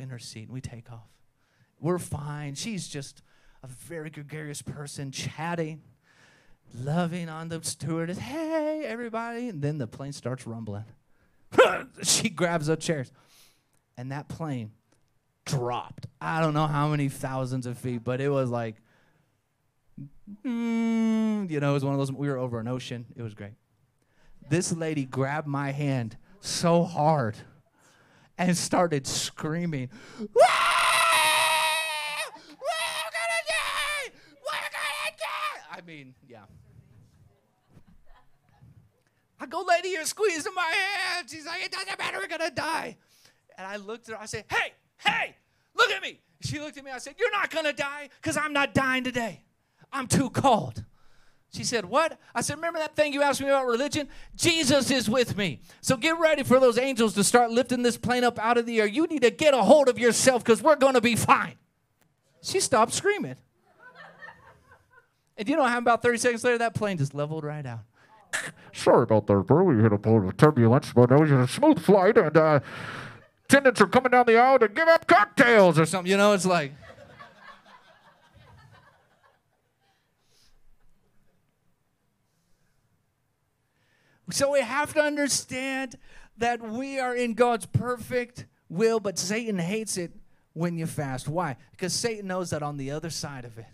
in 0.00 0.08
her 0.08 0.18
seat, 0.18 0.44
and 0.44 0.52
we 0.54 0.62
take 0.62 0.90
off. 0.90 1.10
We're 1.80 1.98
fine. 1.98 2.54
She's 2.54 2.88
just 2.88 3.20
a 3.62 3.66
very 3.66 4.08
gregarious 4.08 4.62
person, 4.62 5.12
chatting, 5.12 5.82
loving 6.74 7.28
on 7.28 7.48
the 7.48 7.60
stewardess. 7.62 8.18
Hey, 8.18 8.84
everybody. 8.84 9.48
And 9.48 9.62
then 9.62 9.78
the 9.78 9.86
plane 9.86 10.12
starts 10.12 10.46
rumbling. 10.46 10.84
she 12.02 12.28
grabs 12.28 12.68
up 12.68 12.80
chairs. 12.80 13.12
And 13.96 14.12
that 14.12 14.28
plane 14.28 14.72
dropped. 15.44 16.06
I 16.20 16.40
don't 16.40 16.54
know 16.54 16.66
how 16.66 16.88
many 16.88 17.08
thousands 17.08 17.66
of 17.66 17.78
feet, 17.78 18.04
but 18.04 18.20
it 18.20 18.28
was 18.28 18.50
like, 18.50 18.76
mm, 20.44 21.50
you 21.50 21.60
know, 21.60 21.70
it 21.70 21.74
was 21.74 21.84
one 21.84 21.94
of 21.94 21.98
those. 21.98 22.12
We 22.12 22.28
were 22.28 22.38
over 22.38 22.60
an 22.60 22.68
ocean. 22.68 23.06
It 23.16 23.22
was 23.22 23.34
great. 23.34 23.54
This 24.48 24.72
lady 24.72 25.04
grabbed 25.04 25.48
my 25.48 25.72
hand 25.72 26.16
so 26.40 26.84
hard 26.84 27.36
and 28.38 28.56
started 28.56 29.06
screaming. 29.06 29.90
I 30.40 30.67
mean, 35.88 36.14
yeah. 36.28 36.44
I 39.40 39.46
go, 39.46 39.64
lady, 39.66 39.88
you're 39.88 40.04
squeezing 40.04 40.52
my 40.54 40.62
hand. 40.62 41.30
She's 41.30 41.46
like, 41.46 41.64
it 41.64 41.72
doesn't 41.72 41.98
matter, 41.98 42.18
we're 42.18 42.28
gonna 42.28 42.50
die. 42.50 42.96
And 43.56 43.66
I 43.66 43.76
looked 43.76 44.08
at 44.08 44.16
her, 44.16 44.20
I 44.20 44.26
said, 44.26 44.44
hey, 44.50 44.74
hey, 44.98 45.34
look 45.74 45.90
at 45.90 46.02
me. 46.02 46.20
She 46.42 46.60
looked 46.60 46.76
at 46.76 46.84
me, 46.84 46.90
I 46.90 46.98
said, 46.98 47.14
you're 47.18 47.30
not 47.30 47.50
gonna 47.50 47.72
die, 47.72 48.10
because 48.20 48.36
I'm 48.36 48.52
not 48.52 48.74
dying 48.74 49.02
today. 49.02 49.44
I'm 49.90 50.06
too 50.06 50.28
cold. 50.28 50.84
She 51.50 51.64
said, 51.64 51.86
What? 51.86 52.18
I 52.34 52.42
said, 52.42 52.56
Remember 52.56 52.78
that 52.78 52.94
thing 52.94 53.14
you 53.14 53.22
asked 53.22 53.40
me 53.40 53.46
about 53.46 53.64
religion? 53.64 54.10
Jesus 54.36 54.90
is 54.90 55.08
with 55.08 55.34
me. 55.34 55.62
So 55.80 55.96
get 55.96 56.18
ready 56.18 56.42
for 56.42 56.60
those 56.60 56.76
angels 56.76 57.14
to 57.14 57.24
start 57.24 57.50
lifting 57.50 57.82
this 57.82 57.96
plane 57.96 58.22
up 58.22 58.38
out 58.38 58.58
of 58.58 58.66
the 58.66 58.78
air. 58.78 58.86
You 58.86 59.06
need 59.06 59.22
to 59.22 59.30
get 59.30 59.54
a 59.54 59.62
hold 59.62 59.88
of 59.88 59.98
yourself 59.98 60.44
because 60.44 60.62
we're 60.62 60.76
going 60.76 60.92
to 60.92 61.00
be 61.00 61.16
fine. 61.16 61.54
She 62.42 62.60
stopped 62.60 62.92
screaming. 62.92 63.36
And 65.38 65.48
you 65.48 65.56
know 65.56 65.64
how 65.64 65.78
about 65.78 66.02
30 66.02 66.18
seconds 66.18 66.42
later, 66.42 66.58
that 66.58 66.74
plane 66.74 66.98
just 66.98 67.14
leveled 67.14 67.44
right 67.44 67.64
out. 67.64 67.80
Sorry 68.72 69.04
about 69.04 69.28
that, 69.28 69.34
bro. 69.46 69.62
We 69.64 69.80
hit 69.80 69.92
a 69.92 69.98
point 69.98 70.26
of 70.26 70.36
turbulence, 70.36 70.92
but 70.92 71.12
it 71.12 71.18
was 71.18 71.30
in 71.30 71.38
a 71.38 71.46
smooth 71.46 71.80
flight, 71.80 72.18
and 72.18 72.36
uh, 72.36 72.60
attendants 73.44 73.80
are 73.80 73.86
coming 73.86 74.10
down 74.10 74.26
the 74.26 74.36
aisle 74.36 74.58
to 74.58 74.68
give 74.68 74.88
up 74.88 75.06
cocktails 75.06 75.78
or 75.78 75.86
something. 75.86 76.10
You 76.10 76.16
know, 76.16 76.32
it's 76.32 76.44
like. 76.44 76.72
So 84.30 84.52
we 84.52 84.60
have 84.60 84.92
to 84.92 85.00
understand 85.00 85.96
that 86.36 86.60
we 86.60 86.98
are 86.98 87.14
in 87.14 87.32
God's 87.32 87.64
perfect 87.64 88.44
will, 88.68 89.00
but 89.00 89.18
Satan 89.18 89.58
hates 89.58 89.96
it 89.96 90.12
when 90.52 90.76
you 90.76 90.86
fast. 90.86 91.28
Why? 91.28 91.56
Because 91.70 91.94
Satan 91.94 92.26
knows 92.26 92.50
that 92.50 92.62
on 92.62 92.76
the 92.76 92.90
other 92.90 93.08
side 93.08 93.46
of 93.46 93.56
it, 93.56 93.64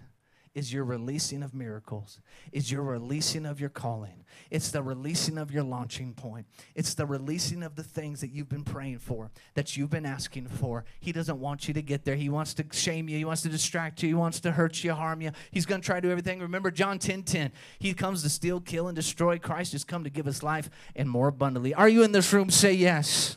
is 0.55 0.73
your 0.73 0.85
releasing 0.85 1.43
of 1.43 1.53
miracles, 1.53 2.21
is 2.53 2.71
your 2.71 2.83
releasing 2.83 3.45
of 3.45 3.61
your 3.61 3.69
calling. 3.69 4.25
It's 4.51 4.71
the 4.71 4.83
releasing 4.83 5.37
of 5.37 5.51
your 5.51 5.65
launching 5.65 6.13
point. 6.13 6.47
It's 6.75 6.95
the 6.95 7.07
releasing 7.07 7.63
of 7.63 7.75
the 7.75 7.83
things 7.83 8.21
that 8.21 8.31
you've 8.31 8.49
been 8.49 8.63
praying 8.63 8.99
for, 8.99 9.31
that 9.55 9.77
you've 9.77 9.91
been 9.91 10.07
asking 10.07 10.47
for. 10.47 10.85
He 11.01 11.11
doesn't 11.11 11.41
want 11.41 11.67
you 11.67 11.75
to 11.75 11.83
get 11.83 12.05
there. 12.05 12.15
He 12.15 12.29
wants 12.29 12.55
to 12.55 12.65
shame 12.71 13.09
you. 13.09 13.19
He 13.19 13.25
wants 13.25 13.43
to 13.43 13.49
distract 13.49 14.03
you. 14.03 14.09
He 14.09 14.15
wants 14.15 14.41
to 14.41 14.53
hurt 14.53 14.85
you, 14.85 14.93
harm 14.93 15.21
you. 15.21 15.33
He's 15.51 15.67
going 15.67 15.81
to 15.81 15.85
try 15.87 15.97
to 15.97 16.03
do 16.03 16.11
everything. 16.11 16.39
Remember 16.41 16.71
John 16.71 16.99
10 16.99 17.25
10. 17.25 17.51
He 17.79 17.93
comes 17.93 18.23
to 18.23 18.29
steal, 18.29 18.61
kill, 18.61 18.87
and 18.87 18.95
destroy. 18.95 19.39
Christ 19.39 19.73
has 19.73 19.85
come 19.85 20.05
to 20.05 20.11
give 20.11 20.29
us 20.29 20.43
life 20.43 20.71
and 20.95 21.11
more 21.11 21.29
abundantly. 21.29 21.75
Are 21.75 21.89
you 21.89 22.05
in 22.05 22.13
this 22.13 22.33
room? 22.33 22.51
Say 22.51 22.75
yes. 22.75 23.37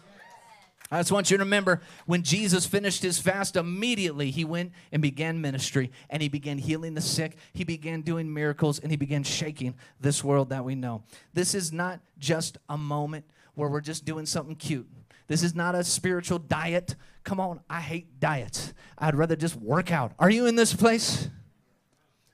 I 0.89 0.99
just 0.99 1.11
want 1.11 1.29
you 1.29 1.37
to 1.37 1.43
remember 1.43 1.81
when 2.05 2.23
Jesus 2.23 2.65
finished 2.65 3.03
his 3.03 3.19
fast, 3.19 3.55
immediately 3.55 4.31
he 4.31 4.45
went 4.45 4.71
and 4.91 5.01
began 5.01 5.41
ministry 5.41 5.91
and 6.09 6.21
he 6.21 6.29
began 6.29 6.57
healing 6.57 6.93
the 6.93 7.01
sick. 7.01 7.37
He 7.53 7.63
began 7.63 8.01
doing 8.01 8.33
miracles 8.33 8.79
and 8.79 8.89
he 8.89 8.97
began 8.97 9.23
shaking 9.23 9.75
this 9.99 10.23
world 10.23 10.49
that 10.49 10.63
we 10.63 10.75
know. 10.75 11.03
This 11.33 11.53
is 11.53 11.73
not 11.73 11.99
just 12.17 12.57
a 12.69 12.77
moment 12.77 13.25
where 13.55 13.69
we're 13.69 13.81
just 13.81 14.05
doing 14.05 14.25
something 14.25 14.55
cute. 14.55 14.87
This 15.27 15.43
is 15.43 15.53
not 15.53 15.75
a 15.75 15.83
spiritual 15.83 16.39
diet. 16.39 16.95
Come 17.23 17.39
on, 17.39 17.59
I 17.69 17.81
hate 17.81 18.19
diets. 18.19 18.73
I'd 18.97 19.15
rather 19.15 19.35
just 19.35 19.57
work 19.57 19.91
out. 19.91 20.13
Are 20.19 20.29
you 20.29 20.45
in 20.45 20.55
this 20.55 20.73
place? 20.73 21.27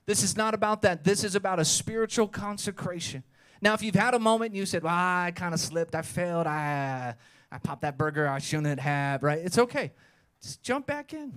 This 0.05 0.21
is 0.21 0.37
not 0.37 0.53
about 0.53 0.83
that. 0.83 1.03
This 1.03 1.23
is 1.23 1.33
about 1.33 1.59
a 1.59 1.65
spiritual 1.65 2.27
consecration. 2.27 3.23
Now, 3.61 3.73
if 3.73 3.81
you've 3.81 3.95
had 3.95 4.13
a 4.13 4.19
moment 4.19 4.49
and 4.49 4.57
you 4.57 4.65
said, 4.65 4.83
well, 4.83 4.93
I 4.93 5.31
kind 5.33 5.53
of 5.53 5.59
slipped, 5.59 5.95
I 5.95 6.01
failed, 6.01 6.45
I 6.45 7.15
I 7.53 7.59
popped 7.59 7.83
that 7.83 7.99
burger 7.99 8.27
I 8.27 8.39
shouldn't 8.39 8.79
have, 8.79 9.21
right? 9.21 9.37
It's 9.37 9.59
okay. 9.59 9.91
Just 10.41 10.63
jump 10.63 10.87
back 10.87 11.13
in. 11.13 11.31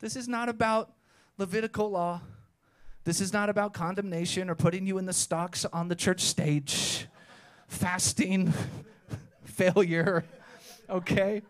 This 0.00 0.16
is 0.16 0.26
not 0.26 0.48
about 0.48 0.92
Levitical 1.38 1.88
law. 1.88 2.20
This 3.04 3.20
is 3.20 3.32
not 3.32 3.48
about 3.48 3.72
condemnation 3.72 4.50
or 4.50 4.56
putting 4.56 4.88
you 4.88 4.98
in 4.98 5.06
the 5.06 5.12
stocks 5.12 5.64
on 5.66 5.86
the 5.86 5.94
church 5.94 6.22
stage, 6.22 7.06
fasting, 7.68 8.52
failure, 9.44 10.24
okay? 10.90 11.42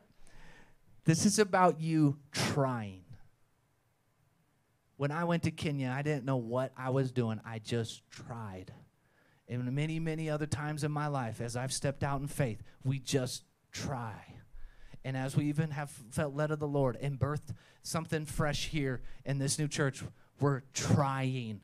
This 1.07 1.25
is 1.25 1.39
about 1.39 1.81
you 1.81 2.19
trying. 2.33 3.05
When 4.99 5.11
I 5.11 5.25
went 5.25 5.45
to 5.45 5.51
Kenya, 5.51 5.91
I 5.97 6.03
didn't 6.03 6.27
know 6.27 6.37
what 6.37 6.73
I 6.77 6.91
was 6.91 7.13
doing. 7.13 7.41
I 7.47 7.61
just 7.61 8.03
tried 8.11 8.75
and 9.49 9.73
many, 9.73 9.99
many 9.99 10.29
other 10.29 10.47
times 10.47 10.85
in 10.85 10.93
my 10.93 11.07
life, 11.07 11.41
as 11.41 11.57
I've 11.57 11.73
stepped 11.73 12.05
out 12.05 12.21
in 12.21 12.27
faith, 12.27 12.63
we 12.85 12.99
just 12.99 13.45
try. 13.73 14.35
And 15.05 15.17
as 15.17 15.37
we 15.37 15.47
even 15.47 15.71
have 15.71 15.91
felt 16.11 16.35
led 16.35 16.51
of 16.51 16.59
the 16.59 16.69
Lord 16.69 16.99
and 17.01 17.19
birthed 17.19 17.55
something 17.83 18.27
fresh 18.27 18.67
here 18.67 19.01
in 19.25 19.39
this 19.39 19.59
new 19.59 19.69
church, 19.69 20.03
we're 20.41 20.63
trying. 20.75 21.61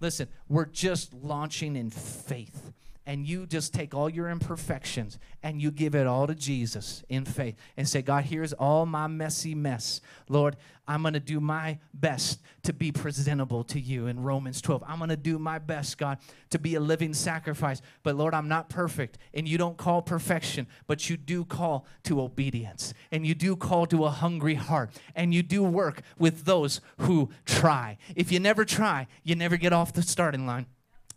Listen, 0.00 0.28
we're 0.48 0.66
just 0.66 1.12
launching 1.12 1.76
in 1.76 1.90
faith 1.90 2.72
and 3.06 3.26
you 3.26 3.46
just 3.46 3.72
take 3.72 3.94
all 3.94 4.10
your 4.10 4.28
imperfections 4.28 5.18
and 5.42 5.62
you 5.62 5.70
give 5.70 5.94
it 5.94 6.06
all 6.06 6.26
to 6.26 6.34
Jesus 6.34 7.04
in 7.08 7.24
faith 7.24 7.54
and 7.76 7.88
say, 7.88 8.02
God, 8.02 8.24
here's 8.24 8.52
all 8.52 8.84
my 8.84 9.06
messy 9.06 9.54
mess. 9.54 10.00
Lord, 10.28 10.56
I'm 10.88 11.02
going 11.02 11.14
to 11.14 11.20
do 11.20 11.40
my 11.40 11.78
best 11.94 12.40
to 12.64 12.72
be 12.72 12.90
presentable 12.92 13.64
to 13.64 13.80
you 13.80 14.06
in 14.08 14.22
Romans 14.22 14.60
12. 14.60 14.84
I'm 14.86 14.98
going 14.98 15.10
to 15.10 15.16
do 15.16 15.38
my 15.38 15.58
best, 15.58 15.98
God, 15.98 16.18
to 16.50 16.58
be 16.58 16.74
a 16.74 16.80
living 16.80 17.14
sacrifice. 17.14 17.80
But 18.02 18.16
Lord, 18.16 18.34
I'm 18.34 18.48
not 18.48 18.68
perfect. 18.68 19.18
And 19.34 19.48
you 19.48 19.56
don't 19.56 19.76
call 19.76 20.02
perfection, 20.02 20.66
but 20.86 21.08
you 21.08 21.16
do 21.16 21.44
call 21.44 21.86
to 22.04 22.20
obedience. 22.20 22.92
And 23.12 23.26
you 23.26 23.34
do 23.34 23.56
call 23.56 23.86
to 23.86 24.04
a 24.04 24.10
hungry 24.10 24.54
heart. 24.54 24.90
And 25.14 25.32
you 25.32 25.42
do 25.42 25.62
work 25.62 26.02
with 26.18 26.44
those 26.44 26.80
who 26.98 27.30
try. 27.44 27.98
If 28.14 28.30
you 28.32 28.40
never 28.40 28.64
try, 28.64 29.06
you 29.22 29.34
never 29.34 29.56
get 29.56 29.72
off 29.72 29.92
the 29.92 30.02
starting 30.02 30.46
line. 30.46 30.66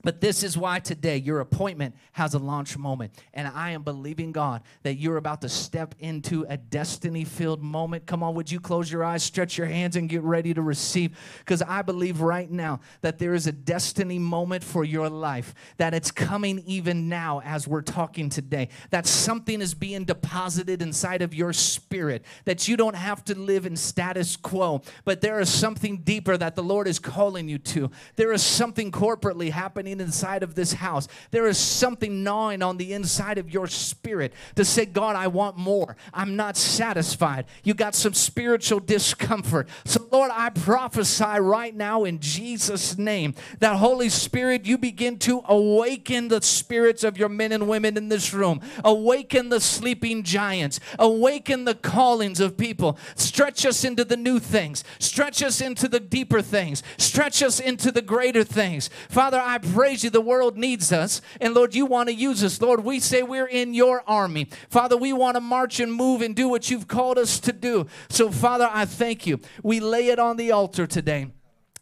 But 0.01 0.21
this 0.21 0.43
is 0.43 0.57
why 0.57 0.79
today 0.79 1.17
your 1.17 1.41
appointment 1.41 1.93
has 2.13 2.33
a 2.33 2.39
launch 2.39 2.77
moment. 2.77 3.13
And 3.33 3.47
I 3.49 3.71
am 3.71 3.83
believing 3.83 4.31
God 4.31 4.61
that 4.83 4.95
you're 4.95 5.17
about 5.17 5.41
to 5.41 5.49
step 5.49 5.93
into 5.99 6.45
a 6.47 6.55
destiny 6.55 7.25
filled 7.25 7.61
moment. 7.61 8.05
Come 8.05 8.23
on, 8.23 8.33
would 8.35 8.49
you 8.49 8.61
close 8.61 8.89
your 8.89 9.03
eyes, 9.03 9.23
stretch 9.23 9.57
your 9.57 9.67
hands, 9.67 9.97
and 9.97 10.07
get 10.07 10.23
ready 10.23 10.53
to 10.53 10.61
receive? 10.61 11.17
Because 11.39 11.61
I 11.61 11.81
believe 11.81 12.21
right 12.21 12.49
now 12.49 12.79
that 13.01 13.19
there 13.19 13.33
is 13.33 13.45
a 13.45 13.51
destiny 13.51 14.19
moment 14.19 14.63
for 14.63 14.85
your 14.85 15.09
life, 15.09 15.53
that 15.77 15.93
it's 15.93 16.11
coming 16.11 16.59
even 16.65 17.09
now 17.09 17.41
as 17.43 17.67
we're 17.67 17.81
talking 17.81 18.29
today, 18.29 18.69
that 18.91 19.05
something 19.05 19.61
is 19.61 19.73
being 19.73 20.05
deposited 20.05 20.81
inside 20.81 21.21
of 21.21 21.33
your 21.33 21.51
spirit, 21.51 22.23
that 22.45 22.69
you 22.69 22.77
don't 22.77 22.95
have 22.95 23.23
to 23.25 23.37
live 23.37 23.65
in 23.65 23.75
status 23.75 24.37
quo, 24.37 24.81
but 25.03 25.19
there 25.19 25.41
is 25.41 25.49
something 25.49 25.97
deeper 25.97 26.37
that 26.37 26.55
the 26.55 26.63
Lord 26.63 26.87
is 26.87 26.99
calling 26.99 27.49
you 27.49 27.57
to. 27.57 27.91
There 28.15 28.31
is 28.31 28.41
something 28.41 28.91
corporately 28.91 29.51
happening 29.51 29.88
happening 29.89 30.05
inside 30.05 30.43
of 30.43 30.55
this 30.55 30.73
house. 30.73 31.07
There 31.31 31.47
is 31.47 31.57
something 31.57 32.23
gnawing 32.23 32.61
on 32.61 32.77
the 32.77 32.93
inside 32.93 33.37
of 33.37 33.49
your 33.49 33.67
spirit 33.67 34.33
to 34.55 34.65
say, 34.65 34.85
God, 34.85 35.15
I 35.15 35.27
want 35.27 35.57
more. 35.57 35.95
I'm 36.13 36.35
not 36.35 36.57
satisfied. 36.57 37.45
You 37.63 37.73
got 37.73 37.95
some 37.95 38.13
spiritual 38.13 38.79
discomfort. 38.79 39.67
So, 39.85 40.07
Lord, 40.11 40.31
I 40.33 40.49
prophesy 40.49 41.39
right 41.39 41.75
now 41.75 42.03
in 42.05 42.19
Jesus' 42.19 42.97
name 42.97 43.33
that 43.59 43.77
Holy 43.77 44.09
Spirit, 44.09 44.65
you 44.65 44.77
begin 44.77 45.17
to 45.19 45.41
awaken 45.45 46.27
the 46.27 46.41
spirits 46.41 47.03
of 47.03 47.17
your 47.17 47.29
men 47.29 47.51
and 47.51 47.67
women 47.67 47.97
in 47.97 48.09
this 48.09 48.33
room, 48.33 48.61
awaken 48.83 49.49
the 49.49 49.59
sleeping 49.59 50.23
giants, 50.23 50.79
awaken 50.97 51.65
the 51.65 51.75
callings 51.75 52.39
of 52.39 52.57
people, 52.57 52.97
stretch 53.15 53.65
us 53.65 53.83
into 53.83 54.03
the 54.03 54.17
new 54.17 54.39
things, 54.39 54.83
stretch 54.99 55.43
us 55.43 55.61
into 55.61 55.87
the 55.87 55.99
deeper 55.99 56.41
things, 56.41 56.83
stretch 56.97 57.41
us 57.43 57.59
into 57.59 57.91
the 57.91 58.01
greater 58.01 58.43
things. 58.43 58.89
Father, 59.09 59.39
I 59.39 59.57
praise 59.79 60.03
you. 60.03 60.09
The 60.09 60.19
world 60.19 60.57
needs 60.57 60.91
us, 60.91 61.21
and 61.39 61.53
Lord, 61.53 61.73
you 61.73 61.85
want 61.85 62.09
to 62.09 62.13
use 62.13 62.43
us. 62.43 62.61
Lord, 62.61 62.83
we 62.83 62.99
say 62.99 63.23
we're 63.23 63.47
in 63.47 63.73
your 63.73 64.03
army. 64.05 64.49
Father, 64.69 64.97
we 64.97 65.13
want 65.13 65.35
to 65.37 65.41
march 65.41 65.79
and 65.79 65.93
move 65.93 66.21
and 66.21 66.35
do 66.35 66.49
what 66.49 66.69
you've 66.69 66.89
called 66.89 67.17
us 67.17 67.39
to 67.39 67.53
do. 67.53 67.87
So, 68.09 68.29
Father, 68.29 68.69
I 68.69 68.83
thank 68.83 69.25
you. 69.25 69.39
We 69.63 69.79
lay 69.79 70.09
it 70.09 70.19
on 70.19 70.35
the 70.35 70.51
altar 70.51 70.85
today 70.85 71.31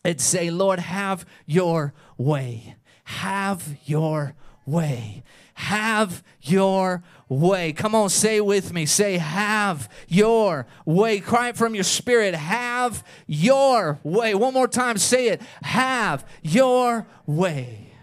and 0.04 0.22
say, 0.22 0.52
Lord, 0.52 0.78
have 0.78 1.26
your 1.48 1.96
way. 2.20 2.76
Have 3.06 3.68
your 3.86 4.36
way. 4.68 5.24
Have 5.56 6.24
your 6.40 7.02
way. 7.30 7.74
Come 7.74 7.96
on, 7.96 8.10
say 8.10 8.42
with 8.42 8.74
me. 8.74 8.86
Say, 8.86 9.18
have 9.18 9.90
your 10.08 10.66
way. 10.86 11.20
Cry 11.20 11.50
it 11.50 11.58
from 11.58 11.76
your 11.76 11.84
spirit. 11.84 12.36
Have 12.36 13.04
your 13.26 14.00
way. 14.04 14.34
One 14.34 14.54
more 14.54 14.68
time, 14.68 14.98
say 14.98 15.30
it. 15.30 15.42
Have 15.62 16.26
your 16.42 17.06
way. 17.26 17.94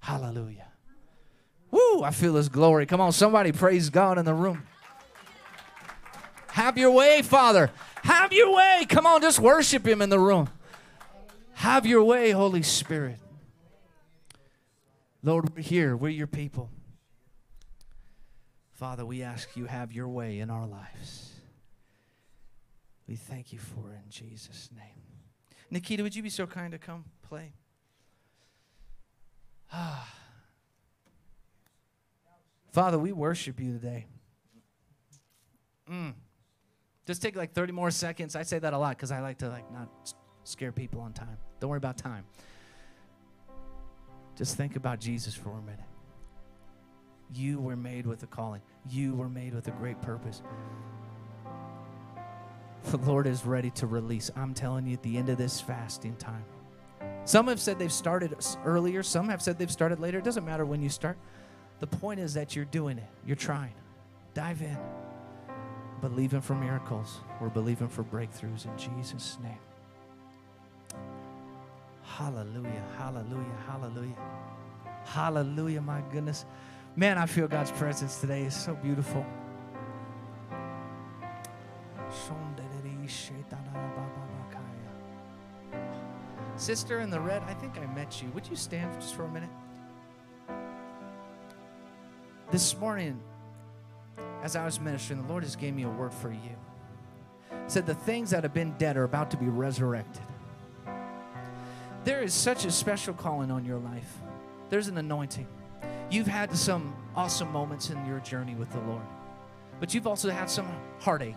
Hallelujah. 0.00 0.66
Woo, 1.70 2.02
I 2.02 2.10
feel 2.10 2.34
his 2.34 2.48
glory. 2.48 2.84
Come 2.86 3.00
on, 3.00 3.12
somebody 3.12 3.52
praise 3.52 3.88
God 3.88 4.18
in 4.18 4.24
the 4.24 4.34
room. 4.34 4.62
Have 6.48 6.76
your 6.76 6.90
way, 6.90 7.22
Father. 7.22 7.70
Have 8.02 8.32
your 8.32 8.54
way. 8.54 8.84
Come 8.88 9.06
on, 9.06 9.22
just 9.22 9.38
worship 9.38 9.86
him 9.86 10.02
in 10.02 10.10
the 10.10 10.18
room. 10.18 10.50
Have 11.54 11.86
your 11.86 12.04
way, 12.04 12.30
Holy 12.32 12.62
Spirit. 12.62 13.18
Lord, 15.22 15.54
we're 15.54 15.62
here. 15.62 15.96
We're 15.96 16.10
your 16.10 16.26
people. 16.26 16.68
Father, 18.82 19.06
we 19.06 19.22
ask 19.22 19.56
you 19.56 19.66
have 19.66 19.92
your 19.92 20.08
way 20.08 20.40
in 20.40 20.50
our 20.50 20.66
lives. 20.66 21.30
We 23.06 23.14
thank 23.14 23.52
you 23.52 23.60
for 23.60 23.92
it 23.92 24.00
in 24.04 24.10
Jesus' 24.10 24.70
name. 24.74 25.04
Nikita, 25.70 26.02
would 26.02 26.16
you 26.16 26.22
be 26.24 26.28
so 26.28 26.48
kind 26.48 26.72
to 26.72 26.78
come 26.78 27.04
play? 27.22 27.52
Ah. 29.72 30.12
Father, 32.72 32.98
we 32.98 33.12
worship 33.12 33.60
you 33.60 33.72
today. 33.72 34.06
Mm. 35.88 36.14
Just 37.06 37.22
take 37.22 37.36
like 37.36 37.52
30 37.52 37.72
more 37.72 37.92
seconds. 37.92 38.34
I 38.34 38.42
say 38.42 38.58
that 38.58 38.72
a 38.72 38.78
lot 38.78 38.96
because 38.96 39.12
I 39.12 39.20
like 39.20 39.38
to 39.38 39.48
like 39.48 39.72
not 39.72 40.12
scare 40.42 40.72
people 40.72 41.02
on 41.02 41.12
time. 41.12 41.36
Don't 41.60 41.70
worry 41.70 41.76
about 41.76 41.98
time. 41.98 42.24
Just 44.36 44.56
think 44.56 44.74
about 44.74 44.98
Jesus 44.98 45.34
for 45.34 45.50
a 45.50 45.62
minute. 45.62 45.78
You 47.32 47.60
were 47.60 47.76
made 47.76 48.06
with 48.06 48.24
a 48.24 48.26
calling. 48.26 48.60
You 48.88 49.14
were 49.14 49.28
made 49.28 49.54
with 49.54 49.68
a 49.68 49.72
great 49.72 50.00
purpose. 50.02 50.42
The 52.90 52.96
Lord 52.98 53.26
is 53.26 53.46
ready 53.46 53.70
to 53.70 53.86
release. 53.86 54.30
I'm 54.36 54.54
telling 54.54 54.86
you, 54.86 54.94
at 54.94 55.02
the 55.02 55.16
end 55.16 55.28
of 55.28 55.38
this 55.38 55.60
fasting 55.60 56.16
time. 56.16 56.44
Some 57.24 57.46
have 57.46 57.60
said 57.60 57.78
they've 57.78 57.92
started 57.92 58.34
earlier, 58.64 59.02
some 59.02 59.28
have 59.28 59.40
said 59.40 59.58
they've 59.58 59.70
started 59.70 60.00
later. 60.00 60.18
It 60.18 60.24
doesn't 60.24 60.44
matter 60.44 60.64
when 60.64 60.82
you 60.82 60.88
start. 60.88 61.16
The 61.78 61.86
point 61.86 62.18
is 62.18 62.34
that 62.34 62.56
you're 62.56 62.64
doing 62.64 62.98
it, 62.98 63.08
you're 63.24 63.36
trying. 63.36 63.74
Dive 64.34 64.62
in. 64.62 64.78
Believing 66.00 66.40
for 66.40 66.54
miracles. 66.54 67.20
We're 67.40 67.48
believing 67.48 67.88
for 67.88 68.02
breakthroughs 68.02 68.66
in 68.66 68.76
Jesus' 68.76 69.38
name. 69.42 69.58
Hallelujah, 72.02 72.84
hallelujah, 72.98 73.56
hallelujah. 73.68 74.16
Hallelujah, 75.04 75.80
my 75.80 76.02
goodness. 76.12 76.44
Man, 76.94 77.16
I 77.16 77.26
feel 77.26 77.48
God's 77.48 77.70
presence 77.72 78.20
today. 78.20 78.42
It's 78.42 78.56
so 78.56 78.74
beautiful. 78.74 79.24
Sister 86.62 87.00
in 87.00 87.10
the 87.10 87.18
red, 87.18 87.42
I 87.48 87.54
think 87.54 87.76
I 87.76 87.86
met 87.92 88.22
you. 88.22 88.28
Would 88.36 88.46
you 88.46 88.54
stand 88.54 88.92
just 89.00 89.16
for 89.16 89.24
a 89.24 89.28
minute? 89.28 89.50
This 92.52 92.76
morning, 92.78 93.20
as 94.44 94.54
I 94.54 94.64
was 94.64 94.78
ministering, 94.78 95.22
the 95.22 95.28
Lord 95.28 95.42
just 95.42 95.58
gave 95.58 95.74
me 95.74 95.82
a 95.82 95.88
word 95.88 96.14
for 96.14 96.30
you. 96.30 96.56
He 97.50 97.56
said, 97.66 97.84
The 97.84 97.96
things 97.96 98.30
that 98.30 98.44
have 98.44 98.54
been 98.54 98.76
dead 98.78 98.96
are 98.96 99.02
about 99.02 99.30
to 99.32 99.36
be 99.36 99.46
resurrected. 99.46 100.22
There 102.04 102.22
is 102.22 102.32
such 102.32 102.64
a 102.64 102.70
special 102.70 103.14
calling 103.14 103.50
on 103.50 103.64
your 103.64 103.78
life, 103.78 104.18
there's 104.68 104.86
an 104.86 104.98
anointing. 104.98 105.48
You've 106.12 106.26
had 106.26 106.54
some 106.54 106.94
awesome 107.16 107.50
moments 107.50 107.88
in 107.88 108.04
your 108.04 108.20
journey 108.20 108.54
with 108.54 108.70
the 108.70 108.80
Lord, 108.80 109.06
but 109.80 109.94
you've 109.94 110.06
also 110.06 110.28
had 110.28 110.50
some 110.50 110.68
heartache. 111.00 111.34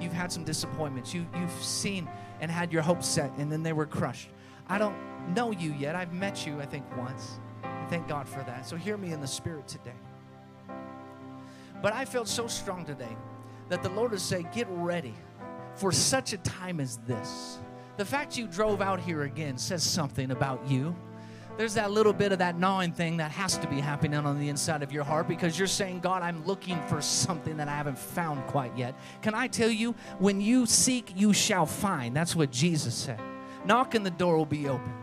You've 0.00 0.12
had 0.12 0.30
some 0.30 0.44
disappointments. 0.44 1.12
You, 1.12 1.26
you've 1.36 1.50
seen 1.50 2.08
and 2.40 2.48
had 2.48 2.72
your 2.72 2.82
hopes 2.82 3.08
set, 3.08 3.32
and 3.38 3.50
then 3.50 3.64
they 3.64 3.72
were 3.72 3.84
crushed. 3.84 4.28
I 4.68 4.78
don't 4.78 4.96
know 5.34 5.50
you 5.50 5.72
yet. 5.72 5.96
I've 5.96 6.12
met 6.12 6.46
you, 6.46 6.60
I 6.60 6.66
think, 6.66 6.84
once. 6.96 7.40
And 7.64 7.90
thank 7.90 8.06
God 8.06 8.28
for 8.28 8.38
that. 8.44 8.64
So 8.64 8.76
hear 8.76 8.96
me 8.96 9.12
in 9.12 9.20
the 9.20 9.26
spirit 9.26 9.66
today. 9.66 9.90
But 11.82 11.92
I 11.92 12.04
felt 12.04 12.28
so 12.28 12.46
strong 12.46 12.84
today 12.84 13.16
that 13.70 13.82
the 13.82 13.90
Lord 13.90 14.12
is 14.12 14.22
saying, 14.22 14.50
Get 14.54 14.68
ready 14.70 15.14
for 15.74 15.90
such 15.90 16.32
a 16.32 16.38
time 16.38 16.78
as 16.78 16.98
this. 17.08 17.58
The 17.96 18.04
fact 18.04 18.38
you 18.38 18.46
drove 18.46 18.80
out 18.80 19.00
here 19.00 19.22
again 19.22 19.58
says 19.58 19.82
something 19.82 20.30
about 20.30 20.64
you. 20.70 20.94
There's 21.58 21.74
that 21.74 21.90
little 21.90 22.14
bit 22.14 22.32
of 22.32 22.38
that 22.38 22.58
gnawing 22.58 22.92
thing 22.92 23.18
that 23.18 23.30
has 23.30 23.58
to 23.58 23.68
be 23.68 23.78
happening 23.78 24.18
on 24.18 24.40
the 24.40 24.48
inside 24.48 24.82
of 24.82 24.90
your 24.90 25.04
heart 25.04 25.28
because 25.28 25.58
you're 25.58 25.68
saying, 25.68 26.00
God, 26.00 26.22
I'm 26.22 26.44
looking 26.46 26.80
for 26.88 27.02
something 27.02 27.58
that 27.58 27.68
I 27.68 27.76
haven't 27.76 27.98
found 27.98 28.46
quite 28.46 28.76
yet. 28.76 28.94
Can 29.20 29.34
I 29.34 29.48
tell 29.48 29.68
you, 29.68 29.94
when 30.18 30.40
you 30.40 30.64
seek, 30.64 31.12
you 31.14 31.32
shall 31.32 31.66
find. 31.66 32.16
That's 32.16 32.34
what 32.34 32.50
Jesus 32.50 32.94
said. 32.94 33.20
Knock 33.66 33.94
and 33.94 34.04
the 34.04 34.10
door 34.10 34.36
will 34.38 34.46
be 34.46 34.66
opened. 34.66 34.94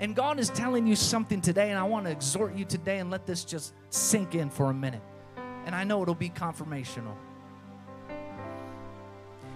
And 0.00 0.16
God 0.16 0.40
is 0.40 0.48
telling 0.50 0.86
you 0.86 0.96
something 0.96 1.40
today, 1.40 1.70
and 1.70 1.78
I 1.78 1.84
want 1.84 2.06
to 2.06 2.10
exhort 2.10 2.54
you 2.54 2.64
today 2.64 2.98
and 2.98 3.10
let 3.10 3.26
this 3.26 3.44
just 3.44 3.74
sink 3.90 4.34
in 4.34 4.50
for 4.50 4.70
a 4.70 4.74
minute. 4.74 5.02
And 5.66 5.74
I 5.74 5.84
know 5.84 6.02
it'll 6.02 6.14
be 6.14 6.30
confirmational. 6.30 7.14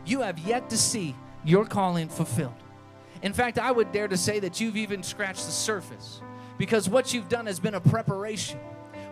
You 0.05 0.21
have 0.21 0.39
yet 0.39 0.71
to 0.71 0.77
see 0.77 1.17
your 1.45 1.65
calling 1.65 2.09
fulfilled. 2.09 2.55
In 3.23 3.33
fact, 3.33 3.59
I 3.59 3.71
would 3.71 3.93
dare 3.93 4.09
to 4.09 4.17
say 4.17 4.41
that 4.41 4.61
you've 4.61 4.77
even 4.77 5.03
scratched 5.03 5.47
the 5.47 5.53
surface 5.53 6.23
because 6.57 6.89
what 6.89 7.13
you've 7.15 7.29
done 7.29 7.47
has 7.47 7.61
been 7.61 7.75
a 7.75 7.81
preparation. 7.81 8.59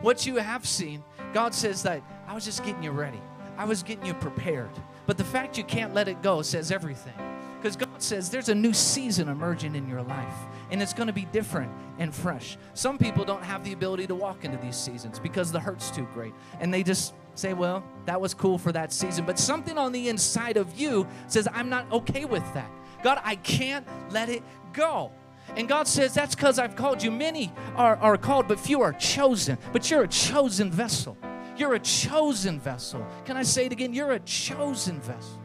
What 0.03 0.27
you 0.27 0.37
have 0.37 0.67
seen, 0.67 1.03
God 1.33 1.55
says 1.55 1.83
that 1.85 2.03
I 2.27 2.35
was 2.35 2.45
just 2.45 2.65
getting 2.65 2.83
you 2.83 2.91
ready, 2.91 3.21
I 3.57 3.65
was 3.65 3.83
getting 3.83 4.05
you 4.05 4.15
prepared. 4.15 4.71
But 5.07 5.17
the 5.17 5.25
fact 5.25 5.57
you 5.57 5.65
can't 5.65 5.95
let 5.95 6.09
it 6.09 6.21
go 6.23 6.43
says 6.43 6.73
everything. 6.73 7.15
Because 7.57 7.77
God 7.77 8.03
says 8.03 8.29
there's 8.29 8.49
a 8.49 8.55
new 8.55 8.75
season 8.75 9.29
emerging 9.29 9.75
in 9.75 9.89
your 9.89 10.03
life, 10.03 10.35
and 10.71 10.83
it's 10.83 10.93
going 10.93 11.07
to 11.07 11.13
be 11.13 11.25
different 11.27 11.73
and 11.99 12.15
fresh. 12.15 12.59
Some 12.75 12.99
people 12.99 13.25
don't 13.25 13.43
have 13.43 13.65
the 13.65 13.73
ability 13.73 14.07
to 14.09 14.15
walk 14.15 14.45
into 14.45 14.59
these 14.59 14.77
seasons 14.77 15.19
because 15.19 15.51
the 15.51 15.59
hurt's 15.59 15.91
too 15.91 16.07
great, 16.13 16.35
and 16.61 16.73
they 16.73 16.83
just 16.83 17.15
say, 17.35 17.55
Well, 17.55 17.83
that 18.05 18.21
was 18.21 18.35
cool 18.35 18.59
for 18.59 18.73
that 18.73 18.93
season. 18.93 19.25
But 19.25 19.39
something 19.39 19.79
on 19.79 19.93
the 19.93 20.09
inside 20.09 20.57
of 20.57 20.79
you 20.79 21.07
says, 21.29 21.49
I'm 21.53 21.69
not 21.69 21.91
okay 21.91 22.25
with 22.25 22.45
that. 22.55 22.71
God, 23.03 23.21
I 23.25 23.37
can't 23.37 23.87
let 24.11 24.29
it 24.29 24.43
go. 24.73 25.13
And 25.57 25.69
God 25.69 25.87
says, 25.87 26.15
That's 26.15 26.35
because 26.35 26.59
I've 26.59 26.77
called 26.77 27.03
you. 27.03 27.11
Many 27.11 27.53
are, 27.77 27.97
are 27.97 28.17
called, 28.17 28.49
but 28.49 28.59
few 28.59 28.83
are 28.83 28.93
chosen. 28.93 29.59
But 29.73 29.91
you're 29.91 30.03
a 30.03 30.09
chosen 30.09 30.71
vessel. 30.71 31.17
You're 31.57 31.75
a 31.75 31.81
chosen 31.81 32.61
vessel. 32.61 33.07
Can 33.25 33.37
I 33.37 33.43
say 33.43 33.67
it 33.67 33.73
again? 33.73 33.95
You're 33.95 34.13
a 34.13 34.21
chosen 34.21 35.01
vessel. 35.01 35.41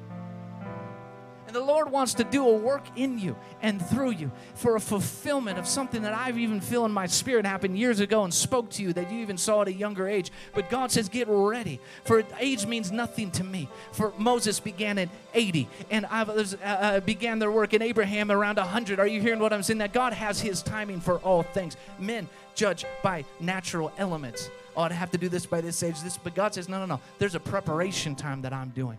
And 1.52 1.56
the 1.58 1.66
Lord 1.66 1.92
wants 1.92 2.14
to 2.14 2.24
do 2.24 2.48
a 2.48 2.56
work 2.56 2.86
in 2.96 3.20
you 3.20 3.36
and 3.62 3.86
through 3.88 4.12
you 4.12 4.32
for 4.56 4.78
a 4.78 4.80
fulfillment 4.80 5.60
of 5.60 5.68
something 5.68 6.04
that 6.04 6.14
I've 6.14 6.38
even 6.38 6.62
feel 6.62 6.86
in 6.86 6.94
my 6.94 7.08
spirit 7.08 7.46
happened 7.46 7.78
years 7.78 8.00
ago 8.00 8.24
and 8.24 8.34
spoke 8.34 8.70
to 8.70 8.82
you 8.82 8.94
that 8.94 9.12
you 9.12 9.20
even 9.20 9.38
saw 9.38 9.64
at 9.64 9.68
a 9.68 9.74
younger 9.74 10.08
age. 10.08 10.32
But 10.54 10.70
God 10.70 10.94
says, 10.94 11.10
get 11.10 11.28
ready. 11.28 11.82
For 12.06 12.24
age 12.40 12.66
means 12.66 12.90
nothing 12.90 13.32
to 13.32 13.44
me. 13.44 13.68
For 13.92 14.14
Moses 14.18 14.62
began 14.62 14.98
at 14.98 15.10
80 15.34 15.68
and 15.90 16.06
others 16.10 16.54
uh, 16.54 16.58
uh, 16.66 17.00
began 17.02 17.40
their 17.40 17.52
work 17.52 17.74
in 17.74 17.82
Abraham 17.82 18.32
around 18.32 18.56
100. 18.56 19.02
Are 19.02 19.06
you 19.06 19.20
hearing 19.20 19.42
what 19.42 19.52
I'm 19.52 19.62
saying? 19.62 19.80
That 19.80 19.92
God 19.92 20.14
has 20.14 20.40
his 20.40 20.64
timing 20.64 21.02
for 21.02 21.18
all 21.18 21.44
things. 21.44 21.76
Men 22.00 22.30
judge 22.56 22.86
by 23.04 23.26
natural 23.42 23.92
elements. 23.98 24.50
Oh, 24.78 24.84
I'd 24.84 24.94
have 24.94 25.12
to 25.12 25.18
do 25.18 25.28
this 25.28 25.46
by 25.46 25.60
this 25.60 25.84
age, 25.84 26.02
this, 26.02 26.18
but 26.18 26.34
God 26.34 26.54
says, 26.54 26.70
no, 26.70 26.80
no, 26.80 26.86
no. 26.86 27.02
There's 27.20 27.36
a 27.36 27.42
preparation 27.42 28.16
time 28.16 28.42
that 28.44 28.54
I'm 28.54 28.70
doing. 28.70 28.98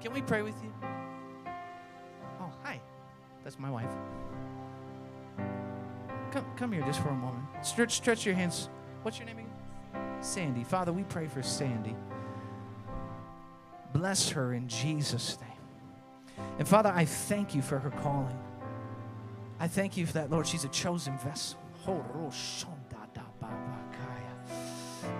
Can 0.00 0.12
we 0.12 0.22
pray 0.22 0.42
with 0.42 0.54
you? 0.62 0.72
Oh, 2.40 2.52
hi. 2.62 2.80
That's 3.44 3.58
my 3.58 3.70
wife. 3.70 3.90
come, 6.30 6.44
come 6.56 6.72
here 6.72 6.82
just 6.82 7.00
for 7.00 7.08
a 7.08 7.14
moment. 7.14 7.44
Stretch, 7.62 7.96
stretch 7.96 8.24
your 8.24 8.34
hands. 8.34 8.68
What's 9.02 9.18
your 9.18 9.26
name 9.26 9.38
again? 9.38 10.22
Sandy. 10.22 10.64
Father, 10.64 10.92
we 10.92 11.02
pray 11.04 11.26
for 11.26 11.42
Sandy. 11.42 11.96
Bless 13.92 14.28
her 14.30 14.52
in 14.52 14.68
Jesus' 14.68 15.38
name. 15.40 16.46
And 16.58 16.68
Father, 16.68 16.92
I 16.94 17.04
thank 17.04 17.54
you 17.54 17.62
for 17.62 17.78
her 17.78 17.90
calling. 17.90 18.38
I 19.60 19.66
thank 19.66 19.96
you 19.96 20.06
for 20.06 20.12
that, 20.14 20.30
Lord. 20.30 20.46
She's 20.46 20.64
a 20.64 20.68
chosen 20.68 21.18
vessel. 21.18 21.58
Oh, 21.86 22.30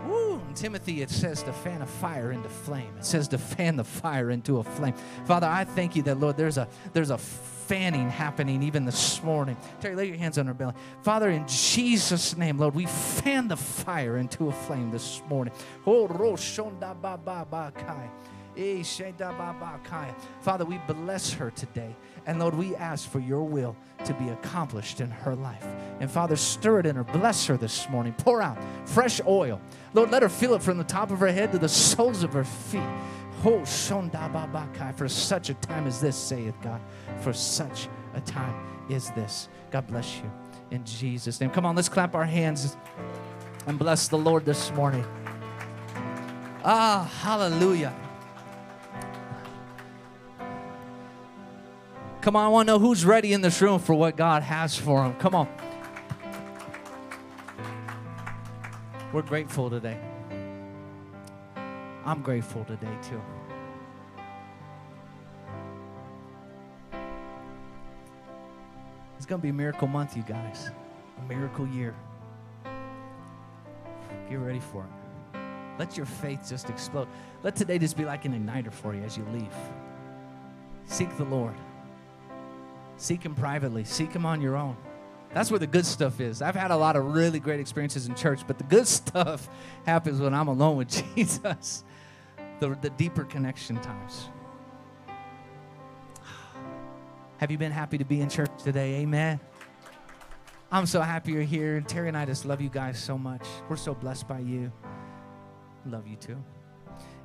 Woo. 0.06 0.40
In 0.48 0.54
Timothy, 0.54 1.02
it 1.02 1.10
says 1.10 1.42
to 1.44 1.52
fan 1.52 1.82
a 1.82 1.86
fire 1.86 2.32
into 2.32 2.48
flame. 2.48 2.92
It 2.98 3.04
says 3.04 3.28
to 3.28 3.38
fan 3.38 3.76
the 3.76 3.84
fire 3.84 4.30
into 4.30 4.58
a 4.58 4.64
flame. 4.64 4.94
Father, 5.26 5.46
I 5.46 5.64
thank 5.64 5.96
you 5.96 6.02
that, 6.02 6.18
Lord, 6.18 6.36
there's 6.36 6.58
a 6.58 6.68
there's 6.92 7.10
a 7.10 7.18
fanning 7.18 8.08
happening 8.08 8.62
even 8.62 8.86
this 8.86 9.22
morning. 9.22 9.56
Terry, 9.80 9.94
lay 9.94 10.06
your 10.06 10.16
hands 10.16 10.38
on 10.38 10.46
her 10.46 10.54
belly. 10.54 10.72
Father, 11.02 11.28
in 11.28 11.46
Jesus' 11.46 12.36
name, 12.36 12.58
Lord, 12.58 12.74
we 12.74 12.86
fan 12.86 13.46
the 13.46 13.56
fire 13.56 14.16
into 14.16 14.48
a 14.48 14.52
flame 14.52 14.90
this 14.90 15.20
morning. 15.28 15.52
Oh, 15.86 16.08
roshonda 16.08 17.00
ba 17.00 17.18
eh, 18.56 18.82
ba 19.18 19.54
ba 19.60 19.80
kai. 19.84 20.14
Father, 20.40 20.64
we 20.64 20.78
bless 20.86 21.32
her 21.32 21.50
today. 21.50 21.94
And 22.28 22.38
Lord, 22.38 22.54
we 22.54 22.76
ask 22.76 23.08
for 23.10 23.20
your 23.20 23.42
will 23.42 23.74
to 24.04 24.12
be 24.12 24.28
accomplished 24.28 25.00
in 25.00 25.10
her 25.10 25.34
life. 25.34 25.66
And 25.98 26.10
Father, 26.10 26.36
stir 26.36 26.80
it 26.80 26.86
in 26.86 26.94
her. 26.94 27.02
Bless 27.02 27.46
her 27.46 27.56
this 27.56 27.88
morning. 27.88 28.12
Pour 28.12 28.42
out 28.42 28.58
fresh 28.84 29.18
oil. 29.26 29.58
Lord, 29.94 30.10
let 30.10 30.22
her 30.22 30.28
feel 30.28 30.52
it 30.52 30.62
from 30.62 30.76
the 30.76 30.84
top 30.84 31.10
of 31.10 31.20
her 31.20 31.32
head 31.32 31.52
to 31.52 31.58
the 31.58 31.70
soles 31.70 32.22
of 32.22 32.34
her 32.34 32.44
feet. 32.44 32.82
Oh, 33.44 33.64
for 33.64 35.08
such 35.08 35.48
a 35.48 35.54
time 35.54 35.86
as 35.86 36.00
this, 36.02 36.16
saith 36.16 36.54
God. 36.62 36.82
For 37.20 37.32
such 37.32 37.88
a 38.14 38.20
time 38.20 38.54
is 38.90 39.10
this. 39.12 39.48
God 39.70 39.86
bless 39.86 40.18
you 40.18 40.30
in 40.70 40.84
Jesus' 40.84 41.40
name. 41.40 41.48
Come 41.48 41.64
on, 41.64 41.76
let's 41.76 41.88
clap 41.88 42.14
our 42.14 42.26
hands 42.26 42.76
and 43.66 43.78
bless 43.78 44.08
the 44.08 44.18
Lord 44.18 44.44
this 44.44 44.70
morning. 44.72 45.04
Ah, 46.62 47.10
hallelujah. 47.22 47.94
Come 52.28 52.36
on, 52.36 52.44
I 52.44 52.48
want 52.48 52.66
to 52.66 52.74
know 52.74 52.78
who's 52.78 53.06
ready 53.06 53.32
in 53.32 53.40
this 53.40 53.62
room 53.62 53.78
for 53.78 53.94
what 53.94 54.14
God 54.14 54.42
has 54.42 54.76
for 54.76 55.02
them. 55.02 55.14
Come 55.14 55.34
on. 55.34 55.48
We're 59.14 59.22
grateful 59.22 59.70
today. 59.70 59.96
I'm 62.04 62.20
grateful 62.20 62.66
today, 62.66 62.94
too. 63.02 63.22
It's 69.16 69.24
going 69.24 69.40
to 69.40 69.42
be 69.42 69.48
a 69.48 69.54
miracle 69.54 69.88
month, 69.88 70.14
you 70.14 70.22
guys. 70.22 70.70
A 71.24 71.26
miracle 71.26 71.66
year. 71.68 71.94
Get 74.28 74.36
ready 74.36 74.60
for 74.60 74.84
it. 74.84 75.38
Let 75.78 75.96
your 75.96 76.04
faith 76.04 76.44
just 76.46 76.68
explode. 76.68 77.08
Let 77.42 77.56
today 77.56 77.78
just 77.78 77.96
be 77.96 78.04
like 78.04 78.26
an 78.26 78.34
igniter 78.34 78.70
for 78.70 78.94
you 78.94 79.00
as 79.00 79.16
you 79.16 79.24
leave. 79.32 79.56
Seek 80.84 81.16
the 81.16 81.24
Lord. 81.24 81.54
Seek 82.98 83.22
Him 83.22 83.34
privately, 83.34 83.84
seek 83.84 84.12
Him 84.12 84.26
on 84.26 84.42
your 84.42 84.56
own. 84.56 84.76
That's 85.32 85.50
where 85.50 85.58
the 85.58 85.66
good 85.66 85.86
stuff 85.86 86.20
is. 86.20 86.42
I've 86.42 86.54
had 86.54 86.70
a 86.70 86.76
lot 86.76 86.96
of 86.96 87.14
really 87.14 87.38
great 87.38 87.60
experiences 87.60 88.06
in 88.06 88.14
church, 88.14 88.40
but 88.46 88.58
the 88.58 88.64
good 88.64 88.86
stuff 88.86 89.48
happens 89.86 90.20
when 90.20 90.34
I'm 90.34 90.48
alone 90.48 90.76
with 90.76 90.88
Jesus. 91.14 91.84
The, 92.60 92.76
the 92.82 92.90
deeper 92.90 93.24
connection 93.24 93.80
times. 93.80 94.28
Have 97.38 97.50
you 97.50 97.58
been 97.58 97.72
happy 97.72 97.98
to 97.98 98.04
be 98.04 98.20
in 98.20 98.28
church 98.28 98.50
today? 98.62 98.96
Amen. 98.96 99.40
I'm 100.70 100.86
so 100.86 101.00
happy 101.00 101.32
you're 101.32 101.42
here. 101.42 101.80
Terry 101.80 102.08
and 102.08 102.16
I 102.16 102.26
just 102.26 102.44
love 102.44 102.60
you 102.60 102.68
guys 102.68 102.98
so 102.98 103.16
much. 103.16 103.46
We're 103.68 103.76
so 103.76 103.94
blessed 103.94 104.28
by 104.28 104.40
you. 104.40 104.72
Love 105.86 106.06
you 106.06 106.16
too. 106.16 106.36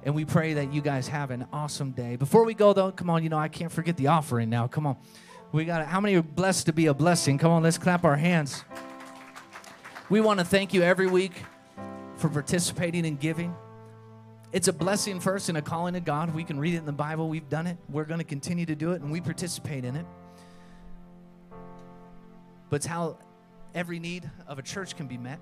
And 0.04 0.14
we 0.14 0.24
pray 0.24 0.54
that 0.54 0.72
you 0.72 0.82
guys 0.82 1.08
have 1.08 1.32
an 1.32 1.48
awesome 1.52 1.92
day. 1.92 2.16
Before 2.16 2.44
we 2.44 2.54
go, 2.54 2.74
though, 2.74 2.92
come 2.92 3.10
on, 3.10 3.24
you 3.24 3.30
know, 3.30 3.38
I 3.38 3.48
can't 3.48 3.72
forget 3.72 3.98
the 3.98 4.08
offering 4.08 4.50
now. 4.50 4.68
Come 4.68 4.86
on. 4.86 4.98
We 5.54 5.66
got 5.66 5.82
it. 5.82 5.88
how 5.88 6.02
many 6.02 6.16
are 6.16 6.24
blessed 6.24 6.66
to 6.66 6.74
be 6.74 6.88
a 6.88 6.96
blessing? 6.96 7.38
Come 7.38 7.52
on, 7.52 7.62
let's 7.62 7.78
clap 7.78 8.06
our 8.06 8.16
hands. 8.16 8.64
We 10.10 10.20
want 10.20 10.40
to 10.40 10.46
thank 10.46 10.74
you 10.74 10.82
every 10.82 11.06
week 11.06 11.44
for 12.18 12.28
participating 12.28 13.06
in 13.06 13.18
giving. 13.18 13.56
It's 14.52 14.68
a 14.68 14.74
blessing 14.74 15.20
first 15.20 15.50
and 15.50 15.58
a 15.60 15.62
calling 15.62 15.94
to 15.94 16.00
God. 16.00 16.34
We 16.34 16.44
can 16.44 16.60
read 16.60 16.74
it 16.74 16.78
in 16.78 16.88
the 16.88 16.92
Bible. 16.92 17.30
We've 17.30 17.48
done 17.50 17.68
it. 17.68 17.78
We're 17.88 18.06
going 18.06 18.18
to 18.18 18.26
continue 18.26 18.66
to 18.66 18.74
do 18.74 18.94
it, 18.94 19.02
and 19.02 19.12
we 19.12 19.22
participate 19.22 19.86
in 19.86 19.96
it. 19.96 20.08
But 22.72 22.78
it's 22.78 22.88
how 22.88 23.20
every 23.76 24.00
need 24.00 24.28
of 24.48 24.58
a 24.58 24.64
church 24.64 24.96
can 24.96 25.06
be 25.06 25.20
met. 25.20 25.40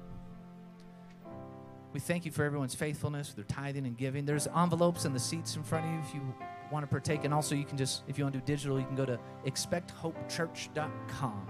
We 1.94 2.02
thank 2.02 2.26
you 2.26 2.32
for 2.32 2.44
everyone's 2.44 2.76
faithfulness, 2.76 3.32
their 3.32 3.46
tithing 3.46 3.86
and 3.86 3.98
giving. 3.98 4.26
There's 4.26 4.48
envelopes 4.48 5.06
in 5.06 5.14
the 5.14 5.20
seats 5.20 5.56
in 5.56 5.64
front 5.64 5.86
of 5.86 5.94
you 5.94 6.00
if 6.00 6.14
you 6.14 6.36
want 6.72 6.84
to 6.84 6.88
partake. 6.88 7.26
And 7.26 7.34
also, 7.34 7.56
you 7.56 7.66
can 7.66 7.78
just, 7.78 8.04
if 8.08 8.18
you 8.18 8.24
want 8.24 8.34
to 8.34 8.40
do 8.40 8.46
digital, 8.46 8.80
you 8.80 8.86
can 8.86 8.96
go 8.96 9.06
to 9.06 9.20
expecthopechurch.com. 9.46 11.48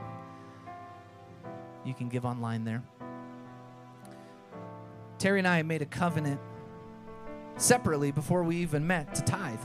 You 1.86 1.93
can 1.93 2.09
give 2.09 2.26
online 2.26 2.63
there. 2.63 2.84
Terry 5.17 5.39
and 5.39 5.47
I 5.47 5.61
made 5.61 5.82
a 5.82 5.86
covenant 5.86 6.39
separately 7.57 8.11
before 8.11 8.43
we 8.43 8.57
even 8.57 8.86
met 8.86 9.13
to 9.15 9.22
tithe, 9.22 9.59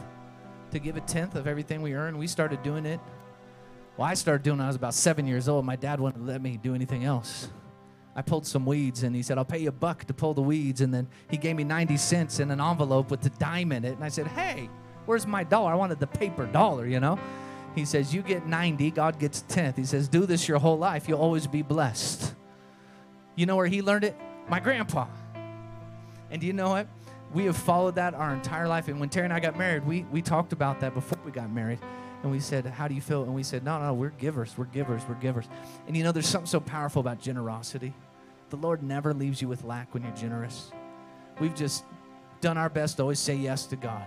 to 0.71 0.79
give 0.79 0.97
a 0.97 1.01
tenth 1.01 1.35
of 1.35 1.47
everything 1.47 1.83
we 1.83 1.95
earn. 1.95 2.19
We 2.19 2.27
started 2.27 2.63
doing 2.63 2.85
it. 2.85 3.01
Well, 3.97 4.07
I 4.07 4.15
started 4.15 4.43
doing 4.43 4.61
it 4.61 4.65
I 4.65 4.67
was 4.67 4.77
about 4.77 4.95
seven 4.95 5.27
years 5.27 5.49
old. 5.49 5.65
My 5.65 5.77
dad 5.77 6.01
wouldn't 6.01 6.27
let 6.27 6.43
me 6.43 6.59
do 6.63 6.75
anything 6.75 7.05
else. 7.05 7.49
I 8.15 8.23
pulled 8.23 8.47
some 8.47 8.65
weeds 8.65 9.03
and 9.03 9.15
he 9.15 9.23
said, 9.23 9.37
I'll 9.37 9.45
pay 9.45 9.59
you 9.59 9.69
a 9.69 9.73
buck 9.73 10.05
to 10.07 10.15
pull 10.15 10.33
the 10.33 10.43
weeds. 10.43 10.81
And 10.81 10.93
then 10.93 11.07
he 11.31 11.37
gave 11.37 11.57
me 11.57 11.65
90 11.65 11.97
cents 11.99 12.41
in 12.41 12.51
an 12.51 12.61
envelope 12.61 13.11
with 13.11 13.21
the 13.21 13.31
dime 13.31 13.73
in 13.73 13.85
it. 13.85 13.93
And 13.93 14.05
I 14.05 14.09
said, 14.09 14.27
Hey, 14.27 14.71
Where's 15.07 15.27
my 15.27 15.45
dollar? 15.45 15.73
I 15.73 15.75
wanted 15.75 16.01
the 16.01 16.07
paper 16.07 16.47
dollar, 16.47 16.87
you 16.87 17.01
know? 17.01 17.19
He 17.75 17.85
says, 17.85 18.15
You 18.15 18.23
get 18.23 18.47
90, 18.47 18.91
God 18.91 19.19
gets 19.19 19.45
10th. 19.49 19.77
He 19.77 19.85
says, 19.85 20.09
Do 20.09 20.27
this 20.27 20.49
your 20.49 20.59
whole 20.59 20.79
life. 20.79 21.09
You'll 21.09 21.21
always 21.21 21.47
be 21.47 21.63
blessed. 21.63 22.35
You 23.37 23.47
know 23.47 23.57
where 23.57 23.67
he 23.67 23.83
learned 23.83 24.05
it? 24.05 24.17
My 24.49 24.61
grandpa. 24.61 25.07
And 26.31 26.41
do 26.41 26.47
you 26.47 26.53
know 26.53 26.71
what? 26.71 26.89
We 27.33 27.45
have 27.45 27.57
followed 27.57 27.97
that 27.97 28.15
our 28.15 28.33
entire 28.33 28.67
life. 28.67 28.89
And 28.89 28.99
when 28.99 29.09
Terry 29.09 29.25
and 29.25 29.33
I 29.33 29.41
got 29.41 29.59
married, 29.59 29.85
we, 29.87 30.05
we 30.11 30.23
talked 30.23 30.53
about 30.53 30.81
that 30.81 30.95
before 30.95 31.19
we 31.25 31.31
got 31.31 31.51
married. 31.51 31.79
And 32.23 32.33
we 32.33 32.41
said, 32.41 32.65
How 32.67 32.89
do 32.89 32.95
you 32.95 33.01
feel? 33.01 33.23
And 33.23 33.35
we 33.35 33.43
said, 33.43 33.63
No, 33.63 33.79
no, 33.79 33.93
we're 33.93 34.11
givers. 34.11 34.57
We're 34.57 34.65
givers. 34.65 35.03
We're 35.09 35.15
givers. 35.17 35.47
And 35.87 35.97
you 35.97 36.03
know, 36.03 36.13
there's 36.13 36.27
something 36.27 36.47
so 36.49 36.61
powerful 36.61 37.01
about 37.01 37.21
generosity. 37.21 37.93
The 38.49 38.57
Lord 38.57 38.83
never 38.83 39.13
leaves 39.13 39.43
you 39.43 39.49
with 39.49 39.65
lack 39.65 39.93
when 39.93 40.03
you're 40.03 40.15
generous. 40.15 40.71
We've 41.41 41.55
just 41.55 41.85
done 42.41 42.57
our 42.57 42.71
best 42.71 42.97
to 42.97 43.03
always 43.03 43.19
say 43.19 43.35
yes 43.35 43.67
to 43.67 43.77
God. 43.77 44.05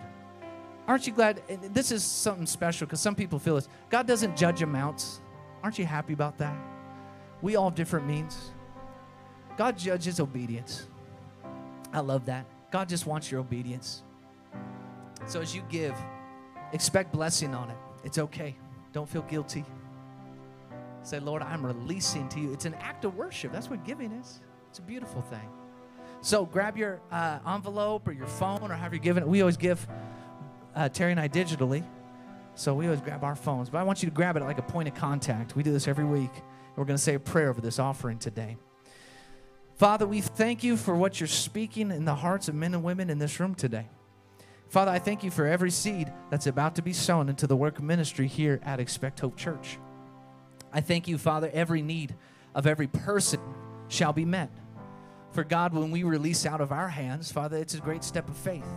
Aren't 0.89 1.05
you 1.05 1.13
glad? 1.13 1.43
This 1.71 1.91
is 1.91 2.03
something 2.03 2.47
special 2.47 2.87
because 2.87 2.99
some 2.99 3.13
people 3.13 3.37
feel 3.37 3.53
this. 3.53 3.69
God 3.91 4.07
doesn't 4.07 4.35
judge 4.35 4.63
amounts. 4.63 5.21
Aren't 5.61 5.77
you 5.77 5.85
happy 5.85 6.13
about 6.13 6.39
that? 6.39 6.57
We 7.43 7.55
all 7.55 7.69
have 7.69 7.75
different 7.75 8.07
means. 8.07 8.49
God 9.55 9.77
judges 9.77 10.19
obedience. 10.19 10.87
I 11.93 11.99
love 11.99 12.25
that. 12.25 12.47
God 12.71 12.89
just 12.89 13.05
wants 13.05 13.29
your 13.29 13.39
obedience. 13.39 14.01
So 15.27 15.41
as 15.41 15.55
you 15.55 15.61
give, 15.69 15.93
expect 16.73 17.11
blessing 17.11 17.53
on 17.53 17.69
it. 17.69 17.77
It's 18.03 18.17
okay. 18.17 18.55
Don't 18.91 19.07
feel 19.07 19.21
guilty. 19.21 19.65
Say, 21.03 21.19
Lord, 21.19 21.43
I'm 21.43 21.63
releasing 21.63 22.27
to 22.29 22.39
you. 22.39 22.51
It's 22.51 22.65
an 22.65 22.73
act 22.75 23.05
of 23.05 23.15
worship. 23.15 23.51
That's 23.51 23.69
what 23.69 23.85
giving 23.85 24.11
is. 24.11 24.39
It's 24.71 24.79
a 24.79 24.81
beautiful 24.81 25.21
thing. 25.21 25.49
So 26.21 26.45
grab 26.45 26.77
your 26.77 26.99
uh, 27.11 27.37
envelope 27.47 28.07
or 28.07 28.11
your 28.11 28.27
phone 28.27 28.71
or 28.71 28.73
however 28.73 28.95
you're 28.95 29.03
giving 29.03 29.21
it. 29.21 29.29
We 29.29 29.41
always 29.41 29.55
give 29.55 29.87
uh, 30.75 30.89
Terry 30.89 31.11
and 31.11 31.19
I 31.19 31.27
digitally. 31.27 31.83
So 32.55 32.73
we 32.73 32.85
always 32.85 33.01
grab 33.01 33.23
our 33.23 33.35
phones. 33.35 33.69
But 33.69 33.77
I 33.77 33.83
want 33.83 34.03
you 34.03 34.09
to 34.09 34.15
grab 34.15 34.35
it 34.35 34.43
like 34.43 34.57
a 34.57 34.63
point 34.63 34.89
of 34.89 34.95
contact. 34.95 35.55
We 35.55 35.63
do 35.63 35.71
this 35.71 35.87
every 35.87 36.05
week. 36.05 36.31
We're 36.75 36.85
going 36.85 36.97
to 36.97 37.03
say 37.03 37.13
a 37.13 37.19
prayer 37.19 37.49
over 37.49 37.61
this 37.61 37.79
offering 37.79 38.19
today. 38.19 38.57
Father, 39.75 40.05
we 40.05 40.19
thank 40.19 40.61
you 40.61 40.75
for 40.75 40.93
what 40.93 41.21
you're 41.21 41.27
speaking 41.27 41.89
in 41.89 42.03
the 42.03 42.15
hearts 42.15 42.49
of 42.49 42.55
men 42.55 42.73
and 42.73 42.83
women 42.83 43.09
in 43.09 43.17
this 43.17 43.39
room 43.39 43.55
today. 43.55 43.87
Father, 44.67 44.91
I 44.91 44.99
thank 44.99 45.23
you 45.23 45.31
for 45.31 45.47
every 45.47 45.71
seed 45.71 46.11
that's 46.29 46.47
about 46.47 46.75
to 46.75 46.81
be 46.81 46.91
sown 46.91 47.29
into 47.29 47.47
the 47.47 47.55
work 47.55 47.77
of 47.77 47.85
ministry 47.85 48.27
here 48.27 48.59
at 48.63 48.79
Expect 48.79 49.21
Hope 49.21 49.37
Church. 49.37 49.79
I 50.73 50.81
thank 50.81 51.07
you, 51.07 51.17
Father, 51.17 51.49
every 51.53 51.81
need 51.81 52.13
of 52.53 52.67
every 52.67 52.87
person 52.87 53.39
shall 53.87 54.11
be 54.11 54.25
met. 54.25 54.51
For 55.31 55.43
God, 55.43 55.73
when 55.73 55.91
we 55.91 56.03
release 56.03 56.45
out 56.45 56.59
of 56.59 56.71
our 56.71 56.89
hands, 56.89 57.31
Father, 57.31 57.57
it's 57.57 57.73
a 57.73 57.79
great 57.79 58.03
step 58.03 58.27
of 58.27 58.35
faith 58.35 58.67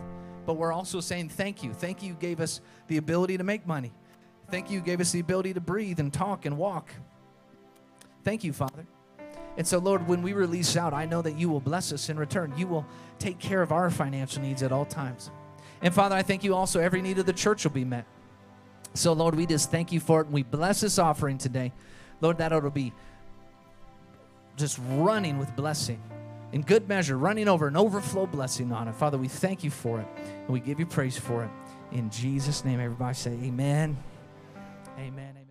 but 0.45 0.55
we're 0.55 0.72
also 0.72 1.01
saying 1.01 1.30
thank 1.30 1.62
you. 1.62 1.72
Thank 1.72 2.03
you, 2.03 2.11
you 2.11 2.14
gave 2.14 2.40
us 2.40 2.61
the 2.88 2.97
ability 2.97 3.38
to 3.38 3.45
make 3.45 3.66
money. 3.66 3.93
Thank 4.51 4.70
you, 4.70 4.78
you 4.78 4.84
gave 4.84 5.01
us 5.01 5.12
the 5.12 5.20
ability 5.20 5.55
to 5.55 5.61
breathe 5.61 6.01
and 6.01 6.12
talk 6.12 6.45
and 6.45 6.59
walk. 6.59 6.90
Thank 8.24 8.45
you, 8.45 8.53
Father. 8.53 8.86
And 9.57 9.66
so, 9.66 9.78
Lord, 9.78 10.07
when 10.09 10.22
we 10.22 10.32
release 10.32 10.76
out, 10.76 10.95
I 10.95 11.05
know 11.05 11.20
that 11.22 11.38
you 11.38 11.49
will 11.49 11.61
bless 11.61 11.93
us 11.93 12.09
in 12.09 12.18
return. 12.18 12.55
You 12.57 12.66
will 12.66 12.86
take 13.18 13.38
care 13.38 13.62
of 13.62 13.72
our 13.72 13.90
financial 13.90 14.43
needs 14.43 14.62
at 14.62 14.72
all 14.72 14.84
times. 14.84 15.30
And 15.82 15.93
Father, 15.93 16.16
I 16.16 16.22
thank 16.22 16.45
you 16.45 16.55
also 16.55 16.80
every 16.80 17.03
need 17.03 17.18
of 17.18 17.26
the 17.26 17.32
church 17.32 17.64
will 17.64 17.72
be 17.72 17.84
met. 17.84 18.07
So, 18.95 19.12
Lord, 19.12 19.34
we 19.34 19.47
just 19.47 19.70
thank 19.70 19.93
you 19.93 20.01
for 20.01 20.20
it 20.20 20.26
and 20.26 20.34
we 20.34 20.43
bless 20.43 20.80
this 20.80 20.99
offering 20.99 21.38
today. 21.38 21.72
Lord, 22.20 22.38
that 22.38 22.53
it'll 22.53 22.70
be 22.70 22.93
just 24.57 24.78
running 24.90 25.38
with 25.38 25.55
blessing. 25.57 26.01
In 26.53 26.62
good 26.62 26.86
measure, 26.86 27.16
running 27.16 27.48
over 27.48 27.66
an 27.66 27.76
overflow 27.76 28.26
blessing 28.26 28.72
on 28.72 28.86
it. 28.86 28.94
Father, 28.94 29.16
we 29.16 29.28
thank 29.28 29.64
you 29.64 29.70
for 29.70 30.00
it. 30.00 30.07
And 30.16 30.48
we 30.48 30.61
give 30.61 30.78
you 30.78 30.86
praise 30.86 31.16
for 31.16 31.44
it. 31.44 31.50
In 31.92 32.11
Jesus' 32.11 32.64
name, 32.64 32.80
everybody 32.80 33.14
say 33.14 33.30
amen. 33.32 33.96
Amen. 34.98 35.41